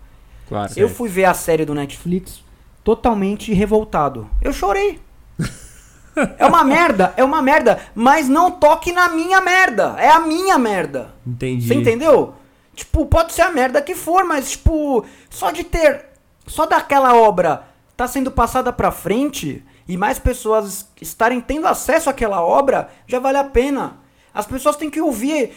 Claro. 0.49 0.73
Eu 0.77 0.89
fui 0.89 1.09
ver 1.09 1.25
a 1.25 1.35
série 1.35 1.65
do 1.65 1.75
Netflix 1.75 2.43
totalmente 2.85 3.53
revoltado. 3.53 4.31
Eu 4.41 4.53
chorei. 4.53 5.01
é 6.39 6.47
uma 6.47 6.63
merda, 6.63 7.13
é 7.17 7.25
uma 7.25 7.43
merda, 7.43 7.81
mas 7.95 8.29
não 8.29 8.51
toque 8.51 8.93
na 8.93 9.09
minha 9.09 9.41
merda. 9.41 9.97
É 9.99 10.09
a 10.09 10.21
minha 10.21 10.59
merda. 10.59 11.15
Entendi. 11.27 11.67
Você 11.67 11.75
entendeu? 11.75 12.35
Tipo, 12.75 13.07
pode 13.07 13.33
ser 13.33 13.43
a 13.43 13.51
merda 13.51 13.83
que 13.83 13.95
for, 13.95 14.25
mas 14.25 14.53
tipo, 14.53 15.05
só 15.31 15.51
de 15.51 15.65
ter, 15.65 16.05
só 16.47 16.67
daquela 16.67 17.15
obra 17.17 17.65
tá 17.97 18.07
sendo 18.07 18.31
passada 18.31 18.71
pra 18.71 18.91
frente 18.91 19.65
e 19.89 19.97
mais 19.97 20.19
pessoas 20.19 20.87
estarem 21.01 21.41
tendo 21.41 21.67
acesso 21.67 22.11
àquela 22.11 22.43
obra, 22.43 22.91
já 23.07 23.19
vale 23.19 23.39
a 23.39 23.45
pena. 23.45 23.99
As 24.37 24.47
pessoas 24.47 24.77
têm 24.77 24.91
que 24.91 25.01
ouvir. 25.01 25.53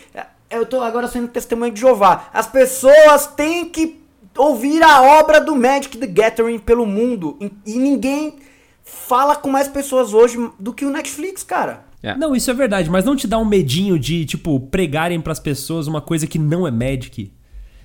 Eu 0.50 0.66
tô 0.66 0.82
agora 0.82 1.06
sendo 1.10 1.28
testemunha 1.28 1.70
de 1.70 1.82
Jeová. 1.82 2.30
As 2.34 2.48
pessoas 2.48 3.28
têm 3.28 3.66
que 3.66 4.02
ouvir 4.38 4.82
a 4.82 5.02
obra 5.20 5.42
do 5.42 5.54
Magic 5.54 5.98
the 5.98 6.08
Gathering 6.08 6.60
pelo 6.60 6.86
mundo. 6.86 7.38
E 7.66 7.78
ninguém 7.78 8.38
fala 8.82 9.36
com 9.36 9.50
mais 9.50 9.68
pessoas 9.68 10.14
hoje 10.14 10.38
do 10.58 10.74
que 10.74 10.86
o 10.86 10.90
Netflix, 10.90 11.44
cara. 11.44 11.84
É. 12.02 12.16
Não, 12.16 12.34
isso 12.34 12.50
é 12.50 12.54
verdade, 12.54 12.90
mas 12.90 13.04
não 13.04 13.18
te 13.18 13.28
dá 13.28 13.38
um 13.38 13.44
medinho 13.44 14.00
de, 14.00 14.26
tipo, 14.26 14.58
pregarem 14.62 15.20
para 15.20 15.34
as 15.34 15.40
pessoas 15.40 15.86
uma 15.86 16.00
coisa 16.00 16.26
que 16.26 16.40
não 16.40 16.66
é 16.66 16.72
Magic? 16.72 17.34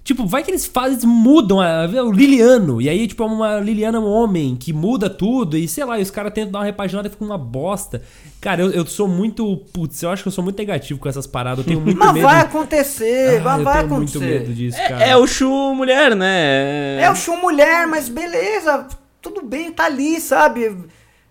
Tipo, 0.05 0.27
vai 0.27 0.43
que 0.43 0.51
eles 0.51 0.67
fazem, 0.67 1.09
mudam 1.09 1.63
a, 1.63 1.87
o 1.87 2.13
Liliano, 2.13 2.79
e 2.81 2.91
aí, 2.91 3.09
tipo, 3.09 3.23
é 3.23 3.27
uma 3.27 3.59
Liliana 3.59 3.99
um 3.99 4.07
homem 4.07 4.55
que 4.55 4.71
muda 4.71 5.09
tudo, 5.09 5.57
e 5.57 5.67
sei 5.67 5.83
lá, 5.83 5.99
e 5.99 6.03
os 6.03 6.11
caras 6.11 6.31
tentam 6.35 6.53
dar 6.53 6.59
uma 6.59 6.67
repaginada 6.67 7.09
e 7.09 7.11
fica 7.11 7.25
uma 7.25 7.39
bosta. 7.39 8.03
Cara, 8.39 8.61
eu, 8.61 8.71
eu 8.71 8.85
sou 8.85 9.09
muito. 9.09 9.57
Putz, 9.73 10.03
eu 10.03 10.11
acho 10.11 10.23
que 10.23 10.29
eu 10.29 10.33
sou 10.33 10.45
muito 10.45 10.59
negativo 10.59 11.01
com 11.01 11.09
essas 11.09 11.27
paradas. 11.27 11.61
Eu 11.61 11.65
tenho 11.65 11.81
muito 11.83 11.99
mas 11.99 12.13
medo. 12.13 12.27
Mas 12.27 12.35
vai 12.35 12.43
acontecer, 12.43 13.39
ah, 13.39 13.43
vai, 13.43 13.63
vai 13.63 13.85
acontecer. 13.85 14.19
muito 14.19 14.21
medo 14.21 14.53
disso, 14.53 14.79
é, 14.79 14.89
cara. 14.91 15.05
É, 15.07 15.09
é 15.09 15.17
o 15.17 15.27
Chu 15.27 15.75
mulher, 15.75 16.15
né? 16.15 17.01
É 17.01 17.11
o 17.11 17.15
Chu 17.15 17.39
mulher, 17.39 17.87
mas 17.87 18.11
beleza, 18.11 18.87
tudo 19.23 19.41
bem, 19.41 19.73
tá 19.73 19.87
ali, 19.87 20.21
sabe? 20.21 20.77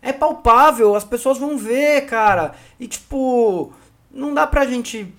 É 0.01 0.11
palpável, 0.11 0.95
as 0.95 1.03
pessoas 1.03 1.37
vão 1.37 1.59
ver, 1.59 2.07
cara. 2.07 2.53
E 2.79 2.87
tipo, 2.87 3.71
não 4.11 4.33
dá 4.33 4.47
pra 4.47 4.65
gente. 4.65 5.13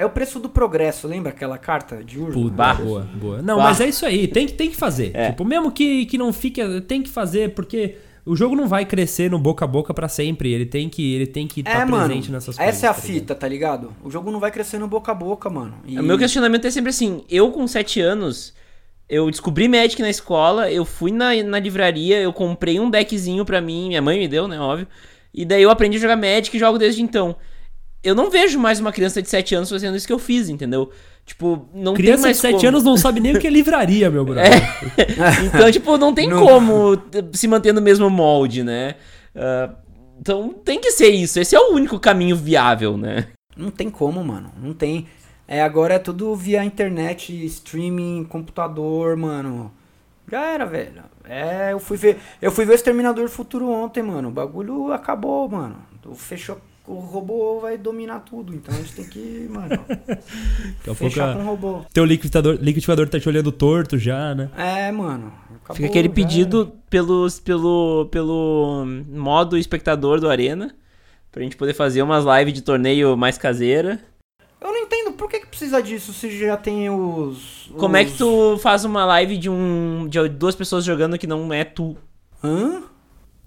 É 0.00 0.06
o 0.06 0.08
preço 0.08 0.40
do 0.40 0.48
progresso, 0.48 1.06
lembra 1.06 1.28
aquela 1.28 1.58
carta 1.58 2.02
de 2.02 2.18
urso? 2.18 2.40
Puta, 2.40 2.72
boa, 2.72 3.06
boa. 3.14 3.42
Não, 3.42 3.58
bah. 3.58 3.64
mas 3.64 3.82
é 3.82 3.86
isso 3.86 4.06
aí, 4.06 4.26
tem, 4.26 4.48
tem 4.48 4.70
que 4.70 4.76
fazer. 4.76 5.10
É. 5.12 5.28
Tipo, 5.28 5.44
mesmo 5.44 5.70
que, 5.70 6.06
que 6.06 6.16
não 6.16 6.32
fique, 6.32 6.62
tem 6.80 7.02
que 7.02 7.10
fazer, 7.10 7.52
porque 7.52 7.96
o 8.24 8.34
jogo 8.34 8.56
não 8.56 8.66
vai 8.66 8.86
crescer 8.86 9.30
no 9.30 9.38
boca 9.38 9.66
a 9.66 9.68
boca 9.68 9.92
para 9.92 10.08
sempre. 10.08 10.50
Ele 10.54 10.64
tem 10.64 10.88
que 10.88 11.14
ele 11.14 11.26
tem 11.26 11.46
que 11.46 11.60
estar 11.60 11.86
tá 11.86 11.96
é, 11.96 12.06
presente 12.06 12.32
nessas 12.32 12.56
coisas. 12.56 12.74
Essa 12.74 12.86
é 12.86 12.88
a 12.88 12.94
tá 12.94 13.00
fita, 13.02 13.34
tá 13.34 13.46
ligado? 13.46 13.92
O 14.02 14.10
jogo 14.10 14.30
não 14.30 14.40
vai 14.40 14.50
crescer 14.50 14.78
no 14.78 14.88
boca 14.88 15.12
a 15.12 15.14
boca, 15.14 15.50
mano. 15.50 15.74
E... 15.84 16.00
O 16.00 16.02
meu 16.02 16.16
questionamento 16.16 16.64
é 16.64 16.70
sempre 16.70 16.88
assim: 16.88 17.22
eu 17.28 17.50
com 17.50 17.66
7 17.66 18.00
anos, 18.00 18.54
eu 19.06 19.30
descobri 19.30 19.68
Magic 19.68 20.00
na 20.00 20.08
escola, 20.08 20.70
eu 20.72 20.86
fui 20.86 21.12
na, 21.12 21.34
na 21.42 21.58
livraria, 21.58 22.22
eu 22.22 22.32
comprei 22.32 22.80
um 22.80 22.88
deckzinho 22.88 23.44
pra 23.44 23.60
mim, 23.60 23.88
minha 23.88 24.00
mãe 24.00 24.18
me 24.18 24.26
deu, 24.26 24.48
né, 24.48 24.58
óbvio. 24.58 24.88
E 25.34 25.44
daí 25.44 25.62
eu 25.62 25.70
aprendi 25.70 25.98
a 25.98 26.00
jogar 26.00 26.16
Magic 26.16 26.56
e 26.56 26.58
jogo 26.58 26.78
desde 26.78 27.02
então. 27.02 27.36
Eu 28.02 28.14
não 28.14 28.30
vejo 28.30 28.58
mais 28.58 28.80
uma 28.80 28.92
criança 28.92 29.20
de 29.20 29.28
7 29.28 29.54
anos 29.54 29.68
fazendo 29.68 29.96
isso 29.96 30.06
que 30.06 30.12
eu 30.12 30.18
fiz, 30.18 30.48
entendeu? 30.48 30.90
Tipo, 31.26 31.68
não 31.74 31.94
criança 31.94 32.22
tem 32.22 32.22
mais 32.22 32.36
de 32.36 32.42
7 32.42 32.54
como... 32.54 32.68
anos 32.68 32.82
não 32.82 32.96
sabe 32.96 33.20
nem 33.20 33.36
o 33.36 33.38
que 33.38 33.46
é 33.46 33.50
livraria, 33.50 34.10
meu 34.10 34.24
brother. 34.24 34.52
É. 34.52 35.44
então, 35.46 35.70
tipo, 35.70 35.96
não 35.98 36.14
tem 36.14 36.26
não. 36.28 36.44
como 36.44 37.00
se 37.32 37.46
manter 37.46 37.72
no 37.72 37.82
mesmo 37.82 38.08
molde, 38.08 38.64
né? 38.64 38.96
Uh, 39.34 39.74
então 40.18 40.52
tem 40.64 40.80
que 40.80 40.90
ser 40.92 41.10
isso. 41.10 41.38
Esse 41.38 41.54
é 41.54 41.60
o 41.60 41.72
único 41.72 42.00
caminho 42.00 42.36
viável, 42.36 42.96
né? 42.96 43.28
Não 43.56 43.70
tem 43.70 43.90
como, 43.90 44.24
mano. 44.24 44.50
Não 44.60 44.72
tem. 44.72 45.06
É, 45.46 45.62
agora 45.62 45.94
é 45.94 45.98
tudo 45.98 46.34
via 46.34 46.64
internet, 46.64 47.44
streaming, 47.46 48.24
computador, 48.24 49.16
mano. 49.16 49.72
Já 50.30 50.46
era, 50.46 50.64
velho. 50.64 51.02
É, 51.24 51.72
eu 51.72 51.78
fui 51.78 51.96
ver. 51.96 52.18
Eu 52.40 52.50
fui 52.50 52.64
ver 52.64 52.72
o 52.72 52.74
Exterminador 52.74 53.24
do 53.24 53.30
Futuro 53.30 53.68
ontem, 53.68 54.02
mano. 54.02 54.28
O 54.28 54.32
bagulho 54.32 54.92
acabou, 54.92 55.48
mano. 55.48 55.76
Fechou. 56.14 56.58
O 56.90 56.98
robô 56.98 57.60
vai 57.60 57.78
dominar 57.78 58.18
tudo. 58.20 58.52
Então 58.52 58.74
a 58.74 58.78
gente 58.78 58.92
tem 58.94 59.04
que, 59.04 59.48
mano. 59.48 59.68
fechar 60.96 61.36
com 61.36 61.42
o 61.42 61.46
robô. 61.46 61.84
Teu 61.92 62.04
liquidificador, 62.04 62.54
liquidificador 62.54 63.08
tá 63.08 63.20
te 63.20 63.28
olhando 63.28 63.52
torto 63.52 63.96
já, 63.96 64.34
né? 64.34 64.50
É, 64.56 64.90
mano. 64.90 65.32
Acabou, 65.62 65.76
Fica 65.76 65.88
aquele 65.88 66.08
pedido 66.08 66.72
pelos, 66.90 67.38
pelo, 67.38 68.08
pelo 68.10 68.84
modo 69.08 69.56
espectador 69.56 70.18
do 70.18 70.28
Arena. 70.28 70.74
Pra 71.30 71.44
gente 71.44 71.56
poder 71.56 71.74
fazer 71.74 72.02
umas 72.02 72.24
lives 72.24 72.54
de 72.54 72.62
torneio 72.62 73.16
mais 73.16 73.38
caseira. 73.38 74.00
Eu 74.60 74.72
não 74.72 74.78
entendo 74.78 75.12
por 75.12 75.30
que, 75.30 75.38
que 75.38 75.46
precisa 75.46 75.80
disso 75.80 76.12
se 76.12 76.36
já 76.36 76.56
tem 76.56 76.90
os, 76.90 77.68
os, 77.68 77.72
Como 77.78 77.96
é 77.96 78.04
que 78.04 78.16
tu 78.18 78.58
faz 78.58 78.84
uma 78.84 79.04
live 79.04 79.36
de 79.38 79.48
um 79.48 80.08
de 80.08 80.28
duas 80.28 80.56
pessoas 80.56 80.84
jogando 80.84 81.16
que 81.16 81.26
não 81.28 81.52
é 81.52 81.62
tu? 81.62 81.96
Hã? 82.42 82.82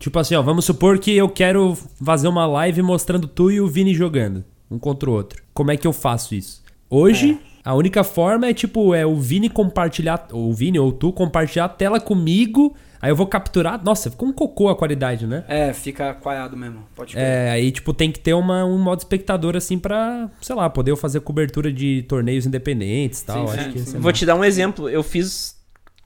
Tipo 0.03 0.19
assim, 0.19 0.35
ó, 0.35 0.41
vamos 0.41 0.65
supor 0.65 0.99
que 0.99 1.15
eu 1.15 1.29
quero 1.29 1.77
fazer 2.03 2.27
uma 2.27 2.45
live 2.45 2.81
mostrando 2.81 3.25
tu 3.25 3.49
e 3.49 3.61
o 3.61 3.67
Vini 3.67 3.93
jogando, 3.93 4.43
um 4.69 4.77
contra 4.77 5.09
o 5.09 5.13
outro. 5.13 5.41
Como 5.53 5.71
é 5.71 5.77
que 5.77 5.87
eu 5.87 5.93
faço 5.93 6.35
isso? 6.35 6.61
Hoje, 6.89 7.39
é. 7.41 7.59
a 7.63 7.73
única 7.73 8.03
forma 8.03 8.45
é 8.45 8.53
tipo, 8.53 8.93
é 8.93 9.05
o 9.05 9.15
Vini 9.15 9.47
compartilhar, 9.47 10.27
ou 10.33 10.49
o 10.49 10.53
Vini 10.53 10.77
ou 10.77 10.91
tu 10.91 11.13
compartilhar 11.13 11.63
a 11.63 11.69
tela 11.69 12.01
comigo 12.01 12.75
Aí 13.01 13.11
eu 13.11 13.15
vou 13.15 13.27
capturar. 13.27 13.81
Nossa, 13.81 14.11
ficou 14.11 14.27
um 14.27 14.33
cocô 14.33 14.67
a 14.67 14.75
qualidade, 14.77 15.25
né? 15.25 15.45
É, 15.47 15.71
fica 15.73 16.13
coalhado 16.13 16.57
mesmo. 16.57 16.85
Pode 16.93 17.17
É, 17.17 17.49
aí, 17.51 17.71
tipo, 17.71 17.93
tem 17.93 18.11
que 18.11 18.19
ter 18.19 18.33
uma, 18.33 18.65
um 18.65 18.77
modo 18.77 18.99
espectador, 18.99 19.55
assim, 19.55 19.79
pra, 19.79 20.29
sei 20.41 20.55
lá, 20.55 20.69
poder 20.69 20.95
fazer 20.97 21.21
cobertura 21.21 21.71
de 21.71 22.03
torneios 22.03 22.45
independentes 22.45 23.21
e 23.21 23.25
tal. 23.25 23.47
Sim, 23.47 23.53
Acho 23.53 23.63
sim, 23.63 23.71
que 23.71 23.79
sim. 23.79 23.99
Vou 23.99 24.11
te 24.11 24.25
dar 24.25 24.35
um 24.35 24.43
exemplo. 24.43 24.89
Eu 24.89 25.03
fiz 25.03 25.57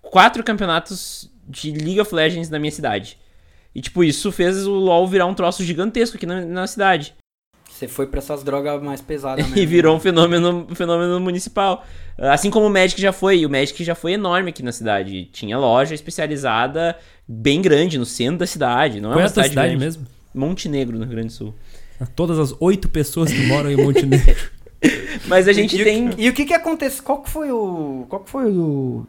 quatro 0.02 0.44
campeonatos 0.44 1.32
de 1.48 1.72
League 1.72 2.02
of 2.02 2.14
Legends 2.14 2.50
na 2.50 2.60
minha 2.60 2.72
cidade. 2.72 3.18
E, 3.78 3.82
tipo, 3.82 4.04
isso 4.04 4.32
fez 4.32 4.66
o 4.66 4.72
LoL 4.72 5.08
virar 5.08 5.28
um 5.28 5.36
troço 5.36 5.64
gigantesco 5.64 6.18
aqui 6.18 6.26
na, 6.26 6.42
na 6.42 6.66
cidade. 6.66 7.14
Você 7.70 7.88
foi 7.88 8.08
pra 8.08 8.18
essas 8.18 8.44
drogas 8.44 8.82
mais 8.82 9.02
pesadas 9.02 9.46
mesmo. 9.46 9.62
e 9.62 9.66
virou 9.68 9.96
um 9.96 10.00
fenômeno, 10.00 10.66
um 10.68 10.74
fenômeno 10.74 11.20
municipal. 11.20 11.86
Assim 12.18 12.50
como 12.50 12.66
o 12.66 12.72
Magic 12.72 13.00
já 13.00 13.14
foi. 13.14 13.42
E 13.42 13.46
o 13.46 13.50
Magic 13.52 13.84
já 13.84 13.94
foi 13.94 14.14
enorme 14.14 14.50
aqui 14.50 14.64
na 14.64 14.72
cidade. 14.72 15.26
Tinha 15.26 15.60
loja 15.60 15.94
especializada 15.94 16.98
bem 17.28 17.62
grande 17.62 18.00
no 18.00 18.06
centro 18.06 18.40
da 18.40 18.48
cidade. 18.48 19.00
Não 19.00 19.12
é, 19.12 19.14
é 19.14 19.18
uma 19.20 19.30
cidade, 19.30 19.50
cidade 19.50 19.78
mesmo? 19.78 20.08
Montenegro, 20.34 20.98
no 20.98 21.06
Rio 21.06 21.14
Grande 21.14 21.28
do 21.28 21.34
Sul. 21.34 21.54
todas 22.16 22.40
as 22.40 22.56
oito 22.60 22.90
pessoas 22.90 23.32
que 23.32 23.46
moram 23.46 23.70
em 23.70 23.78
Montenegro. 23.86 24.36
Mas 25.28 25.48
a 25.48 25.54
gente 25.54 25.80
e, 25.80 25.84
tem. 25.84 26.10
E, 26.18 26.26
e 26.26 26.30
o 26.30 26.34
que 26.34 26.46
que 26.46 26.54
acontece? 26.56 27.00
Qual 27.00 27.22
que 27.22 27.30
foi 27.30 27.52
o. 27.52 28.08
Qual 28.10 28.24
que 28.24 28.30
foi 28.32 28.46
o. 28.48 29.06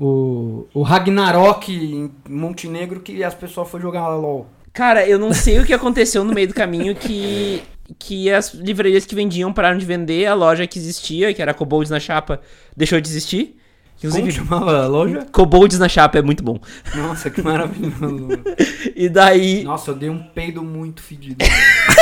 O, 0.00 0.66
o 0.72 0.82
Ragnarok 0.82 1.72
em 1.72 2.10
Montenegro 2.28 3.00
que 3.00 3.24
as 3.24 3.34
pessoas 3.34 3.68
foram 3.68 3.82
jogar 3.82 4.08
LOL? 4.08 4.46
Cara, 4.72 5.06
eu 5.06 5.18
não 5.18 5.32
sei 5.32 5.58
o 5.58 5.64
que 5.64 5.72
aconteceu 5.72 6.22
no 6.24 6.32
meio 6.32 6.48
do 6.48 6.54
caminho 6.54 6.94
que 6.94 7.62
que 7.98 8.30
as 8.30 8.52
livrarias 8.52 9.06
que 9.06 9.14
vendiam 9.14 9.52
pararam 9.52 9.78
de 9.78 9.86
vender, 9.86 10.26
a 10.26 10.34
loja 10.34 10.66
que 10.66 10.78
existia, 10.78 11.32
que 11.32 11.40
era 11.40 11.54
Cobolds 11.54 11.90
na 11.90 11.98
Chapa, 11.98 12.40
deixou 12.76 13.00
de 13.00 13.08
existir. 13.08 13.56
Inclusive, 13.96 14.32
Como 14.32 14.46
chamava 14.46 14.84
a 14.84 14.86
loja? 14.86 15.26
Cobolds 15.32 15.78
na 15.78 15.88
Chapa, 15.88 16.18
é 16.18 16.22
muito 16.22 16.42
bom. 16.44 16.60
Nossa, 16.94 17.30
que 17.30 17.42
maravilhoso. 17.42 18.28
e 18.94 19.08
daí... 19.08 19.64
Nossa, 19.64 19.90
eu 19.90 19.94
dei 19.94 20.10
um 20.10 20.22
peido 20.22 20.62
muito 20.62 21.02
fedido. 21.02 21.44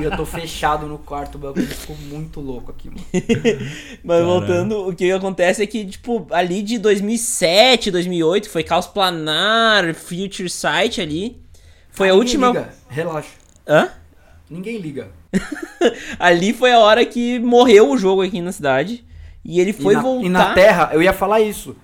e 0.00 0.04
eu 0.04 0.16
tô 0.16 0.24
fechado 0.24 0.86
no 0.86 0.98
quarto, 0.98 1.36
o 1.36 1.38
bagulho 1.38 1.66
ficou 1.66 1.96
muito 1.96 2.40
louco 2.40 2.70
aqui, 2.70 2.88
mano. 2.88 3.00
Mas 4.02 4.18
Caramba. 4.18 4.24
voltando, 4.24 4.88
o 4.88 4.94
que 4.94 5.10
acontece 5.10 5.62
é 5.62 5.66
que, 5.66 5.84
tipo, 5.84 6.26
ali 6.30 6.62
de 6.62 6.78
2007, 6.78 7.90
2008, 7.90 8.50
foi 8.50 8.62
Caos 8.62 8.86
Planar, 8.86 9.94
Future 9.94 10.50
Sight 10.50 11.00
ali. 11.00 11.40
Foi 11.90 12.08
a 12.08 12.14
última... 12.14 12.48
Liga. 12.48 12.68
Relaxa. 12.88 13.30
Hã? 13.66 13.90
Ninguém 14.50 14.78
liga. 14.78 15.08
Ali 16.18 16.52
foi 16.52 16.72
a 16.72 16.78
hora 16.78 17.04
que 17.04 17.38
morreu 17.38 17.90
o 17.90 17.96
jogo 17.96 18.22
aqui 18.22 18.40
na 18.40 18.52
cidade. 18.52 19.04
E 19.44 19.60
ele 19.60 19.72
foi 19.72 19.94
e 19.94 19.96
na, 19.96 20.02
voltar. 20.02 20.26
E 20.26 20.28
na 20.28 20.54
Terra, 20.54 20.90
eu 20.92 21.02
ia 21.02 21.12
falar 21.12 21.40
isso. 21.40 21.76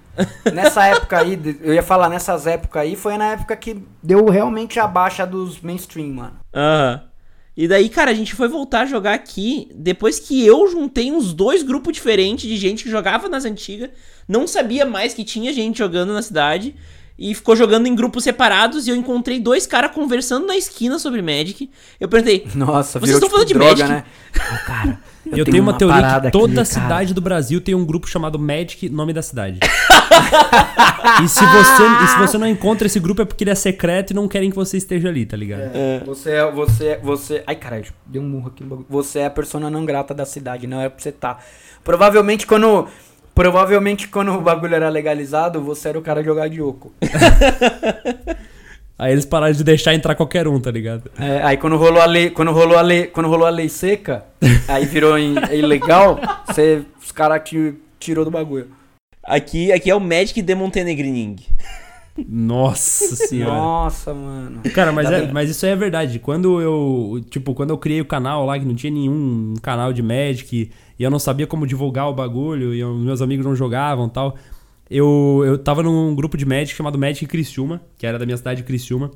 Nessa 0.53 0.87
época 0.87 1.19
aí, 1.19 1.39
eu 1.63 1.75
ia 1.75 1.83
falar 1.83 2.09
nessas 2.09 2.47
épocas 2.47 2.83
aí, 2.83 2.97
foi 2.97 3.17
na 3.17 3.33
época 3.33 3.57
que 3.57 3.83
deu 4.03 4.27
realmente 4.29 4.79
a 4.79 4.87
baixa 4.87 5.27
dos 5.27 5.61
mainstream, 5.61 6.09
mano. 6.09 6.41
Aham. 6.55 7.01
Uhum. 7.03 7.11
E 7.57 7.69
daí, 7.69 7.89
cara, 7.91 8.11
a 8.11 8.15
gente 8.15 8.35
foi 8.35 8.49
voltar 8.49 8.83
a 8.83 8.87
jogar 8.87 9.13
aqui 9.13 9.69
depois 9.75 10.19
que 10.19 10.47
eu 10.47 10.67
juntei 10.71 11.13
uns 11.13 11.35
dois 11.35 11.63
grupos 11.63 11.93
diferentes 11.93 12.49
de 12.49 12.57
gente 12.57 12.85
que 12.85 12.91
jogava 12.91 13.29
nas 13.29 13.45
antigas, 13.45 13.91
não 14.27 14.47
sabia 14.47 14.87
mais 14.87 15.13
que 15.13 15.25
tinha 15.25 15.53
gente 15.53 15.79
jogando 15.79 16.15
na 16.15 16.23
cidade. 16.23 16.75
E 17.21 17.35
ficou 17.35 17.55
jogando 17.55 17.87
em 17.87 17.95
grupos 17.95 18.25
separados 18.25 18.87
e 18.87 18.91
eu 18.91 18.97
encontrei 18.97 19.39
dois 19.39 19.67
caras 19.67 19.93
conversando 19.93 20.47
na 20.47 20.57
esquina 20.57 20.99
sobre 20.99 21.21
Magic. 21.21 21.71
Eu 22.01 22.09
perguntei, 22.09 22.47
Nossa, 22.55 22.99
Vocês 22.99 23.03
virou 23.13 23.19
estão 23.19 23.29
falando 23.29 23.47
de 23.47 23.53
droga, 23.53 23.71
Magic? 23.87 23.89
né? 23.91 24.05
Cara, 24.67 24.99
Eu, 25.27 25.45
tenho 25.45 25.63
uma, 25.63 25.75
teoria 25.75 26.01
parada 26.01 26.31
que 26.31 26.33
toda 26.33 26.63
aqui, 26.63 26.71
cara. 26.73 26.83
cidade 26.87 27.13
do 27.13 27.21
Brasil 27.21 27.61
tem 27.61 27.75
um 27.75 27.85
grupo 27.85 28.09
chamado 28.09 28.39
Magic, 28.39 28.89
nome 28.89 29.13
da 29.13 29.21
cidade. 29.21 29.59
e, 31.23 31.29
se 31.29 31.45
você, 31.45 31.83
e 32.05 32.09
se 32.09 32.19
você 32.19 32.39
não 32.39 32.47
encontra 32.47 32.87
esse 32.87 32.99
grupo 32.99 33.21
é 33.21 33.25
porque 33.27 33.45
ele 33.45 33.51
é 33.51 33.55
secreto 33.55 34.13
e 34.13 34.15
não 34.15 34.27
querem 34.27 34.49
que 34.49 34.57
você 34.57 34.79
esteja 34.79 35.09
ali, 35.09 35.27
tá 35.27 35.37
ligado? 35.37 35.71
É, 35.75 36.01
Você 36.07 36.31
é, 36.31 36.51
você, 36.51 36.87
é- 36.87 37.01
você. 37.03 37.43
Ai, 37.47 37.55
caralho, 37.57 37.93
deu 38.07 38.23
um 38.23 38.29
murro 38.29 38.49
aqui 38.49 38.63
no 38.63 38.71
bagulho. 38.71 38.87
Você 38.89 39.19
é 39.19 39.27
a 39.27 39.31
persona 39.31 39.69
não 39.69 39.85
grata 39.85 40.15
da 40.15 40.25
cidade, 40.25 40.67
não 40.67 40.81
é 40.81 40.89
pra 40.89 40.99
você 41.03 41.13
tá. 41.13 41.39
Provavelmente 41.85 42.47
quando. 42.47 42.89
Provavelmente 43.35 44.09
quando 44.09 44.33
o 44.33 44.41
bagulho 44.41 44.75
era 44.75 44.89
legalizado, 44.89 45.61
você 45.63 45.89
era 45.91 45.99
o 45.99 46.03
cara 46.03 46.23
jogar 46.23 46.49
de 46.49 46.61
oco. 46.61 46.93
Aí 48.99 49.13
eles 49.13 49.25
pararam 49.25 49.55
de 49.55 49.65
deixar 49.65 49.95
entrar 49.95 50.15
qualquer 50.15 50.47
um, 50.47 50.61
tá 50.61 50.71
ligado? 50.71 51.11
É, 51.19 51.43
aí 51.43 51.57
quando 51.57 51.79
rolou 51.79 52.03
a 52.03 52.05
lei, 52.05 52.29
quando 52.29 52.51
rolou 52.53 52.77
a 52.77 52.83
lei, 52.83 53.07
quando 53.07 53.31
rolou 53.31 53.47
a 53.47 53.51
lei 53.51 53.67
seca, 53.67 54.27
aí 54.69 54.85
virou 54.85 55.19
in- 55.19 55.37
ilegal, 55.53 56.21
você, 56.47 56.83
os 57.03 57.11
caras 57.11 57.41
te 57.49 57.73
tirou 57.99 58.27
do 58.27 58.31
bagulho. 58.31 58.69
aqui, 59.25 59.73
aqui 59.73 59.91
é 59.91 59.95
o 59.95 60.01
Magic 60.01 60.43
de 60.43 60.55
Montenegrining. 60.55 61.37
Nossa 62.29 63.17
senhora. 63.27 63.55
Nossa, 63.55 64.13
mano. 64.15 64.61
Cara, 64.75 64.93
mas, 64.93 65.11
é- 65.11 65.31
mas 65.33 65.51
isso 65.51 65.65
aí 65.67 65.73
é 65.73 65.77
verdade. 65.77 66.19
Quando 66.19 66.61
eu, 66.61 67.21
tipo, 67.31 67.55
quando 67.55 67.71
eu 67.71 67.79
criei 67.79 68.01
o 68.01 68.05
canal 68.05 68.45
lá, 68.47 68.59
que 68.59 68.65
não 68.65 68.75
tinha 68.75 68.93
nenhum 68.93 69.55
canal 69.63 69.93
de 69.93 70.03
Magic, 70.03 70.71
e 70.99 71.03
eu 71.03 71.11
não 71.11 71.19
sabia 71.19 71.47
como 71.47 71.67
divulgar 71.67 72.09
o 72.09 72.15
bagulho, 72.15 72.75
e 72.75 72.81
eu- 72.81 72.95
meus 72.95 73.21
amigos 73.23 73.45
não 73.47 73.55
jogavam 73.57 74.07
e 74.07 74.11
tal, 74.11 74.37
eu, 74.91 75.43
eu 75.47 75.59
tava 75.59 75.83
num 75.83 76.15
grupo 76.15 76.37
de 76.37 76.45
Magic 76.45 76.75
chamado 76.77 76.99
Magic 76.99 77.27
Criciúma, 77.27 77.81
que 77.97 78.07
era 78.07 78.19
da 78.19 78.27
minha 78.27 78.37
cidade 78.37 78.63
Criciúma. 78.63 79.11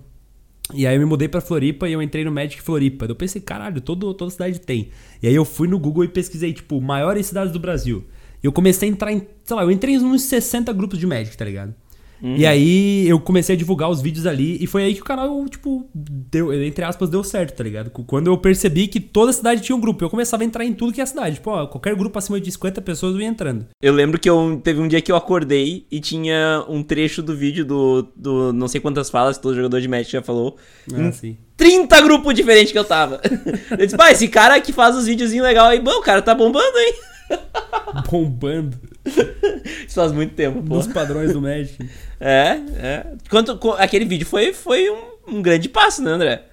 E 0.73 0.87
aí 0.87 0.95
eu 0.97 1.01
me 1.01 1.05
mudei 1.05 1.29
pra 1.29 1.43
Floripa 1.43 1.87
e 1.89 1.93
eu 1.93 2.01
entrei 2.01 2.25
no 2.25 2.33
Magic 2.33 2.63
Floripa. 2.63 3.05
Eu 3.05 3.15
pensei, 3.15 3.41
caralho, 3.43 3.81
todo, 3.83 4.15
toda 4.15 4.31
cidade 4.31 4.59
tem. 4.61 4.89
E 5.23 5.29
aí 5.29 5.35
eu 5.35 5.45
fui 5.45 5.69
no 5.69 5.79
Google 5.79 6.05
e 6.05 6.09
pesquisei, 6.09 6.55
tipo, 6.55 6.81
maiores 6.81 7.27
cidades 7.27 7.53
do 7.53 7.59
Brasil. 7.59 8.03
E 8.43 8.47
eu 8.47 8.53
comecei 8.53 8.89
a 8.89 8.93
entrar 8.93 9.13
em, 9.13 9.27
sei 9.43 9.57
lá, 9.57 9.63
eu 9.63 9.71
entrei 9.71 9.95
em 9.95 9.99
uns 10.03 10.23
60 10.23 10.73
grupos 10.73 10.99
de 10.99 11.07
Magic, 11.07 11.37
tá 11.37 11.45
ligado? 11.45 11.75
E 12.23 12.47
aí 12.47 13.07
eu 13.09 13.21
comecei 13.21 13.55
a 13.55 13.59
divulgar 13.59 13.91
os 13.91 14.01
vídeos 14.01 14.27
ali 14.27 14.57
e 14.63 14.67
foi 14.67 14.85
aí 14.85 14.95
que 14.95 15.03
o 15.03 15.05
canal, 15.05 15.47
tipo, 15.47 15.87
deu, 15.95 16.53
entre 16.65 16.85
aspas, 16.85 17.11
deu 17.11 17.23
certo, 17.23 17.57
tá 17.57 17.63
ligado? 17.63 17.91
Quando 17.91 18.29
eu 18.29 18.39
percebi 18.39 18.89
que 18.89 18.99
toda 18.99 19.33
cidade 19.33 19.61
tinha 19.61 19.77
um 19.77 19.81
grupo, 19.81 20.03
eu 20.05 20.11
começava 20.11 20.43
a 20.43 20.47
entrar 20.47 20.65
em 20.65 20.73
tudo 20.73 20.93
que 20.93 21.01
é 21.01 21.07
cidade. 21.07 21.37
Tipo, 21.37 21.51
ó, 21.51 21.67
qualquer 21.67 21.95
grupo 21.95 22.19
acima 22.19 22.41
de 22.41 22.51
50 22.51 22.81
pessoas 22.81 23.15
eu 23.15 23.21
ia 23.21 23.27
entrando. 23.27 23.67
Eu 23.81 23.93
lembro 23.93 24.19
que 24.19 24.29
eu, 24.29 24.61
teve 24.63 24.81
um 24.81 24.89
dia 24.89 25.03
que 25.03 25.13
eu 25.13 25.17
acordei 25.17 25.87
e 25.91 26.01
tinha 26.01 26.65
um 26.69 26.83
trecho 26.83 27.23
do 27.23 27.37
vídeo 27.37 27.65
do, 27.65 28.09
do 28.17 28.53
não 28.53 28.69
sei 28.69 28.81
quantas 28.81 29.11
falas 29.11 29.37
que 29.37 29.43
todo 29.43 29.55
jogador 29.55 29.81
de 29.81 29.89
Magic 29.89 30.13
já 30.13 30.23
falou. 30.23 30.57
Ah, 30.95 31.13
sim. 31.13 31.37
30 31.57 32.01
grupos 32.01 32.35
diferentes 32.35 32.73
que 32.73 32.79
eu 32.79 32.85
tava. 32.85 33.21
Eu 33.71 33.85
disse, 33.85 33.97
pá, 33.97 34.11
esse 34.11 34.29
cara 34.29 34.61
que 34.61 34.73
faz 34.73 34.97
os 34.97 35.07
videozinhos 35.07 35.47
legal 35.47 35.67
aí, 35.67 35.79
bom, 35.79 35.99
o 35.99 36.03
cara 36.03 36.21
tá 36.21 36.35
bombando, 36.35 36.79
hein? 36.79 36.95
Bombando 38.11 38.94
Isso 39.87 39.95
faz 39.95 40.13
muito 40.13 40.35
tempo, 40.35 40.63
pô. 40.63 40.77
nos 40.77 40.87
padrões 40.87 41.33
do 41.33 41.41
Magic. 41.41 41.79
É, 42.21 42.57
é. 42.79 43.07
Quanto, 43.29 43.59
aquele 43.73 44.07
vídeo 44.07 44.27
foi, 44.27 44.55
foi 44.55 44.89
um, 44.89 45.37
um 45.37 45.43
grande 45.43 45.69
passo, 45.69 46.03
né, 46.03 46.11
André? 46.13 46.47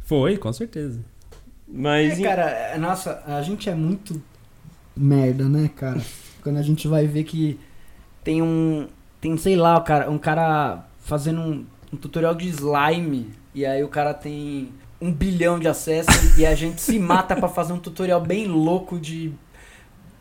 Foi, 0.00 0.36
com 0.36 0.52
certeza. 0.52 1.00
Mas. 1.66 2.20
É, 2.20 2.22
cara, 2.22 2.50
é- 2.50 2.78
nossa, 2.78 3.22
a 3.26 3.40
gente 3.40 3.70
é 3.70 3.74
muito 3.74 4.20
merda, 4.94 5.44
né, 5.48 5.70
cara? 5.74 6.00
Quando 6.42 6.58
a 6.58 6.62
gente 6.62 6.86
vai 6.86 7.06
ver 7.06 7.24
que 7.24 7.58
Tem 8.22 8.42
um. 8.42 8.86
Tem, 9.20 9.34
sei 9.38 9.56
lá, 9.56 9.78
o 9.78 9.82
cara, 9.82 10.10
um 10.10 10.18
cara 10.18 10.84
fazendo 11.00 11.40
um, 11.40 11.64
um 11.92 11.96
tutorial 11.96 12.34
de 12.34 12.48
slime. 12.48 13.30
E 13.54 13.64
aí 13.64 13.82
o 13.82 13.88
cara 13.88 14.12
tem 14.12 14.68
um 15.00 15.10
bilhão 15.10 15.58
de 15.58 15.68
acessos 15.68 16.36
e 16.36 16.44
a 16.44 16.54
gente 16.54 16.80
se 16.82 16.98
mata 16.98 17.34
pra 17.34 17.48
fazer 17.48 17.72
um 17.72 17.78
tutorial 17.78 18.20
bem 18.20 18.46
louco 18.46 18.98
de. 18.98 19.32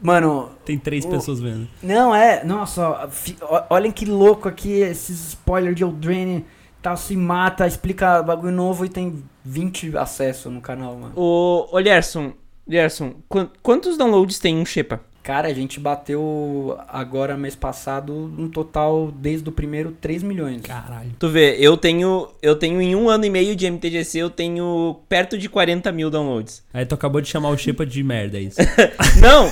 Mano, 0.04 0.50
Tem 0.66 0.78
três 0.78 1.06
O- 1.06 1.10
pessoas 1.10 1.40
vendo. 1.40 1.68
Não, 1.82 2.14
é. 2.14 2.44
Nossa, 2.44 3.08
fi- 3.10 3.38
olhem 3.70 3.92
que 3.92 4.06
louco 4.06 4.48
aqui 4.50 4.70
esses 4.82 5.30
spoilers 5.30 5.76
de 5.76 5.84
Eldraine. 5.84 6.46
Tal, 6.82 6.98
se 6.98 7.16
mata, 7.16 7.66
explica 7.66 8.22
bagulho 8.22 8.52
novo 8.52 8.84
e 8.86 8.90
tem 8.90 9.24
20 9.46 9.98
acessos 9.98 10.52
no 10.52 10.60
canal, 10.60 10.96
mano. 10.98 11.14
Ô, 11.16 11.70
ô 11.72 11.80
Lerson, 11.80 12.34
Lerson, 12.68 13.14
quan- 13.30 13.50
quantos 13.62 13.98
downloads 13.98 14.38
tem 14.40 14.58
um 14.58 14.66
Shepa? 14.66 15.00
Cara, 15.24 15.48
a 15.48 15.54
gente 15.54 15.80
bateu 15.80 16.78
agora, 16.88 17.38
mês 17.38 17.56
passado, 17.56 18.14
um 18.38 18.50
total, 18.50 19.10
desde 19.16 19.48
o 19.48 19.54
primeiro, 19.54 19.96
3 20.02 20.22
milhões. 20.22 20.62
Caralho. 20.64 21.12
Tu 21.18 21.30
vê, 21.30 21.56
eu 21.60 21.78
tenho. 21.78 22.28
Eu 22.42 22.58
tenho 22.58 22.82
em 22.82 22.94
um 22.94 23.08
ano 23.10 23.24
e 23.24 23.30
meio 23.30 23.56
de 23.56 23.66
MTGC, 23.66 24.18
eu 24.20 24.30
tenho 24.30 24.98
perto 25.08 25.38
de 25.38 25.48
40 25.48 25.92
mil 25.94 26.10
downloads. 26.10 26.62
Aí 26.74 26.86
tu 26.86 26.94
acabou 26.94 27.22
de 27.22 27.30
chamar 27.30 27.50
o 27.52 27.58
Shepa 27.58 27.86
de 27.86 28.04
merda, 28.04 28.38
é 28.38 28.42
isso. 28.42 28.58
Não! 29.22 29.50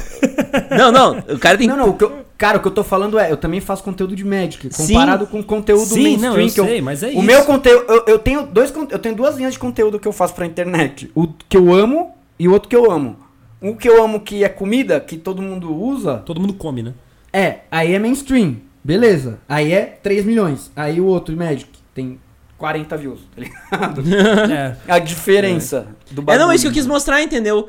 não, 0.77 0.91
não. 0.91 1.19
O 1.35 1.39
cara 1.39 1.57
tem. 1.57 1.67
Não, 1.67 1.77
não, 1.77 1.89
o 1.91 1.93
que 1.97 2.03
eu- 2.03 2.25
cara, 2.37 2.57
o 2.57 2.61
que 2.61 2.67
eu 2.67 2.71
tô 2.73 2.83
falando 2.83 3.17
é, 3.17 3.31
eu 3.31 3.37
também 3.37 3.61
faço 3.61 3.81
conteúdo 3.83 4.15
de 4.15 4.25
Magic, 4.25 4.67
Sim. 4.73 4.93
comparado 4.93 5.25
com 5.27 5.41
conteúdo 5.41 5.85
Sim, 5.85 6.03
mainstream 6.03 6.33
não, 6.33 6.41
eu 6.41 6.49
que 6.51 6.59
eu 6.59 6.65
sei, 6.65 6.81
mas 6.81 7.01
é 7.03 7.07
O 7.07 7.11
isso. 7.11 7.21
meu 7.21 7.45
conteúdo, 7.45 7.85
eu, 7.87 8.03
eu 8.07 8.19
tenho 8.19 8.45
dois, 8.45 8.73
eu 8.89 8.99
tenho 8.99 9.15
duas 9.15 9.37
linhas 9.37 9.53
de 9.53 9.59
conteúdo 9.59 9.99
que 9.99 10.07
eu 10.07 10.11
faço 10.11 10.33
pra 10.33 10.45
internet. 10.45 11.09
O 11.15 11.27
que 11.47 11.55
eu 11.55 11.73
amo 11.73 12.11
e 12.37 12.47
o 12.47 12.51
outro 12.51 12.67
que 12.67 12.75
eu 12.75 12.91
amo. 12.91 13.15
Um 13.61 13.75
que 13.75 13.87
eu 13.87 14.03
amo 14.03 14.21
que 14.21 14.43
é 14.43 14.49
comida, 14.49 14.99
que 14.99 15.17
todo 15.17 15.41
mundo 15.41 15.73
usa, 15.75 16.17
Todo 16.25 16.39
mundo 16.41 16.53
come, 16.55 16.81
né? 16.81 16.93
é, 17.31 17.59
aí 17.69 17.93
é 17.93 17.99
mainstream, 17.99 18.57
beleza. 18.83 19.39
Aí 19.47 19.71
é 19.71 19.85
3 19.85 20.25
milhões. 20.25 20.71
Aí 20.75 20.99
o 20.99 21.05
outro, 21.05 21.35
Magic, 21.37 21.69
tem 21.93 22.19
40 22.61 22.95
views, 22.97 23.19
tá 23.35 23.41
ligado? 23.41 24.03
É. 24.53 24.77
A 24.87 24.99
diferença 24.99 25.87
do 26.11 26.21
É, 26.21 26.25
bagulho. 26.25 26.45
não, 26.45 26.51
é 26.51 26.55
isso 26.55 26.63
que 26.65 26.67
eu 26.69 26.73
quis 26.73 26.85
mostrar, 26.85 27.21
entendeu? 27.23 27.67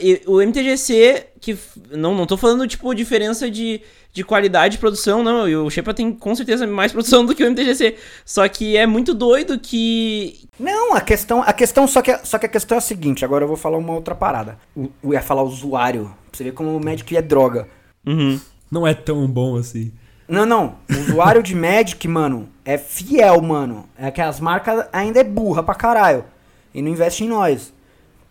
E- 0.00 0.22
o 0.26 0.40
MTGC, 0.40 1.26
que. 1.40 1.58
Não, 1.90 2.14
não 2.14 2.26
tô 2.26 2.36
falando, 2.36 2.66
tipo, 2.68 2.94
diferença 2.94 3.50
de, 3.50 3.80
de 4.12 4.22
qualidade 4.22 4.72
de 4.76 4.78
produção, 4.78 5.22
não. 5.24 5.48
E 5.48 5.56
o 5.56 5.68
Shepa 5.68 5.92
tem 5.92 6.12
com 6.12 6.34
certeza 6.34 6.64
mais 6.66 6.92
produção 6.92 7.24
do 7.26 7.34
que 7.34 7.42
o 7.42 7.46
MTGC. 7.50 7.96
Só 8.24 8.46
que 8.48 8.76
é 8.76 8.86
muito 8.86 9.12
doido 9.12 9.58
que. 9.58 10.48
Não, 10.58 10.94
a 10.94 11.00
questão, 11.00 11.42
a 11.42 11.52
questão 11.52 11.86
só 11.88 12.00
que, 12.02 12.16
só 12.24 12.38
que 12.38 12.46
a 12.46 12.48
questão 12.48 12.76
é 12.76 12.78
a 12.78 12.82
seguinte, 12.82 13.24
agora 13.24 13.44
eu 13.44 13.48
vou 13.48 13.56
falar 13.56 13.78
uma 13.78 13.92
outra 13.94 14.14
parada. 14.14 14.58
O, 14.76 14.88
eu 15.02 15.12
ia 15.14 15.22
falar 15.22 15.42
usuário, 15.42 16.04
pra 16.30 16.36
você 16.38 16.44
ver 16.44 16.52
como 16.52 16.76
o 16.76 16.84
Magic 16.84 17.16
é 17.16 17.22
droga. 17.22 17.66
Uhum. 18.06 18.40
Não 18.70 18.86
é 18.86 18.94
tão 18.94 19.26
bom 19.26 19.56
assim. 19.56 19.90
Não, 20.30 20.46
não. 20.46 20.74
O 20.88 20.94
usuário 21.00 21.42
de 21.42 21.54
Magic, 21.56 22.06
mano, 22.06 22.48
é 22.64 22.78
fiel, 22.78 23.40
mano. 23.42 23.88
É 23.98 24.10
que 24.10 24.20
as 24.20 24.38
marcas 24.40 24.86
ainda 24.92 25.20
é 25.20 25.24
burra 25.24 25.62
pra 25.62 25.74
caralho. 25.74 26.24
E 26.72 26.80
não 26.80 26.90
investe 26.90 27.24
em 27.24 27.28
nós. 27.28 27.72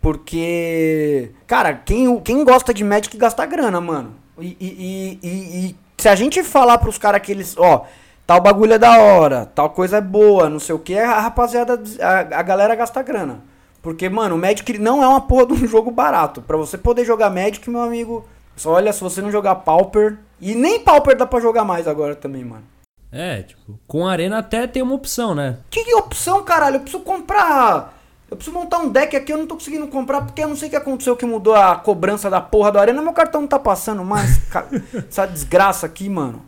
Porque, 0.00 1.30
cara, 1.46 1.74
quem, 1.74 2.18
quem 2.20 2.42
gosta 2.44 2.72
de 2.72 2.82
Magic 2.82 3.16
gasta 3.16 3.44
grana, 3.44 3.80
mano. 3.80 4.14
E, 4.38 4.56
e, 4.60 5.18
e, 5.22 5.28
e- 5.68 5.76
se 5.98 6.08
a 6.08 6.14
gente 6.14 6.42
falar 6.42 6.78
pros 6.78 6.96
caras 6.96 7.20
que 7.20 7.30
eles, 7.30 7.54
ó, 7.58 7.84
tal 8.26 8.40
bagulho 8.40 8.72
é 8.72 8.78
da 8.78 8.98
hora, 8.98 9.44
tal 9.54 9.68
coisa 9.68 9.98
é 9.98 10.00
boa, 10.00 10.48
não 10.48 10.58
sei 10.58 10.74
o 10.74 10.78
que, 10.78 10.98
a 10.98 11.20
rapaziada, 11.20 11.78
a, 12.00 12.38
a 12.38 12.42
galera 12.42 12.74
gasta 12.74 13.02
grana. 13.02 13.42
Porque, 13.82 14.08
mano, 14.08 14.34
o 14.34 14.38
Magic 14.38 14.78
não 14.78 15.02
é 15.02 15.06
uma 15.08 15.20
porra 15.20 15.46
de 15.46 15.52
um 15.52 15.66
jogo 15.68 15.90
barato. 15.90 16.40
Pra 16.40 16.56
você 16.56 16.78
poder 16.78 17.04
jogar 17.04 17.28
Magic, 17.30 17.68
meu 17.68 17.82
amigo, 17.82 18.24
só 18.56 18.72
olha, 18.72 18.92
se 18.92 19.00
você 19.02 19.20
não 19.20 19.30
jogar 19.30 19.56
Pauper. 19.56 20.16
E 20.40 20.54
nem 20.54 20.80
Pauper 20.80 21.16
dá 21.16 21.26
pra 21.26 21.40
jogar 21.40 21.64
mais 21.64 21.86
agora 21.86 22.14
também, 22.14 22.44
mano. 22.44 22.64
É, 23.12 23.42
tipo, 23.42 23.78
com 23.86 24.06
arena 24.06 24.38
até 24.38 24.66
tem 24.66 24.82
uma 24.82 24.94
opção, 24.94 25.34
né? 25.34 25.58
Que, 25.68 25.94
opção, 25.94 26.44
caralho? 26.44 26.76
Eu 26.76 26.80
preciso 26.80 27.02
comprar. 27.02 27.98
Eu 28.30 28.36
preciso 28.36 28.56
montar 28.56 28.78
um 28.78 28.88
deck 28.88 29.16
aqui, 29.16 29.32
eu 29.32 29.38
não 29.38 29.46
tô 29.46 29.54
conseguindo 29.54 29.88
comprar 29.88 30.20
porque 30.20 30.40
eu 30.42 30.48
não 30.48 30.54
sei 30.54 30.68
o 30.68 30.70
que 30.70 30.76
aconteceu 30.76 31.16
que 31.16 31.26
mudou 31.26 31.54
a 31.54 31.74
cobrança 31.74 32.30
da 32.30 32.40
porra 32.40 32.70
da 32.70 32.80
arena. 32.80 33.02
Meu 33.02 33.12
cartão 33.12 33.40
não 33.40 33.48
tá 33.48 33.58
passando 33.58 34.04
mais. 34.04 34.40
Essa 35.08 35.26
desgraça 35.26 35.86
aqui, 35.86 36.08
mano. 36.08 36.42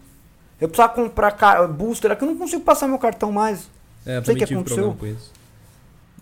Eu 0.61 0.69
precisava 0.69 0.95
comprar 0.95 1.67
booster 1.67 2.13
aqui, 2.13 2.23
eu 2.23 2.29
não 2.29 2.39
consigo 2.39 2.63
passar 2.63 2.87
meu 2.87 2.99
cartão 2.99 3.33
mais. 3.33 3.69
É, 4.07 4.13
eu 4.13 4.19
Não 4.19 4.25
sei 4.25 4.35
o 4.35 4.39
que 4.39 4.45
aconteceu. 4.45 4.97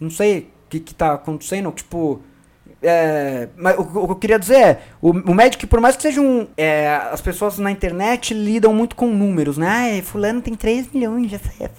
Não 0.01 0.11
sei 0.11 0.39
o 0.39 0.69
que, 0.71 0.81
que 0.81 0.95
tá 0.95 1.13
acontecendo. 1.13 1.71
Tipo. 1.73 2.23
É, 2.83 3.49
mas 3.57 3.77
o, 3.77 3.83
o 3.83 4.07
que 4.07 4.13
eu 4.13 4.17
queria 4.17 4.39
dizer 4.39 4.57
é, 4.57 4.81
o, 5.03 5.11
o 5.11 5.35
Magic, 5.35 5.67
por 5.67 5.81
mais 5.81 5.97
que 5.97 6.03
seja 6.03 6.21
um. 6.21 6.47
é, 6.57 6.89
as 7.13 7.21
pessoas 7.21 7.59
na 7.59 7.71
internet 7.71 8.33
lidam 8.33 8.73
muito 8.73 8.97
com 8.97 9.07
números, 9.07 9.59
né? 9.59 9.67
Ai, 9.69 10.03
fulano 10.03 10.41
tem 10.41 10.55
3 10.55 10.89
milhões 10.93 11.31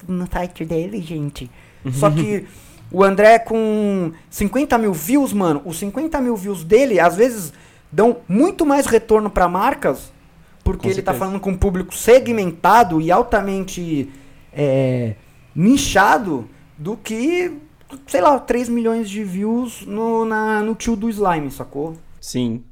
no 0.07 0.27
site 0.31 0.63
dele, 0.63 1.01
gente. 1.01 1.49
Só 1.93 2.11
que 2.11 2.45
o 2.91 3.03
André 3.03 3.39
com 3.39 4.11
50 4.29 4.77
mil 4.77 4.93
views, 4.93 5.33
mano, 5.33 5.61
os 5.65 5.79
50 5.79 6.21
mil 6.21 6.35
views 6.35 6.63
dele, 6.63 6.99
às 6.99 7.15
vezes, 7.15 7.51
dão 7.91 8.17
muito 8.27 8.65
mais 8.65 8.85
retorno 8.85 9.29
pra 9.29 9.47
marcas, 9.47 10.11
porque 10.63 10.83
Com 10.83 10.89
ele 10.89 11.01
tá 11.01 11.11
certeza. 11.11 11.17
falando 11.17 11.41
com 11.41 11.51
um 11.51 11.57
público 11.57 11.95
segmentado 11.95 13.01
e 13.01 13.11
altamente 13.11 14.09
é, 14.53 15.15
nichado 15.55 16.47
do 16.77 16.97
que, 16.97 17.53
sei 18.07 18.21
lá, 18.21 18.39
3 18.39 18.69
milhões 18.69 19.09
de 19.09 19.23
views 19.23 19.81
no, 19.85 20.25
na, 20.25 20.61
no 20.61 20.75
tio 20.75 20.95
do 20.95 21.09
slime, 21.09 21.49
sacou? 21.51 21.97
Sim. 22.19 22.63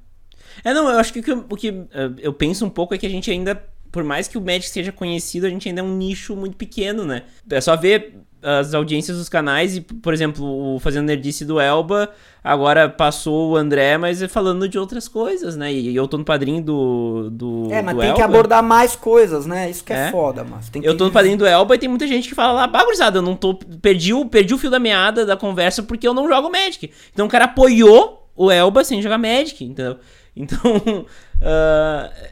É, 0.63 0.73
não, 0.73 0.89
eu 0.89 0.97
acho 0.99 1.13
que 1.13 1.19
o 1.19 1.23
que, 1.23 1.31
eu- 1.31 1.45
o 1.49 1.55
que 1.55 1.67
eh, 1.69 2.11
eu 2.19 2.33
penso 2.33 2.65
um 2.65 2.69
pouco 2.69 2.93
é 2.93 2.97
que 2.97 3.05
a 3.05 3.09
gente 3.09 3.29
ainda 3.31 3.55
por 3.91 4.03
mais 4.03 4.27
que 4.27 4.37
o 4.37 4.41
Magic 4.41 4.69
seja 4.69 4.91
conhecido, 4.91 5.47
a 5.47 5.49
gente 5.49 5.67
ainda 5.67 5.81
é 5.81 5.83
um 5.83 5.97
nicho 5.97 6.35
muito 6.35 6.55
pequeno, 6.55 7.03
né? 7.05 7.23
É 7.49 7.59
só 7.59 7.75
ver 7.75 8.19
as 8.41 8.73
audiências 8.73 9.17
dos 9.17 9.27
canais 9.29 9.75
e, 9.77 9.81
por 9.81 10.13
exemplo, 10.13 10.75
o 10.75 10.79
Fazendo 10.79 11.05
Nerdice 11.07 11.43
do 11.43 11.59
Elba, 11.59 12.09
agora 12.43 12.87
passou 12.87 13.51
o 13.51 13.55
André, 13.57 13.97
mas 13.97 14.21
é 14.21 14.27
falando 14.27 14.67
de 14.69 14.79
outras 14.79 15.07
coisas, 15.07 15.55
né? 15.57 15.73
E 15.73 15.93
eu 15.95 16.07
tô 16.07 16.17
no 16.17 16.23
padrinho 16.23 16.61
do, 16.63 17.29
do 17.31 17.67
É, 17.71 17.81
mas 17.81 17.95
do 17.95 18.01
tem 18.01 18.13
que 18.13 18.21
Elba. 18.21 18.33
abordar 18.33 18.63
mais 18.63 18.95
coisas, 18.95 19.45
né? 19.45 19.69
Isso 19.69 19.83
que 19.83 19.91
é, 19.91 20.07
É. 20.07 20.11
foda, 20.11 20.43
mas 20.43 20.69
tem 20.69 20.81
Eu 20.83 20.93
que... 20.93 20.97
tô 20.97 21.05
no 21.05 21.11
padrinho 21.11 21.37
do 21.37 21.45
Elba 21.45 21.75
e 21.75 21.77
tem 21.79 21.89
muita 21.89 22.07
gente 22.07 22.29
que 22.29 22.35
fala 22.35 22.53
lá, 22.53 22.67
bagurizada, 22.67 23.17
eu 23.17 23.21
não 23.21 23.35
tô. 23.35 23.55
Perdi 23.55 24.13
o, 24.13 24.25
perdi 24.25 24.53
o 24.53 24.57
fio 24.57 24.69
da 24.71 24.79
meada 24.79 25.25
da 25.25 25.35
conversa 25.35 25.83
porque 25.83 26.07
eu 26.07 26.13
não 26.13 26.27
jogo 26.27 26.49
Magic. 26.49 26.89
Então 27.13 27.25
o 27.25 27.29
cara 27.29 27.45
apoiou 27.45 28.29
o 28.35 28.49
Elba 28.49 28.83
sem 28.85 29.01
jogar 29.01 29.17
Magic, 29.17 29.63
entendeu? 29.63 29.97
Então, 30.35 31.05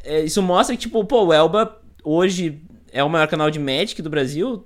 é, 0.05 0.24
isso 0.24 0.41
mostra 0.41 0.76
que, 0.76 0.82
tipo, 0.84 1.03
pô, 1.03 1.26
o 1.26 1.34
Elba 1.34 1.78
hoje 2.03 2.62
é 2.91 3.03
o 3.03 3.10
maior 3.10 3.28
canal 3.28 3.49
de 3.51 3.60
Magic 3.60 4.01
do 4.01 4.10
Brasil. 4.10 4.66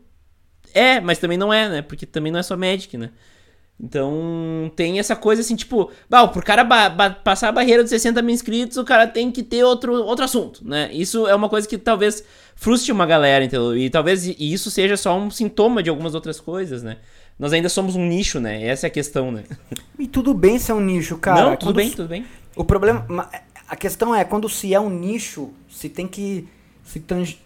É, 0.73 0.99
mas 0.99 1.17
também 1.19 1.37
não 1.37 1.51
é, 1.53 1.67
né? 1.69 1.81
Porque 1.81 2.05
também 2.05 2.31
não 2.31 2.39
é 2.39 2.43
só 2.43 2.55
Magic, 2.57 2.97
né? 2.97 3.09
Então 3.83 4.71
tem 4.75 4.99
essa 4.99 5.15
coisa 5.15 5.41
assim, 5.41 5.55
tipo, 5.55 5.89
bah, 6.09 6.27
pro 6.27 6.43
cara 6.43 6.63
passar 7.23 7.49
a 7.49 7.51
barreira 7.51 7.81
dos 7.81 7.89
60 7.89 8.21
mil 8.21 8.33
inscritos, 8.33 8.77
o 8.77 8.83
cara 8.83 9.07
tem 9.07 9.31
que 9.31 9.41
ter 9.41 9.63
outro, 9.63 9.93
outro 10.03 10.23
assunto, 10.23 10.61
né? 10.67 10.89
Isso 10.93 11.27
é 11.27 11.33
uma 11.33 11.49
coisa 11.49 11.67
que 11.67 11.77
talvez 11.79 12.23
frustre 12.55 12.91
uma 12.91 13.07
galera, 13.07 13.43
entendeu? 13.43 13.75
E 13.75 13.89
talvez 13.89 14.27
i- 14.27 14.35
isso 14.39 14.69
seja 14.69 14.95
só 14.95 15.17
um 15.17 15.31
sintoma 15.31 15.81
de 15.81 15.89
algumas 15.89 16.13
outras 16.13 16.39
coisas, 16.39 16.83
né? 16.83 16.97
Nós 17.39 17.53
ainda 17.53 17.69
somos 17.69 17.95
um 17.95 18.05
nicho, 18.05 18.39
né? 18.39 18.63
Essa 18.63 18.85
é 18.85 18.89
a 18.89 18.91
questão, 18.91 19.31
né? 19.31 19.43
E 19.97 20.07
tudo 20.07 20.31
bem 20.33 20.59
ser 20.59 20.73
um 20.73 20.79
nicho, 20.81 21.17
cara. 21.17 21.41
não, 21.41 21.55
tudo 21.55 21.69
Quando 21.69 21.75
bem, 21.77 21.89
tudo 21.89 22.07
bem. 22.07 22.25
O 22.55 22.63
problema... 22.63 23.03
ma- 23.09 23.29
A 23.67 23.75
questão 23.75 24.13
é, 24.13 24.23
quando 24.23 24.47
se 24.47 24.75
é 24.75 24.79
um 24.79 24.89
nicho, 24.91 25.49
se 25.67 25.89
tem 25.89 26.07
que... 26.07 26.47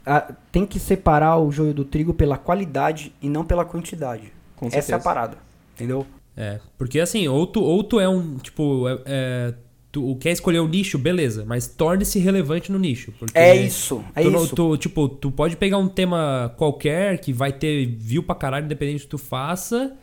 Ah, 0.05 0.33
tem 0.51 0.65
que 0.65 0.79
separar 0.79 1.37
o 1.37 1.51
joio 1.51 1.73
do 1.73 1.85
trigo 1.85 2.13
pela 2.13 2.37
qualidade 2.37 3.13
e 3.21 3.29
não 3.29 3.45
pela 3.45 3.65
quantidade. 3.65 4.31
Com 4.55 4.67
Essa 4.67 4.75
é 4.75 4.79
a 4.79 4.83
certeza. 4.83 5.03
parada. 5.03 5.37
Entendeu? 5.75 6.05
É, 6.37 6.59
porque 6.77 6.99
assim, 6.99 7.27
ou 7.27 7.45
tu, 7.47 7.61
ou 7.61 7.83
tu 7.83 7.99
é 7.99 8.07
um, 8.09 8.37
tipo, 8.37 8.87
é, 8.89 8.99
é, 9.05 9.53
tu 9.91 10.15
quer 10.17 10.31
escolher 10.31 10.59
um 10.59 10.67
nicho, 10.67 10.97
beleza, 10.97 11.45
mas 11.45 11.67
torne-se 11.67 12.19
relevante 12.19 12.71
no 12.71 12.77
nicho. 12.77 13.13
Porque 13.17 13.37
É 13.37 13.55
isso, 13.55 14.03
é 14.13 14.23
tu, 14.23 14.35
isso. 14.35 14.55
tu, 14.55 14.77
tipo, 14.77 15.07
tu 15.07 15.31
pode 15.31 15.55
pegar 15.55 15.77
um 15.77 15.87
tema 15.87 16.53
qualquer 16.57 17.19
que 17.19 17.31
vai 17.31 17.53
ter 17.53 17.85
view 17.85 18.21
pra 18.23 18.35
caralho, 18.35 18.65
independente 18.65 18.99
do 18.99 19.03
que 19.03 19.09
tu 19.09 19.17
faça. 19.17 19.95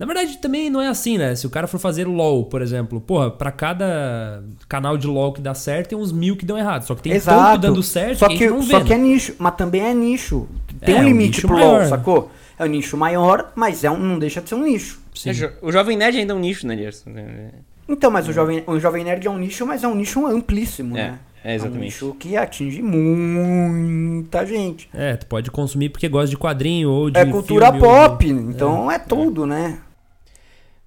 Na 0.00 0.06
verdade, 0.06 0.38
também 0.38 0.70
não 0.70 0.80
é 0.80 0.88
assim, 0.88 1.18
né? 1.18 1.34
Se 1.36 1.46
o 1.46 1.50
cara 1.50 1.66
for 1.68 1.78
fazer 1.78 2.06
LOL, 2.06 2.46
por 2.46 2.62
exemplo, 2.62 3.00
porra, 3.02 3.30
pra 3.30 3.52
cada 3.52 4.42
canal 4.66 4.96
de 4.96 5.06
LOL 5.06 5.30
que 5.34 5.42
dá 5.42 5.52
certo, 5.54 5.90
tem 5.90 5.98
uns 5.98 6.10
mil 6.10 6.36
que 6.38 6.46
dão 6.46 6.56
errado. 6.56 6.84
Só 6.84 6.94
que 6.94 7.02
tem 7.02 7.12
Exato. 7.12 7.38
tanto 7.52 7.60
dando 7.60 7.82
certo 7.82 8.18
só 8.20 8.28
que, 8.28 8.38
que, 8.38 8.48
não 8.48 8.62
vê. 8.62 8.72
só 8.72 8.78
né? 8.78 8.84
que 8.86 8.94
é 8.94 8.98
nicho, 8.98 9.34
mas 9.38 9.54
também 9.56 9.82
é 9.82 9.92
nicho. 9.92 10.48
Tem 10.80 10.94
É, 10.96 10.98
um 10.98 11.02
um 11.02 11.04
limite 11.04 11.28
nicho 11.36 11.46
pro 11.46 11.56
maior. 11.56 11.80
LoL, 11.80 11.88
sacou? 11.90 12.30
É 12.58 12.64
um 12.64 12.68
nicho 12.68 12.96
maior, 12.96 13.52
mas 13.54 13.84
é 13.84 13.90
um, 13.90 13.98
não 13.98 14.18
deixa 14.18 14.40
de 14.40 14.48
ser 14.48 14.54
um 14.54 14.62
nicho. 14.64 15.00
Sim. 15.14 15.30
É, 15.30 15.52
O 15.60 15.70
Jovem 15.70 15.96
Nerd 15.98 16.16
ainda 16.16 16.32
é 16.32 16.36
um 16.36 16.40
nicho, 16.40 16.66
né, 16.66 16.76
Gerson? 16.78 17.10
Então, 17.86 18.10
mas 18.10 18.26
o 18.26 18.32
jovem, 18.32 18.62
o 18.66 18.78
jovem 18.78 19.02
nerd 19.04 19.26
é 19.26 19.30
um 19.30 19.36
nicho, 19.36 19.66
mas 19.66 19.82
é 19.84 19.88
um 19.88 19.94
nicho 19.96 20.24
amplíssimo, 20.24 20.96
É, 20.96 21.10
né? 21.10 21.18
é 21.44 21.50
um 21.50 21.54
exatamente. 21.56 21.80
nicho 21.84 22.16
que 22.18 22.36
atinge 22.36 22.80
muita 22.80 24.46
gente. 24.46 24.88
É, 24.94 25.16
tu 25.16 25.26
pode 25.26 25.50
consumir 25.50 25.88
porque 25.88 26.08
gosta 26.08 26.28
de 26.30 26.36
quadrinho 26.38 26.88
ou 26.88 27.10
de 27.10 27.18
é 27.18 27.24
cultura 27.26 27.72
filme, 27.72 27.86
ou- 27.86 27.94
pop, 28.08 28.28
então 28.28 28.90
é, 28.90 28.98
tudo, 28.98 29.44
né? 29.44 29.78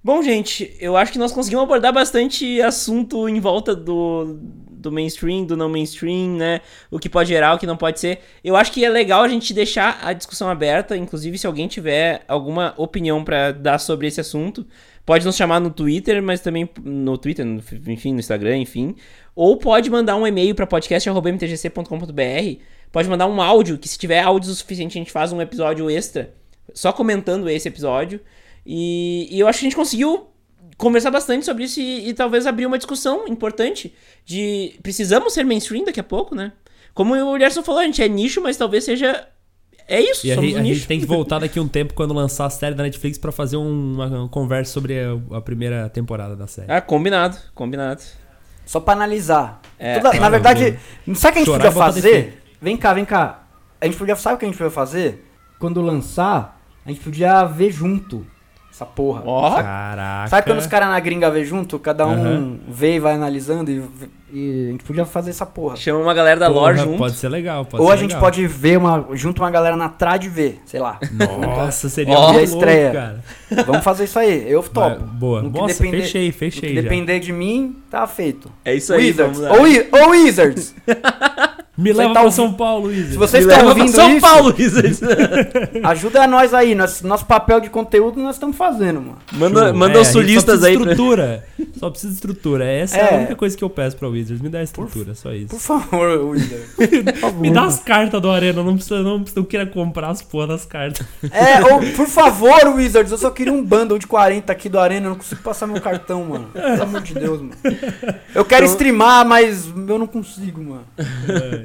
Bom, 0.06 0.22
gente, 0.22 0.76
eu 0.78 0.98
acho 0.98 1.10
que 1.12 1.18
nós 1.18 1.32
conseguimos 1.32 1.64
abordar 1.64 1.90
bastante 1.90 2.60
assunto 2.60 3.26
em 3.26 3.40
volta 3.40 3.74
do, 3.74 4.36
do 4.70 4.92
mainstream, 4.92 5.46
do 5.46 5.56
não 5.56 5.66
mainstream, 5.70 6.36
né? 6.36 6.60
O 6.90 6.98
que 6.98 7.08
pode 7.08 7.30
gerar, 7.30 7.54
o 7.54 7.58
que 7.58 7.66
não 7.66 7.76
pode 7.78 7.98
ser. 7.98 8.18
Eu 8.44 8.54
acho 8.54 8.70
que 8.70 8.84
é 8.84 8.88
legal 8.90 9.22
a 9.22 9.28
gente 9.28 9.54
deixar 9.54 10.00
a 10.02 10.12
discussão 10.12 10.50
aberta, 10.50 10.94
inclusive 10.94 11.38
se 11.38 11.46
alguém 11.46 11.66
tiver 11.66 12.22
alguma 12.28 12.74
opinião 12.76 13.24
pra 13.24 13.50
dar 13.50 13.78
sobre 13.78 14.06
esse 14.06 14.20
assunto, 14.20 14.66
pode 15.06 15.24
nos 15.24 15.36
chamar 15.36 15.58
no 15.58 15.70
Twitter, 15.70 16.22
mas 16.22 16.42
também 16.42 16.68
no 16.84 17.16
Twitter, 17.16 17.46
no- 17.46 17.62
enfim, 17.88 18.12
no 18.12 18.20
Instagram, 18.20 18.58
enfim. 18.58 18.94
Ou 19.34 19.56
pode 19.56 19.88
mandar 19.88 20.16
um 20.16 20.26
e-mail 20.26 20.54
pra 20.54 20.66
podcast.mtgc.com.br. 20.66 22.60
Pode 22.92 23.08
mandar 23.08 23.26
um 23.26 23.40
áudio, 23.40 23.78
que 23.78 23.88
se 23.88 23.98
tiver 23.98 24.20
áudio 24.20 24.50
o 24.50 24.54
suficiente, 24.54 24.98
a 24.98 25.00
gente 25.00 25.10
faz 25.10 25.32
um 25.32 25.40
episódio 25.40 25.88
extra, 25.90 26.34
só 26.74 26.92
comentando 26.92 27.48
esse 27.48 27.66
episódio. 27.68 28.20
E, 28.66 29.28
e 29.30 29.40
eu 29.40 29.46
acho 29.48 29.58
que 29.60 29.66
a 29.66 29.68
gente 29.68 29.76
conseguiu 29.76 30.26
conversar 30.76 31.10
bastante 31.10 31.44
sobre 31.44 31.64
isso 31.64 31.80
e, 31.80 32.08
e 32.08 32.14
talvez 32.14 32.46
abrir 32.46 32.66
uma 32.66 32.78
discussão 32.78 33.26
importante 33.28 33.94
de 34.24 34.74
precisamos 34.82 35.32
ser 35.32 35.44
mainstream 35.44 35.84
daqui 35.84 36.00
a 36.00 36.04
pouco, 36.04 36.34
né? 36.34 36.52
Como 36.92 37.14
o 37.14 37.38
Gerson 37.38 37.62
falou, 37.62 37.80
a 37.80 37.84
gente 37.84 38.02
é 38.02 38.08
nicho, 38.08 38.40
mas 38.40 38.56
talvez 38.56 38.84
seja 38.84 39.26
é 39.86 40.00
isso, 40.00 40.26
E 40.26 40.32
a, 40.32 40.36
um 40.36 40.38
a 40.58 40.62
gente 40.62 40.86
tem 40.86 40.98
que 40.98 41.04
voltar 41.06 41.38
daqui 41.40 41.58
a 41.58 41.62
um 41.62 41.68
tempo 41.68 41.92
quando 41.92 42.14
lançar 42.14 42.46
a 42.46 42.50
série 42.50 42.74
da 42.74 42.82
Netflix 42.82 43.18
pra 43.18 43.30
fazer 43.30 43.56
um- 43.58 43.92
uma, 43.94 44.06
uma 44.06 44.28
conversa 44.28 44.72
sobre 44.72 44.94
a, 44.98 45.36
a 45.36 45.40
primeira 45.42 45.88
temporada 45.90 46.34
da 46.34 46.46
série. 46.46 46.72
Ah, 46.72 46.80
combinado, 46.80 47.36
combinado. 47.54 48.02
Só 48.64 48.80
pra 48.80 48.94
analisar. 48.94 49.60
É. 49.78 49.98
Toda- 50.00 50.18
na 50.18 50.30
verdade, 50.30 50.78
sabe 51.14 51.16
o 51.16 51.20
que 51.20 51.26
a 51.26 51.32
gente 51.32 51.44
chorar 51.44 51.64
podia 51.72 51.72
fazer? 51.92 52.42
Vem 52.62 52.76
cá, 52.78 52.94
vem 52.94 53.04
cá. 53.04 53.46
A 53.78 53.84
gente 53.84 53.98
podia, 53.98 54.16
sabe 54.16 54.36
o 54.36 54.38
que 54.38 54.46
a 54.46 54.48
gente 54.48 54.56
podia 54.56 54.70
fazer? 54.70 55.22
Quando 55.58 55.82
lançar, 55.82 56.58
a 56.86 56.88
gente 56.88 57.00
podia 57.02 57.44
ver 57.44 57.70
junto 57.70 58.26
essa 58.74 58.84
porra. 58.84 59.22
Ó, 59.24 59.50
Sabe, 59.50 59.62
Caraca. 59.62 60.28
sabe 60.28 60.46
quando 60.48 60.58
os 60.58 60.66
caras 60.66 60.88
na 60.88 60.98
gringa 60.98 61.30
vê 61.30 61.44
junto? 61.44 61.78
Cada 61.78 62.04
um 62.08 62.12
Aham. 62.12 62.56
vê 62.68 62.96
e 62.96 62.98
vai 62.98 63.14
analisando 63.14 63.70
e, 63.70 63.80
e 64.32 64.66
a 64.66 64.70
gente 64.72 64.82
podia 64.82 65.04
fazer 65.06 65.30
essa 65.30 65.46
porra. 65.46 65.76
chama 65.76 66.00
uma 66.00 66.12
galera 66.12 66.40
da 66.40 66.46
Porra, 66.48 66.60
lore 66.60 66.78
junto. 66.78 66.98
Pode 66.98 67.14
ser 67.14 67.28
legal, 67.28 67.64
pode 67.64 67.80
Ou 67.80 67.88
ser 67.88 67.94
a 67.94 67.96
gente 67.96 68.08
legal. 68.10 68.20
pode 68.22 68.46
ver 68.48 68.76
uma, 68.78 69.06
junto 69.12 69.40
uma 69.42 69.50
galera 69.52 69.76
na 69.76 69.88
trad 69.88 70.28
ver, 70.28 70.60
sei 70.66 70.80
lá. 70.80 70.98
Nossa, 71.40 71.88
seria 71.88 72.16
a 72.16 72.20
louco, 72.32 72.40
estreia. 72.40 72.90
cara. 72.90 73.64
Vamos 73.64 73.84
fazer 73.84 74.04
isso 74.04 74.18
aí, 74.18 74.50
eu 74.50 74.60
topo. 74.60 74.80
Vai, 74.80 74.98
boa. 74.98 75.42
No 75.42 75.50
Nossa, 75.50 75.74
depender- 75.80 76.02
fechei, 76.02 76.26
No 76.26 76.32
fechei 76.32 76.68
que 76.70 76.74
já. 76.74 76.82
depender 76.82 77.20
de 77.20 77.32
mim, 77.32 77.76
tá 77.88 78.04
feito. 78.08 78.50
É 78.64 78.74
isso 78.74 78.92
aí, 78.92 79.06
Wizards. 79.06 79.38
Ou, 79.38 80.00
ou 80.00 80.10
Wizards. 80.10 80.74
Me 81.76 81.92
Você 81.92 81.98
leva 82.02 82.14
tá 82.14 82.30
São 82.30 82.52
Paulo, 82.52 82.92
Isa. 82.92 83.10
Se 83.12 83.16
vocês 83.16 83.44
estão 83.44 83.66
ouvindo 83.68 83.88
São 83.90 84.10
isso, 84.12 84.20
Paulo, 84.20 84.54
Wizards. 84.56 85.00
ajuda 85.82 86.26
nós 86.26 86.54
aí. 86.54 86.72
Nosso, 86.74 87.04
nosso 87.06 87.26
papel 87.26 87.60
de 87.60 87.68
conteúdo 87.68 88.20
nós 88.22 88.36
estamos 88.36 88.56
fazendo, 88.56 89.00
mano. 89.00 89.18
manda 89.32 89.64
Show. 89.68 89.74
manda 89.74 89.98
É, 89.98 90.00
os 90.02 90.08
sulistas 90.08 90.60
só 90.60 90.66
aí. 90.66 90.76
precisa 90.78 90.94
de 90.94 90.96
Pra... 90.96 91.34
estrutura. 91.34 91.44
Só 91.78 91.90
precisa 91.90 92.12
de 92.12 92.14
estrutura. 92.16 92.64
Essa 92.64 92.96
é, 92.96 93.00
É. 93.00 93.14
a 93.14 93.18
única 93.18 93.34
coisa 93.36 93.56
que 93.56 93.64
eu 93.64 93.68
peço 93.70 93.96
pra 93.96 94.06
Wizards. 94.08 94.40
Me 94.40 94.48
dá 94.48 94.62
estrutura, 94.62 95.14
só 95.16 95.32
isso. 95.32 95.48
Por 95.48 95.58
favor, 95.58 96.30
Wizards. 96.30 96.74
Por. 97.20 97.34
Me 97.40 97.50
dá 97.50 97.64
as 97.64 97.80
cartas 97.80 98.22
do 98.22 98.30
Arena, 98.30 98.62
não 98.62 98.74
precisa, 98.74 99.00
não 99.02 99.18
precisa, 99.20 99.40
não 99.40 99.44
queira 99.46 99.66
comprar 99.66 100.10
as 100.10 100.22
porra 100.22 100.46
das 100.46 100.64
cartas. 100.64 101.04
É, 101.32 101.60
ou, 101.74 101.80
por 101.96 102.06
favor, 102.06 102.68
Wizards, 102.76 103.10
eu 103.10 103.18
só 103.18 103.30
queria 103.30 103.52
um 103.52 103.64
bundle 103.64 103.98
de 103.98 104.06
40 104.06 104.52
aqui 104.52 104.68
do 104.68 104.78
Arena, 104.78 105.06
eu 105.06 105.10
não 105.10 105.16
consigo 105.16 105.42
passar 105.42 105.66
meu 105.66 105.80
cartão, 105.80 106.24
mano. 106.24 106.46
Pelo 106.52 106.82
amor 106.84 107.00
de 107.00 107.14
Deus, 107.14 107.40
mano. 107.40 107.54
Eu 108.32 108.44
quero 108.44 108.64
Então- 108.64 108.74
streamar, 108.74 109.26
mas 109.26 109.66
eu 109.66 109.98
não 109.98 110.06
consigo, 110.06 110.62
mano. 110.62 110.84
Ai, 110.98 111.63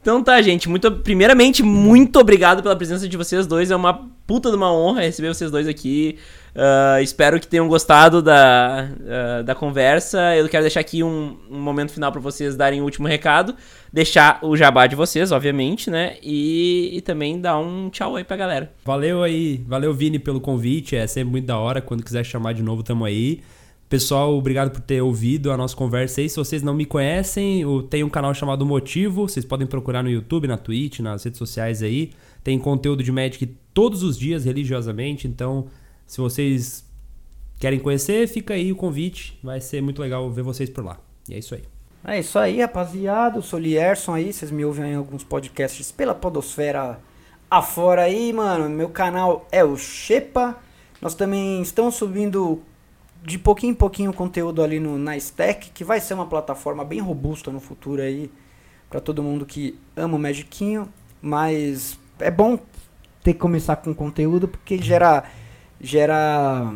Então 0.00 0.22
tá, 0.22 0.40
gente. 0.40 0.68
Muito, 0.68 0.90
primeiramente, 0.90 1.62
muito 1.62 2.18
obrigado 2.18 2.62
pela 2.62 2.76
presença 2.76 3.08
de 3.08 3.16
vocês 3.16 3.46
dois. 3.46 3.70
É 3.70 3.76
uma 3.76 4.08
puta 4.26 4.50
de 4.50 4.56
uma 4.56 4.72
honra 4.72 5.02
receber 5.02 5.28
vocês 5.28 5.50
dois 5.50 5.66
aqui. 5.66 6.18
Ah, 6.54 7.00
espero 7.00 7.38
que 7.38 7.46
tenham 7.46 7.68
gostado 7.68 8.20
da, 8.20 8.88
ah, 9.08 9.42
da 9.42 9.54
conversa. 9.54 10.34
Eu 10.36 10.48
quero 10.48 10.64
deixar 10.64 10.80
aqui 10.80 11.02
um, 11.02 11.36
um 11.50 11.60
momento 11.60 11.92
final 11.92 12.10
pra 12.10 12.20
vocês 12.20 12.56
darem 12.56 12.80
o 12.80 12.84
último 12.84 13.06
recado. 13.06 13.54
Deixar 13.92 14.38
o 14.42 14.56
jabá 14.56 14.86
de 14.86 14.96
vocês, 14.96 15.30
obviamente, 15.30 15.90
né? 15.90 16.16
E, 16.22 16.90
e 16.96 17.00
também 17.00 17.40
dar 17.40 17.58
um 17.58 17.88
tchau 17.90 18.16
aí 18.16 18.24
pra 18.24 18.36
galera. 18.36 18.72
Valeu 18.84 19.22
aí, 19.22 19.64
valeu 19.66 19.94
Vini 19.94 20.18
pelo 20.18 20.40
convite, 20.40 20.96
é 20.96 21.06
sempre 21.06 21.30
muito 21.30 21.46
da 21.46 21.58
hora, 21.58 21.80
quando 21.80 22.04
quiser 22.04 22.24
chamar 22.24 22.54
de 22.54 22.62
novo 22.62 22.82
tamo 22.82 23.04
aí. 23.04 23.40
Pessoal, 23.88 24.36
obrigado 24.36 24.70
por 24.70 24.82
ter 24.82 25.00
ouvido 25.00 25.50
a 25.50 25.56
nossa 25.56 25.74
conversa 25.74 26.20
aí. 26.20 26.28
Se 26.28 26.36
vocês 26.36 26.62
não 26.62 26.74
me 26.74 26.84
conhecem, 26.84 27.64
tenho 27.88 28.06
um 28.06 28.10
canal 28.10 28.34
chamado 28.34 28.66
Motivo, 28.66 29.26
vocês 29.26 29.46
podem 29.46 29.66
procurar 29.66 30.02
no 30.02 30.10
YouTube, 30.10 30.46
na 30.46 30.58
Twitch, 30.58 31.00
nas 31.00 31.24
redes 31.24 31.38
sociais 31.38 31.82
aí. 31.82 32.10
Tem 32.44 32.58
conteúdo 32.58 33.02
de 33.02 33.10
Magic 33.10 33.46
todos 33.72 34.02
os 34.02 34.18
dias, 34.18 34.44
religiosamente, 34.44 35.26
então 35.26 35.68
se 36.06 36.20
vocês 36.20 36.84
querem 37.58 37.78
conhecer, 37.78 38.28
fica 38.28 38.52
aí 38.52 38.70
o 38.70 38.76
convite, 38.76 39.38
vai 39.42 39.60
ser 39.60 39.80
muito 39.82 40.02
legal 40.02 40.30
ver 40.30 40.42
vocês 40.42 40.68
por 40.68 40.84
lá. 40.84 40.98
E 41.26 41.34
é 41.34 41.38
isso 41.38 41.54
aí. 41.54 41.62
É 42.04 42.18
isso 42.20 42.38
aí, 42.38 42.60
rapaziada. 42.60 43.38
Eu 43.38 43.42
sou 43.42 43.58
Lierson 43.58 44.14
aí. 44.14 44.32
Vocês 44.32 44.50
me 44.50 44.64
ouvem 44.64 44.92
em 44.92 44.94
alguns 44.94 45.24
podcasts 45.24 45.90
pela 45.90 46.14
Podosfera 46.14 47.00
afora 47.50 48.02
aí, 48.02 48.32
mano. 48.32 48.68
Meu 48.68 48.88
canal 48.88 49.46
é 49.50 49.64
o 49.64 49.76
Shepa. 49.76 50.56
Nós 51.02 51.14
também 51.14 51.60
estamos 51.60 51.96
subindo 51.96 52.62
de 53.22 53.38
pouquinho 53.38 53.72
em 53.72 53.74
pouquinho 53.74 54.12
conteúdo 54.12 54.62
ali 54.62 54.78
no 54.80 54.98
na 54.98 55.16
Stack, 55.16 55.70
que 55.70 55.84
vai 55.84 56.00
ser 56.00 56.14
uma 56.14 56.26
plataforma 56.26 56.84
bem 56.84 57.00
robusta 57.00 57.50
no 57.50 57.60
futuro 57.60 58.00
aí 58.02 58.30
para 58.88 59.00
todo 59.00 59.22
mundo 59.22 59.44
que 59.44 59.78
ama 59.96 60.16
o 60.16 60.18
Magiquinho, 60.18 60.88
mas 61.20 61.98
é 62.18 62.30
bom 62.30 62.58
ter 63.22 63.34
que 63.34 63.38
começar 63.40 63.76
com 63.76 63.92
conteúdo 63.94 64.48
porque 64.48 64.78
gera 64.78 65.24
gera 65.80 66.72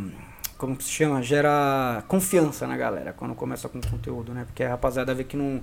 como 0.58 0.76
que 0.76 0.84
se 0.84 0.90
chama? 0.90 1.22
Gera 1.22 2.04
confiança 2.06 2.66
na 2.66 2.76
galera 2.76 3.12
quando 3.12 3.34
começa 3.34 3.68
com 3.68 3.80
conteúdo, 3.80 4.32
né? 4.32 4.44
Porque 4.44 4.62
a 4.62 4.68
rapaziada 4.70 5.14
vê 5.14 5.24
que 5.24 5.36
não 5.36 5.60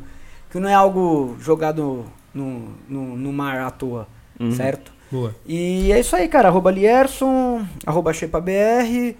que 0.51 0.59
não 0.59 0.67
é 0.67 0.73
algo 0.73 1.37
jogado 1.39 2.05
no, 2.33 2.69
no, 2.87 3.15
no 3.15 3.31
mar 3.33 3.59
à 3.59 3.69
toa, 3.71 4.07
Uhum. 4.39 4.51
certo? 4.51 4.91
Boa. 5.11 5.35
E 5.45 5.91
é 5.91 5.99
isso 5.99 6.15
aí, 6.15 6.27
cara. 6.29 6.47
Arroba 6.47 6.71
Lierson, 6.71 7.65
arroba 7.85 8.13
ShepaBR. 8.13 9.15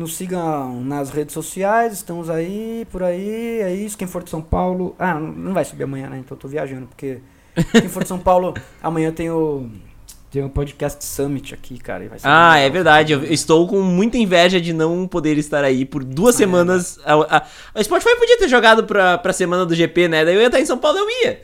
Nos 0.00 0.16
sigam 0.16 0.82
nas 0.82 1.10
redes 1.10 1.34
sociais, 1.34 1.92
estamos 1.92 2.30
aí, 2.30 2.86
por 2.90 3.02
aí, 3.02 3.60
é 3.60 3.74
isso. 3.74 3.98
Quem 3.98 4.08
for 4.08 4.22
de 4.24 4.30
São 4.30 4.40
Paulo. 4.40 4.96
Ah, 4.98 5.12
não 5.20 5.52
vai 5.52 5.62
subir 5.62 5.84
amanhã, 5.84 6.08
né? 6.08 6.16
Então 6.20 6.34
eu 6.34 6.40
tô 6.40 6.48
viajando, 6.48 6.86
porque. 6.86 7.18
Quem 7.70 7.86
for 7.86 8.02
de 8.02 8.08
São 8.08 8.18
Paulo, 8.18 8.54
amanhã 8.82 9.12
tem 9.12 9.30
o. 9.30 9.68
Tem 10.30 10.42
o 10.42 10.48
podcast 10.48 11.04
Summit 11.04 11.52
aqui, 11.52 11.76
cara. 11.76 12.10
Ah, 12.22 12.56
é 12.56 12.70
verdade. 12.70 13.12
Eu 13.12 13.24
estou 13.24 13.68
com 13.68 13.82
muita 13.82 14.16
inveja 14.16 14.58
de 14.58 14.72
não 14.72 15.06
poder 15.06 15.36
estar 15.36 15.62
aí 15.64 15.84
por 15.84 16.02
duas 16.02 16.34
É. 16.36 16.38
semanas. 16.38 16.98
A, 17.04 17.12
a, 17.36 17.42
o 17.78 17.84
Spotify 17.84 18.16
podia 18.16 18.38
ter 18.38 18.48
jogado 18.48 18.84
pra, 18.84 19.18
pra 19.18 19.34
semana 19.34 19.66
do 19.66 19.74
GP, 19.74 20.08
né? 20.08 20.24
Daí 20.24 20.34
eu 20.34 20.40
ia 20.40 20.46
estar 20.46 20.60
em 20.60 20.64
São 20.64 20.78
Paulo, 20.78 20.96
eu 20.96 21.10
ia. 21.10 21.42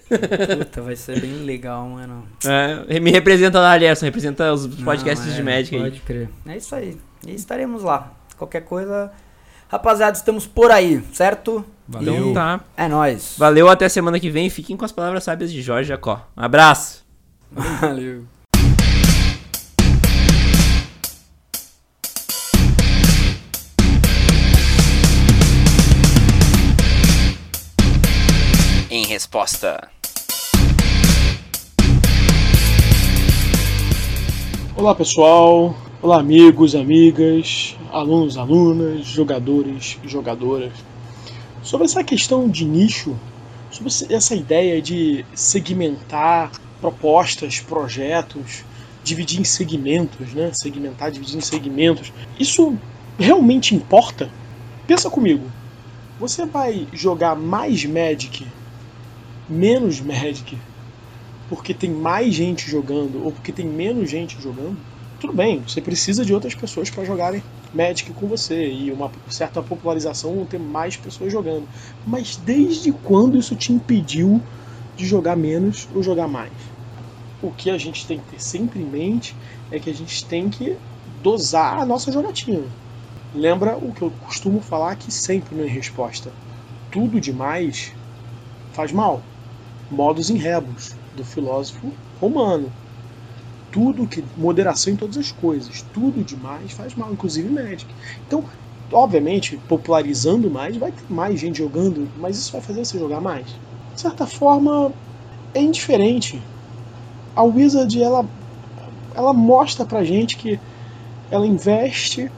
Puta, 0.56 0.80
vai 0.80 0.96
ser 0.96 1.20
bem 1.20 1.44
legal, 1.44 1.86
mano. 1.86 2.26
É, 2.88 2.98
me 3.00 3.10
representa 3.10 3.60
lá, 3.60 3.72
Alisson. 3.72 4.06
Representa 4.06 4.50
os 4.50 4.66
podcasts 4.66 5.26
Não, 5.26 5.34
de 5.34 5.40
é, 5.42 5.44
Magic 5.44 5.76
aí. 5.76 5.82
Pode 5.82 6.00
crer. 6.00 6.30
É 6.46 6.56
isso 6.56 6.74
aí. 6.74 6.96
E 7.26 7.34
estaremos 7.34 7.82
lá. 7.82 8.12
Qualquer 8.36 8.62
coisa. 8.62 9.10
Rapaziada, 9.68 10.16
estamos 10.16 10.46
por 10.46 10.70
aí, 10.70 11.02
certo? 11.12 11.64
Valeu. 11.88 12.14
Então 12.14 12.34
tá. 12.34 12.60
É 12.76 12.86
nóis. 12.86 13.34
Valeu, 13.38 13.68
até 13.68 13.88
semana 13.88 14.20
que 14.20 14.30
vem. 14.30 14.50
Fiquem 14.50 14.76
com 14.76 14.84
as 14.84 14.92
palavras 14.92 15.24
sábias 15.24 15.50
de 15.50 15.62
Jorge 15.62 15.88
Jacó. 15.88 16.26
Um 16.36 16.42
abraço. 16.42 17.04
Valeu. 17.50 18.24
Em 28.90 29.04
resposta. 29.06 29.88
Olá 34.76 34.94
pessoal, 34.94 35.74
olá 36.02 36.20
amigos, 36.20 36.74
amigas, 36.74 37.74
alunos, 37.90 38.36
alunas, 38.36 39.06
jogadores 39.06 39.98
jogadoras. 40.04 40.72
Sobre 41.62 41.86
essa 41.86 42.04
questão 42.04 42.48
de 42.48 42.64
nicho, 42.64 43.16
sobre 43.70 44.14
essa 44.14 44.34
ideia 44.34 44.80
de 44.80 45.24
segmentar 45.34 46.52
propostas, 46.80 47.60
projetos, 47.60 48.62
dividir 49.02 49.40
em 49.40 49.44
segmentos, 49.44 50.34
né? 50.34 50.50
Segmentar, 50.52 51.10
dividir 51.10 51.38
em 51.38 51.40
segmentos. 51.40 52.12
Isso 52.38 52.76
realmente 53.18 53.74
importa? 53.74 54.30
Pensa 54.86 55.08
comigo. 55.08 55.50
Você 56.20 56.44
vai 56.44 56.86
jogar 56.92 57.34
mais 57.34 57.84
Magic, 57.84 58.46
menos 59.48 60.00
Magic, 60.00 60.58
porque 61.48 61.72
tem 61.72 61.90
mais 61.90 62.34
gente 62.34 62.70
jogando 62.70 63.24
ou 63.24 63.32
porque 63.32 63.50
tem 63.50 63.66
menos 63.66 64.10
gente 64.10 64.40
jogando, 64.40 64.76
tudo 65.18 65.34
bem, 65.34 65.62
você 65.62 65.80
precisa 65.80 66.24
de 66.24 66.34
outras 66.34 66.54
pessoas 66.54 66.90
para 66.90 67.04
jogarem 67.04 67.42
Magic 67.72 68.12
com 68.12 68.26
você 68.28 68.70
e 68.70 68.92
uma 68.92 69.10
certa 69.28 69.62
popularização 69.62 70.46
ter 70.46 70.58
mais 70.58 70.96
pessoas 70.96 71.32
jogando. 71.32 71.68
Mas 72.04 72.36
desde 72.36 72.92
quando 72.92 73.38
isso 73.38 73.56
te 73.56 73.72
impediu 73.72 74.40
de 74.96 75.06
jogar 75.06 75.36
menos 75.36 75.86
ou 75.90 76.02
jogar 76.02 76.28
mais? 76.28 76.52
O 77.40 77.52
que 77.52 77.70
a 77.70 77.78
gente 77.78 78.06
tem 78.06 78.18
que 78.18 78.26
ter 78.30 78.40
sempre 78.40 78.80
em 78.80 78.90
mente 78.90 79.34
é 79.70 79.78
que 79.78 79.90
a 79.90 79.94
gente 79.94 80.26
tem 80.26 80.48
que 80.50 80.76
dosar 81.22 81.78
a 81.78 81.86
nossa 81.86 82.10
jogatina. 82.12 82.66
Lembra 83.34 83.76
o 83.76 83.92
que 83.92 84.02
eu 84.02 84.10
costumo 84.10 84.60
falar 84.60 84.92
aqui 84.92 85.12
sempre 85.12 85.54
Em 85.54 85.68
Resposta: 85.68 86.30
tudo 86.90 87.20
demais 87.20 87.92
faz 88.72 88.92
mal. 88.92 89.22
Modos 89.90 90.30
em 90.30 90.36
rebus, 90.38 90.96
do 91.14 91.24
filósofo 91.24 91.92
romano. 92.20 92.72
Tudo 93.76 94.08
que. 94.08 94.24
moderação 94.34 94.90
em 94.92 94.96
todas 94.96 95.18
as 95.18 95.30
coisas. 95.30 95.82
Tudo 95.92 96.24
demais 96.24 96.72
faz 96.72 96.94
mal, 96.94 97.12
inclusive 97.12 97.50
Magic. 97.50 97.94
Então, 98.26 98.48
obviamente, 98.92 99.58
popularizando 99.68 100.50
mais, 100.50 100.78
vai 100.78 100.92
ter 100.92 101.04
mais 101.10 101.38
gente 101.38 101.58
jogando, 101.58 102.10
mas 102.16 102.38
isso 102.38 102.52
vai 102.52 102.62
fazer 102.62 102.84
você 102.84 102.98
jogar 102.98 103.20
mais. 103.20 103.60
De 103.94 104.00
certa 104.00 104.26
forma, 104.26 104.94
é 105.54 105.60
indiferente. 105.60 106.48
A 107.34 107.44
Wizard, 107.44 108.02
ela, 108.02 108.28
ela 109.14 109.34
mostra 109.34 109.86
pra 109.86 110.04
gente 110.04 110.36
que 110.36 110.60
ela 111.30 111.46
investe, 111.46 112.30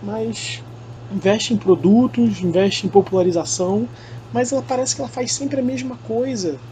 mas 0.00 0.64
investe 1.10 1.54
em 1.54 1.58
produtos, 1.58 2.40
investe 2.42 2.86
em 2.86 2.90
popularização, 2.90 3.90
mas 4.32 4.52
ela 4.52 4.62
parece 4.62 4.94
que 4.94 5.02
ela 5.02 5.10
faz 5.10 5.34
sempre 5.34 5.60
a 5.60 5.64
mesma 5.64 5.98
coisa. 5.98 6.62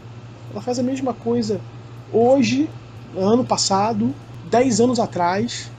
Ela 0.51 0.61
faz 0.61 0.79
a 0.79 0.83
mesma 0.83 1.13
coisa 1.13 1.63
hoje, 2.09 2.71
ano 3.15 3.45
passado, 3.45 4.15
10 4.43 4.79
anos 4.79 4.99
atrás. 4.99 5.73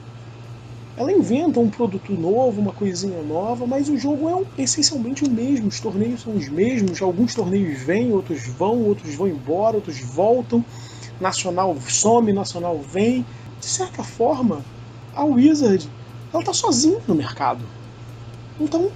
Ela 0.95 1.11
inventa 1.11 1.59
um 1.59 1.69
produto 1.69 2.13
novo, 2.13 2.61
uma 2.61 2.73
coisinha 2.73 3.21
nova, 3.23 3.65
mas 3.67 3.89
o 3.89 3.97
jogo 3.97 4.29
é 4.29 4.35
um- 4.35 4.45
essencialmente 4.57 5.23
o 5.23 5.29
mesmo. 5.31 5.67
Os 5.67 5.79
torneios 5.81 6.21
são 6.21 6.33
os 6.35 6.49
mesmos. 6.49 7.01
Alguns 7.01 7.33
torneios 7.33 7.81
vêm, 7.83 8.13
outros 8.13 8.41
vão, 8.57 8.81
outros 8.83 9.15
vão 9.15 9.27
embora, 9.27 9.75
outros 9.77 9.99
voltam. 10.13 10.65
Nacional 11.19 11.77
some, 11.81 12.33
nacional 12.33 12.81
vem. 12.81 13.23
De 13.59 13.67
certa 13.69 14.03
forma, 14.03 14.67
a 15.13 15.25
Wizard 15.25 15.93
ela 16.33 16.43
tá 16.43 16.53
sozinha 16.53 16.99
no 17.07 17.15
mercado. 17.15 17.71
Então, 18.59 18.93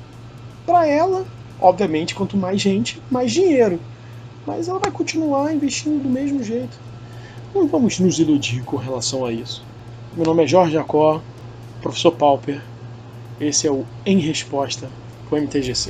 para 0.65 0.87
ela, 0.87 1.27
obviamente, 1.59 2.15
quanto 2.15 2.37
mais 2.37 2.61
gente, 2.61 3.03
mais 3.09 3.31
dinheiro. 3.33 3.85
Mas 4.45 4.67
ela 4.67 4.79
vai 4.79 4.91
continuar 4.91 5.53
investindo 5.53 5.99
do 6.01 6.09
mesmo 6.09 6.43
jeito. 6.43 6.81
Não 7.55 7.69
vamos 7.69 7.99
nos 7.99 8.19
iludir 8.19 8.61
com 8.65 8.75
relação 8.75 9.23
a 9.23 9.31
isso. 9.31 9.63
Meu 10.13 10.25
nome 10.25 10.43
é 10.43 10.47
Jorge 10.47 10.73
Jacó, 10.73 11.21
professor 11.81 12.11
Pauper. 12.11 12.61
Esse 13.39 13.65
é 13.65 13.71
o 13.71 13.85
Em 14.05 14.19
Resposta 14.19 14.89
com 15.29 15.37
o 15.37 15.39
MTGC. 15.39 15.89